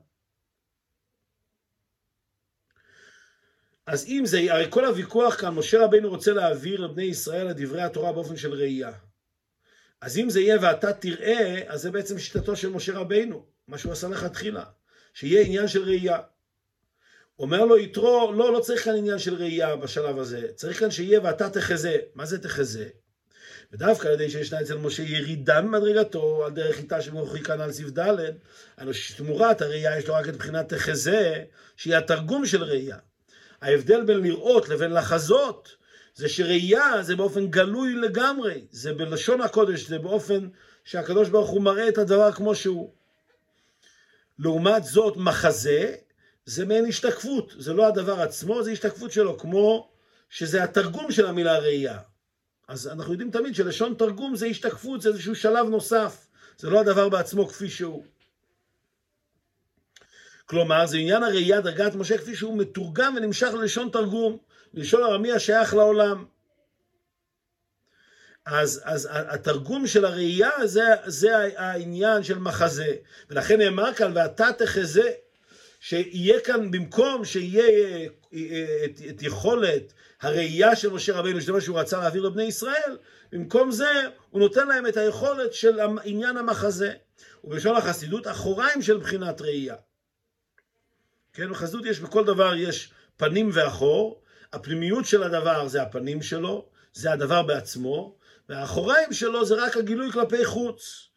אז 3.85 4.05
אם 4.07 4.23
זה, 4.25 4.39
הרי 4.49 4.65
כל 4.69 4.85
הוויכוח 4.85 5.41
כאן, 5.41 5.53
משה 5.53 5.85
רבינו 5.85 6.09
רוצה 6.09 6.33
להעביר 6.33 6.81
לבני 6.81 7.03
ישראל 7.03 7.51
את 7.51 7.55
דברי 7.57 7.81
התורה 7.81 8.13
באופן 8.13 8.37
של 8.37 8.53
ראייה. 8.53 9.09
אז 10.02 10.18
אם 10.18 10.30
זה 10.30 10.39
יהיה 10.39 10.58
ואתה 10.62 10.93
תראה, 10.93 11.62
אז 11.68 11.82
זה 11.82 11.91
בעצם 11.91 12.20
שיטתו 12.20 12.56
של 12.56 12.70
משה 12.70 12.93
רבינו, 12.93 13.45
מה 13.68 13.78
שהוא 13.78 13.91
עשה 13.91 14.08
לכתחילה, 14.08 14.64
שיהיה 15.14 15.41
עניין 15.41 15.68
של 15.68 15.84
ראייה. 15.84 16.20
אומר 17.39 17.66
לו 17.66 17.78
יתרו, 17.78 18.34
לא, 18.34 18.54
לא 18.54 18.60
צריך 18.60 18.84
כאן 18.84 18.95
עניין 18.95 19.20
של 19.20 19.36
ראייה 19.36 19.76
בשלב 19.76 20.20
הזה, 20.20 20.47
צריך 20.56 20.80
כאן 20.80 20.91
שיהיה 20.91 21.20
ואתה 21.24 21.50
תחזה. 21.50 21.97
מה 22.16 22.26
זה 22.26 22.39
תחזה? 22.39 22.89
ודווקא 23.74 24.08
על 24.08 24.14
ידי 24.14 24.30
שישנה 24.30 24.62
אצל 24.62 24.78
משה 24.78 25.04
ירידה 25.04 25.62
ממדרגתו 25.62 26.45
על 26.45 26.52
דרך 26.52 26.78
איתה 26.78 27.02
שמוכרי 27.02 27.41
כאן 27.41 27.62
על 27.62 27.72
סעיף 27.72 27.89
ד', 28.00 28.16
הלוא 28.78 28.93
שתמורת 28.93 29.62
הראייה 29.62 29.97
יש 29.97 30.08
לו 30.08 30.14
רק 30.14 30.30
את 30.30 30.36
בחינת 30.36 30.74
תחזה, 30.74 31.43
שהיא 31.76 31.95
התרגום 31.95 32.45
של 32.45 32.64
ראייה. 32.64 32.97
ההבדל 33.62 34.04
בין 34.06 34.18
לראות 34.22 34.70
לבין 34.70 34.91
לחזות, 34.91 35.76
זה 36.20 36.30
שראייה 36.30 37.03
זה 37.03 37.15
באופן 37.15 37.47
גלוי 37.47 37.93
לגמרי, 37.93 38.65
זה 38.72 38.93
בלשון 38.93 39.41
הקודש, 39.41 39.88
זה 39.88 39.99
באופן 39.99 40.47
שהקדוש 40.84 41.30
ברוך 41.30 41.49
הוא 41.49 41.61
מראה 41.61 41.89
את 41.89 41.97
הדבר 41.97 42.32
כמו 42.32 42.55
שהוא. 42.55 42.93
לעומת 44.39 44.84
זאת, 44.84 45.17
מחזה 45.17 45.95
זה 46.45 46.65
מעין 46.65 46.86
השתקפות, 46.86 47.53
זה 47.57 47.74
לא 47.74 47.88
הדבר 47.88 48.22
עצמו, 48.22 48.63
זה 48.63 48.72
השתקפות 48.72 49.11
שלו, 49.11 49.38
כמו 49.38 49.89
שזה 50.30 50.63
התרגום 50.63 51.11
של 51.11 51.26
המילה 51.26 51.59
ראייה. 51.59 51.99
אז 52.67 52.88
אנחנו 52.88 53.11
יודעים 53.13 53.32
תמיד 53.32 53.55
שלשון 53.55 53.93
תרגום 53.93 54.36
זה 54.36 54.45
השתקפות, 54.45 55.01
זה 55.01 55.09
איזשהו 55.09 55.36
שלב 55.36 55.70
נוסף, 55.70 56.28
זה 56.57 56.70
לא 56.70 56.80
הדבר 56.80 57.09
בעצמו 57.09 57.47
כפי 57.47 57.70
שהוא. 57.70 58.03
כלומר, 60.45 60.86
זה 60.86 60.97
עניין 60.97 61.24
הראייה, 61.24 61.61
דרגת 61.61 61.95
משה, 61.95 62.17
כפי 62.17 62.36
שהוא 62.36 62.57
מתורגם 62.57 63.13
ונמשך 63.17 63.49
ללשון 63.53 63.89
תרגום, 63.89 64.38
לשון 64.74 65.03
ארמי 65.03 65.32
השייך 65.32 65.74
לעולם. 65.74 66.26
אז, 68.45 68.82
אז 68.84 69.09
התרגום 69.11 69.88
של 69.88 70.05
הראייה 70.05 70.67
זה, 70.67 70.82
זה 71.05 71.38
העניין 71.57 72.24
של 72.24 72.39
מחזה, 72.39 72.95
ולכן 73.30 73.57
נאמר 73.57 73.93
כאן, 73.93 74.11
ואתה 74.15 74.47
תחזה, 74.57 75.11
שיהיה 75.80 76.39
כאן, 76.39 76.72
במקום 76.72 77.26
שיהיה 77.26 78.05
את, 78.86 79.01
את 79.09 79.24
יכולת 79.24 79.93
הראייה 80.22 80.76
של 80.76 80.89
משה 80.89 81.13
רבינו, 81.13 81.41
שזה 81.41 81.51
מה 81.51 81.61
שהוא 81.61 81.80
רצה 81.80 81.99
להעביר 81.99 82.24
לבני 82.24 82.43
ישראל, 82.43 82.97
במקום 83.32 83.72
זה 83.72 83.91
הוא 84.30 84.39
נותן 84.41 84.67
להם 84.67 84.88
את 84.88 84.97
היכולת 84.97 85.53
של 85.53 85.80
עניין 86.03 86.38
המחזה. 86.38 86.93
ובלשון 87.43 87.76
החסידות, 87.76 88.28
אחוריים 88.28 88.82
של 88.82 88.97
בחינת 88.97 89.41
ראייה. 89.41 89.76
כן, 91.34 91.49
בחסידות 91.49 91.86
יש, 91.86 91.99
בכל 91.99 92.26
דבר 92.26 92.55
יש 92.55 92.91
פנים 93.17 93.49
ואחור, 93.53 94.22
הפנימיות 94.54 95.06
של 95.06 95.24
הדבר 95.24 95.68
זה 95.68 95.82
הפנים 95.82 96.22
שלו, 96.22 96.66
זה 96.93 97.12
הדבר 97.12 97.43
בעצמו, 97.43 98.16
והאחוריים 98.50 99.14
שלו 99.14 99.45
זה 99.45 99.56
רק 99.56 99.78
הגילוי 99.78 100.12
כלפי 100.12 100.45
חוץ. 100.45 101.10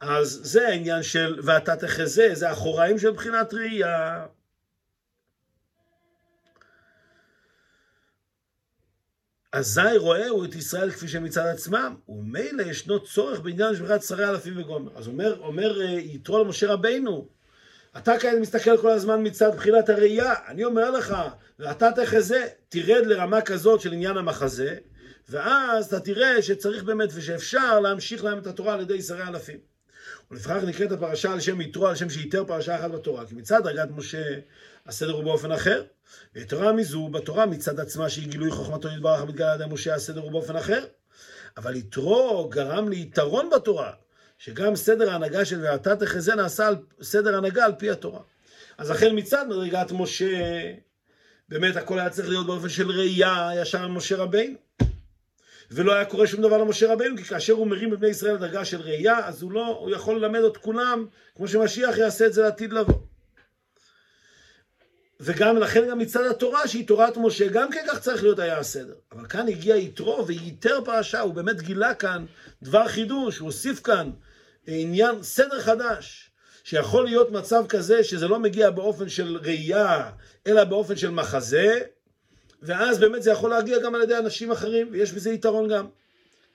אז 0.00 0.40
זה 0.42 0.68
העניין 0.68 1.02
של 1.02 1.40
ואתה 1.42 1.76
תחזה, 1.76 2.28
זה 2.32 2.52
אחוריים 2.52 2.98
של 2.98 3.10
בחינת 3.10 3.54
ראייה. 3.54 4.26
אזי 9.52 9.96
רואה 9.96 10.28
הוא 10.28 10.44
את 10.44 10.54
ישראל 10.54 10.90
כפי 10.90 11.08
שמצד 11.08 11.46
עצמם, 11.46 11.96
ומילא 12.08 12.62
ישנו 12.62 13.04
צורך 13.04 13.40
בעניין 13.40 13.76
שמירת 13.76 14.02
שרי 14.02 14.28
אלפים 14.28 14.60
וגומר. 14.60 14.98
אז 14.98 15.08
אומר, 15.08 15.40
אומר 15.40 15.80
אה, 15.80 15.90
יתרו 15.90 16.44
למשה 16.44 16.72
רבינו, 16.72 17.28
אתה 17.96 18.18
כאן 18.18 18.40
מסתכל 18.40 18.76
כל 18.76 18.90
הזמן 18.90 19.26
מצד 19.26 19.54
בחינת 19.56 19.88
הראייה, 19.88 20.34
אני 20.48 20.64
אומר 20.64 20.90
לך, 20.90 21.14
ואתה 21.58 21.90
תחזה, 21.96 22.46
תרד 22.68 23.06
לרמה 23.06 23.40
כזאת 23.40 23.80
של 23.80 23.92
עניין 23.92 24.16
המחזה, 24.16 24.76
ואז 25.28 25.86
אתה 25.86 26.00
תראה 26.00 26.42
שצריך 26.42 26.84
באמת 26.84 27.08
ושאפשר 27.14 27.80
להמשיך 27.80 28.24
להם 28.24 28.38
את 28.38 28.46
התורה 28.46 28.74
על 28.74 28.80
ידי 28.80 29.02
שרי 29.02 29.22
אלפים. 29.22 29.58
ולפיכך 30.30 30.64
נקראת 30.66 30.92
הפרשה 30.92 31.32
על 31.32 31.40
שם 31.40 31.60
יתרו, 31.60 31.86
על 31.86 31.96
שם 31.96 32.10
שיתר 32.10 32.44
פרשה 32.44 32.76
אחת 32.76 32.90
בתורה, 32.90 33.26
כי 33.26 33.34
מצד 33.34 33.62
דרגת 33.64 33.88
משה 33.96 34.22
הסדר 34.86 35.12
הוא 35.12 35.24
באופן 35.24 35.52
אחר, 35.52 35.82
ויתרה 36.34 36.72
מזו 36.72 37.08
בתורה 37.08 37.46
מצד 37.46 37.80
עצמה 37.80 38.08
שהיא 38.08 38.28
גילוי 38.28 38.50
חוכמתו 38.50 38.88
יתברך 38.88 39.20
המתגלה 39.20 39.52
על 39.52 39.60
ידי 39.60 39.74
משה 39.74 39.94
הסדר 39.94 40.20
הוא 40.20 40.32
באופן 40.32 40.56
אחר. 40.56 40.84
אבל 41.56 41.76
יתרו 41.76 42.48
גרם 42.48 42.88
ליתרון 42.88 43.50
בתורה, 43.50 43.92
שגם 44.44 44.76
סדר 44.76 45.10
ההנהגה 45.10 45.44
של 45.44 45.60
ואתה 45.62 45.96
תחזה 45.96 46.34
נעשה 46.34 46.68
על 46.68 46.76
סדר 47.02 47.36
הנהגה 47.36 47.64
על 47.64 47.72
פי 47.78 47.90
התורה. 47.90 48.20
אז 48.78 48.90
לכן 48.90 49.10
מצד 49.14 49.46
מדרגת 49.48 49.92
משה, 49.92 50.62
באמת 51.48 51.76
הכל 51.76 51.98
היה 51.98 52.10
צריך 52.10 52.28
להיות 52.28 52.46
באופן 52.46 52.68
של 52.68 52.90
ראייה 52.90 53.50
ישר 53.56 53.88
משה 53.88 54.16
רבינו. 54.16 54.56
ולא 55.70 55.94
היה 55.94 56.04
קורה 56.04 56.26
שום 56.26 56.42
דבר 56.42 56.58
למשה 56.58 56.92
רבינו, 56.92 57.16
כי 57.16 57.24
כאשר 57.24 57.52
הוא 57.52 57.66
מרים 57.66 57.90
בבני 57.90 58.08
ישראל 58.08 58.34
לדרגה 58.34 58.64
של 58.64 58.80
ראייה, 58.80 59.26
אז 59.26 59.42
הוא 59.42 59.52
לא, 59.52 59.66
הוא 59.66 59.90
יכול 59.90 60.16
ללמד 60.16 60.40
את 60.40 60.56
כולם, 60.56 61.06
כמו 61.36 61.48
שמשיח 61.48 61.98
יעשה 61.98 62.26
את 62.26 62.32
זה 62.32 62.42
לעתיד 62.42 62.72
לבוא. 62.72 62.98
וגם 65.20 65.56
לכן 65.56 65.88
גם 65.90 65.98
מצד 65.98 66.26
התורה, 66.26 66.68
שהיא 66.68 66.86
תורת 66.86 67.16
משה, 67.16 67.48
גם 67.48 67.70
כן 67.70 67.84
כך 67.88 68.00
צריך 68.00 68.22
להיות 68.22 68.38
היה 68.38 68.58
הסדר. 68.58 68.94
אבל 69.12 69.26
כאן 69.26 69.48
הגיע 69.48 69.76
יתרו 69.76 70.26
וייתר 70.26 70.80
פרשה, 70.84 71.20
הוא 71.20 71.34
באמת 71.34 71.62
גילה 71.62 71.94
כאן 71.94 72.24
דבר 72.62 72.88
חידוש, 72.88 73.38
הוא 73.38 73.46
הוסיף 73.46 73.80
כאן 73.80 74.10
עניין, 74.66 75.22
סדר 75.22 75.60
חדש, 75.60 76.30
שיכול 76.64 77.04
להיות 77.04 77.30
מצב 77.30 77.64
כזה 77.68 78.04
שזה 78.04 78.28
לא 78.28 78.38
מגיע 78.38 78.70
באופן 78.70 79.08
של 79.08 79.36
ראייה, 79.36 80.10
אלא 80.46 80.64
באופן 80.64 80.96
של 80.96 81.10
מחזה, 81.10 81.80
ואז 82.62 82.98
באמת 82.98 83.22
זה 83.22 83.30
יכול 83.30 83.50
להגיע 83.50 83.78
גם 83.78 83.94
על 83.94 84.02
ידי 84.02 84.18
אנשים 84.18 84.52
אחרים, 84.52 84.88
ויש 84.92 85.12
בזה 85.12 85.30
יתרון 85.30 85.68
גם, 85.68 85.88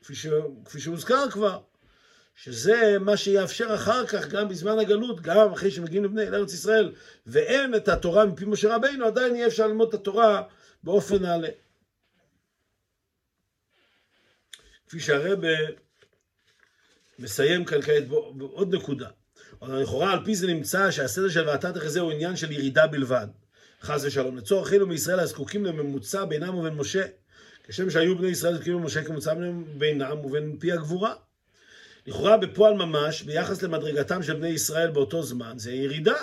כפי, 0.02 0.16
ש... 0.16 0.28
כפי 0.66 0.80
שהוזכר 0.80 1.30
כבר, 1.32 1.60
שזה 2.36 2.98
מה 3.00 3.18
שיאפשר 3.18 3.76
אחר 3.76 4.08
כך, 4.08 4.28
גם 4.28 4.50
בזמן 4.50 4.80
הגלות, 4.80 5.22
גם 5.22 5.54
אחרי 5.54 5.72
שמגיעים 5.72 6.04
לבני 6.04 6.30
לארץ 6.30 6.54
ישראל, 6.54 6.94
ואין 7.28 7.76
את 7.76 7.88
התורה 7.88 8.26
מפי 8.26 8.46
משה 8.46 8.76
רבינו, 8.76 9.06
עדיין 9.06 9.36
יהיה 9.36 9.48
אפשר 9.48 9.68
ללמוד 9.68 9.88
את 9.88 9.94
התורה 9.94 10.42
באופן 10.84 11.22
נעלה. 11.22 11.50
כפי 14.88 15.00
שהרבה 15.00 15.48
מסיים 17.20 17.66
כאן 17.66 17.82
כעת 17.82 18.08
בעוד 18.08 18.76
נקודה. 18.76 19.08
לכאורה 19.62 20.12
על 20.12 20.20
פי 20.26 20.36
זה 20.36 20.48
נמצא 20.48 20.92
שהסדר 20.92 21.30
של 21.30 21.48
ואתה 21.48 21.74
תחזה 21.74 22.00
הוא 22.00 22.12
עניין 22.12 22.36
של 22.36 22.52
ירידה 22.52 22.88
בלבד. 22.88 23.28
חס 23.82 24.04
ושלום. 24.04 24.38
לצורך 24.38 24.74
אלו 24.74 24.88
מישראל 24.88 25.20
הזקוקים 25.20 25.66
לממוצע 25.66 26.26
בינם 26.26 26.56
ובין 26.56 26.74
משה, 26.74 27.04
כשם 27.68 27.90
שהיו 27.90 28.18
בני 28.18 28.28
ישראל 28.28 28.56
זקוקים 28.56 28.74
למשה 28.74 29.04
כמוצא 29.04 29.34
בינם 29.78 30.26
ובין 30.26 30.58
פי 30.60 30.72
הגבורה. 30.72 31.14
לכאורה 32.08 32.38
בפועל 32.38 32.74
ממש, 32.74 33.22
ביחס 33.22 33.62
למדרגתם 33.62 34.24
של 34.24 34.34
בני 34.34 34.48
ישראל 34.48 34.92
באותו 34.92 35.24
זמן, 35.24 35.54
זה 35.58 35.72
ירידה. 35.72 36.16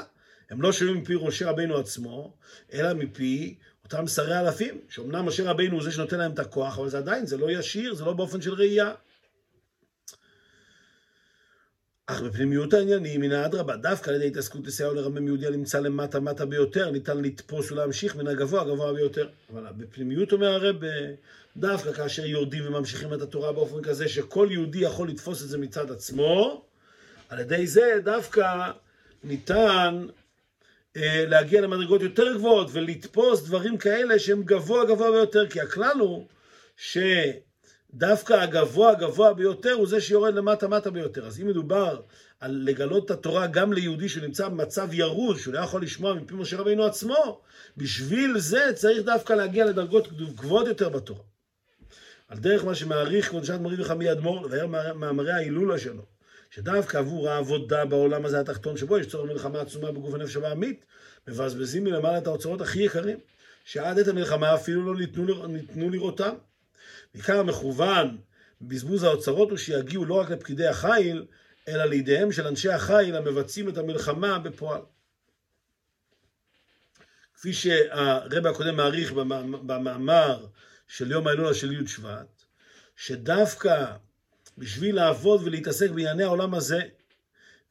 הם 0.50 0.62
לא 0.62 0.72
שומעים 0.72 0.96
מפי 0.96 1.14
משה 1.22 1.50
רבינו 1.50 1.78
עצמו, 1.78 2.34
אלא 2.72 2.94
מפי 2.94 3.54
אותם 3.84 4.06
שרי 4.06 4.40
אלפים, 4.40 4.80
שאומנם 4.88 5.26
משה 5.26 5.50
רבינו 5.50 5.74
הוא 5.74 5.82
זה 5.82 5.92
שנותן 5.92 6.18
להם 6.18 6.32
את 6.32 6.38
הכוח, 6.38 6.78
אבל 6.78 6.88
זה 6.88 6.98
עדיין, 6.98 7.26
זה 7.26 7.36
לא 7.36 7.50
ישיר, 7.50 7.94
זה 7.94 8.04
לא 8.04 8.12
באופן 8.12 8.42
של 8.42 8.54
ראייה. 8.54 8.92
אך 12.06 12.20
בפנימיות 12.20 12.74
העניינים, 12.74 13.20
מן 13.20 13.32
האדרבה, 13.32 13.76
דווקא 13.76 14.10
על 14.10 14.16
ידי 14.16 14.26
התעסקות 14.26 14.66
לסייע 14.66 14.92
לרמם 14.92 15.26
יהודי 15.26 15.46
הנמצא 15.46 15.80
למטה 15.80 16.20
מטה 16.20 16.46
ביותר, 16.46 16.90
ניתן 16.90 17.22
לתפוס 17.22 17.72
ולהמשיך 17.72 18.16
מן 18.16 18.26
הגבוה 18.26 18.62
הגבוה 18.62 18.92
ביותר. 18.92 19.28
אבל 19.52 19.66
בפנימיות 19.76 20.32
אומר 20.32 20.46
הרב, 20.46 20.76
דווקא 21.56 21.92
כאשר 21.92 22.26
יורדים 22.26 22.66
וממשיכים 22.66 23.14
את 23.14 23.22
התורה 23.22 23.52
באופן 23.52 23.82
כזה 23.82 24.08
שכל 24.08 24.48
יהודי 24.50 24.78
יכול 24.78 25.08
לתפוס 25.08 25.42
את 25.42 25.48
זה 25.48 25.58
מצד 25.58 25.90
עצמו, 25.90 26.64
על 27.28 27.38
ידי 27.38 27.66
זה 27.66 27.98
דווקא 28.04 28.70
ניתן 29.24 30.06
אה, 30.96 31.24
להגיע 31.26 31.60
למדרגות 31.60 32.02
יותר 32.02 32.34
גבוהות 32.34 32.68
ולתפוס 32.72 33.42
דברים 33.42 33.78
כאלה 33.78 34.18
שהם 34.18 34.42
גבוה 34.42 34.84
גבוה 34.84 35.10
ביותר, 35.10 35.48
כי 35.48 35.60
הכלל 35.60 35.98
הוא 36.00 36.26
ש... 36.76 36.98
דווקא 37.94 38.32
הגבוה 38.32 38.90
הגבוה 38.90 39.34
ביותר 39.34 39.72
הוא 39.72 39.86
זה 39.86 40.00
שיורד 40.00 40.34
למטה 40.34 40.68
מטה 40.68 40.90
ביותר. 40.90 41.26
אז 41.26 41.40
אם 41.40 41.46
מדובר 41.46 42.00
על 42.40 42.62
לגלות 42.64 43.04
את 43.04 43.10
התורה 43.10 43.46
גם 43.46 43.72
ליהודי 43.72 44.08
שנמצא 44.08 44.48
במצב 44.48 44.88
ירוד, 44.92 45.36
שהוא 45.36 45.54
לא 45.54 45.58
יכול 45.58 45.82
לשמוע 45.82 46.14
מפי 46.14 46.34
משה 46.34 46.56
רבינו 46.56 46.84
עצמו, 46.84 47.40
בשביל 47.76 48.38
זה 48.38 48.70
צריך 48.74 49.04
דווקא 49.04 49.32
להגיע 49.32 49.64
לדרגות 49.64 50.08
גבוהות 50.12 50.66
יותר 50.66 50.88
בתורה. 50.88 51.20
על 52.28 52.38
דרך 52.38 52.64
מה 52.64 52.74
שמעריך 52.74 53.28
קדושת 53.28 53.58
מורי 53.60 53.80
וחמי 53.80 54.12
אדמו"ר, 54.12 54.46
לבאר 54.46 54.66
מאמרי 54.94 55.32
ההילולה 55.32 55.78
שלו, 55.78 56.02
שדווקא 56.50 56.96
עבור 56.96 57.30
העבודה 57.30 57.84
בעולם 57.84 58.24
הזה 58.24 58.40
התחתון, 58.40 58.76
שבו 58.76 58.98
יש 58.98 59.06
צורך 59.06 59.30
מלחמה 59.30 59.60
עצומה 59.60 59.92
בגוף 59.92 60.14
הנפש 60.14 60.36
הבעמית, 60.36 60.84
מבזבזים 61.28 61.84
מלמעלה 61.84 62.18
את 62.18 62.26
האוצרות 62.26 62.60
הכי 62.60 62.82
יקרים, 62.82 63.18
שעד 63.64 63.98
את 63.98 64.08
המלחמה 64.08 64.54
אפילו 64.54 64.92
לא 64.92 64.98
ניתנו, 65.00 65.46
ניתנו 65.46 65.90
לראותם. 65.90 66.34
עיקר 67.12 67.38
המכוון 67.38 68.16
בבזבוז 68.60 69.02
האוצרות 69.02 69.50
הוא 69.50 69.58
שיגיעו 69.58 70.04
לא 70.04 70.14
רק 70.14 70.30
לפקידי 70.30 70.66
החיל, 70.66 71.26
אלא 71.68 71.84
לידיהם 71.84 72.32
של 72.32 72.46
אנשי 72.46 72.70
החיל 72.72 73.16
המבצעים 73.16 73.68
את 73.68 73.78
המלחמה 73.78 74.38
בפועל. 74.38 74.80
כפי 77.34 77.52
שהרבע 77.52 78.50
הקודם 78.50 78.76
מעריך 78.76 79.12
במאמר 79.66 80.46
של 80.88 81.10
יום 81.10 81.26
ההילולה 81.26 81.54
של 81.54 81.72
י' 81.72 81.86
שבט, 81.86 82.42
שדווקא 82.96 83.86
בשביל 84.58 84.96
לעבוד 84.96 85.40
ולהתעסק 85.44 85.90
בענייני 85.90 86.22
העולם 86.22 86.54
הזה, 86.54 86.80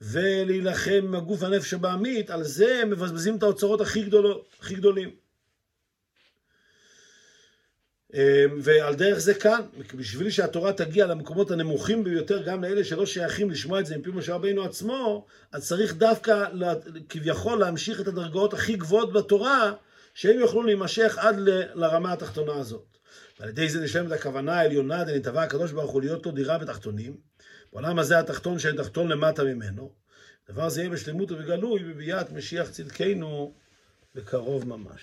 ולהילחם 0.01 1.01
עם 1.03 1.15
הגוף 1.15 1.41
והנפש 1.41 1.73
הבעמית, 1.73 2.29
על 2.29 2.43
זה 2.43 2.79
הם 2.81 2.89
מבזבזים 2.89 3.37
את 3.37 3.43
האוצרות 3.43 3.81
הכי, 3.81 4.03
גדול, 4.03 4.41
הכי 4.59 4.75
גדולים. 4.75 5.22
אמ, 8.13 8.19
ועל 8.61 8.95
דרך 8.95 9.17
זה 9.17 9.33
כאן, 9.33 9.61
בשביל 9.95 10.29
שהתורה 10.29 10.73
תגיע 10.73 11.07
למקומות 11.07 11.51
הנמוכים 11.51 12.03
ביותר, 12.03 12.43
גם 12.43 12.63
לאלה 12.63 12.83
שלא 12.83 13.05
שייכים 13.05 13.51
לשמוע 13.51 13.79
את 13.79 13.85
זה 13.85 13.97
מפי 13.97 14.09
משה 14.09 14.33
רבינו 14.33 14.63
עצמו, 14.63 15.25
אז 15.51 15.67
צריך 15.67 15.95
דווקא 15.95 16.45
כביכול 17.09 17.59
להמשיך 17.59 18.01
את 18.01 18.07
הדרגות 18.07 18.53
הכי 18.53 18.75
גבוהות 18.75 19.13
בתורה, 19.13 19.73
שהם 20.13 20.39
יוכלו 20.39 20.63
להימשך 20.63 21.17
עד 21.17 21.35
לרמה 21.73 22.13
התחתונה 22.13 22.53
הזאת. 22.53 22.97
ועל 23.39 23.49
ידי 23.49 23.69
זה 23.69 23.81
נשלם 23.81 24.07
את 24.07 24.11
הכוונה 24.11 24.59
העליונה 24.59 25.03
דנתבע 25.03 25.43
הקדוש 25.43 25.71
ברוך 25.71 25.91
הוא 25.91 26.01
להיות 26.01 26.25
לו 26.25 26.31
דירה 26.31 26.57
בתחתונים. 26.57 27.17
בעולם 27.73 27.99
הזה 27.99 28.19
התחתון 28.19 28.59
שאין 28.59 28.77
תחתון 28.77 29.07
למטה 29.07 29.43
ממנו. 29.43 29.91
דבר 30.49 30.69
זה 30.69 30.81
יהיה 30.81 30.89
בשלמות 30.89 31.31
ובגלוי 31.31 31.83
בביאת 31.83 32.31
משיח 32.31 32.69
צדקנו 32.69 33.53
בקרוב 34.15 34.67
ממש. 34.67 35.01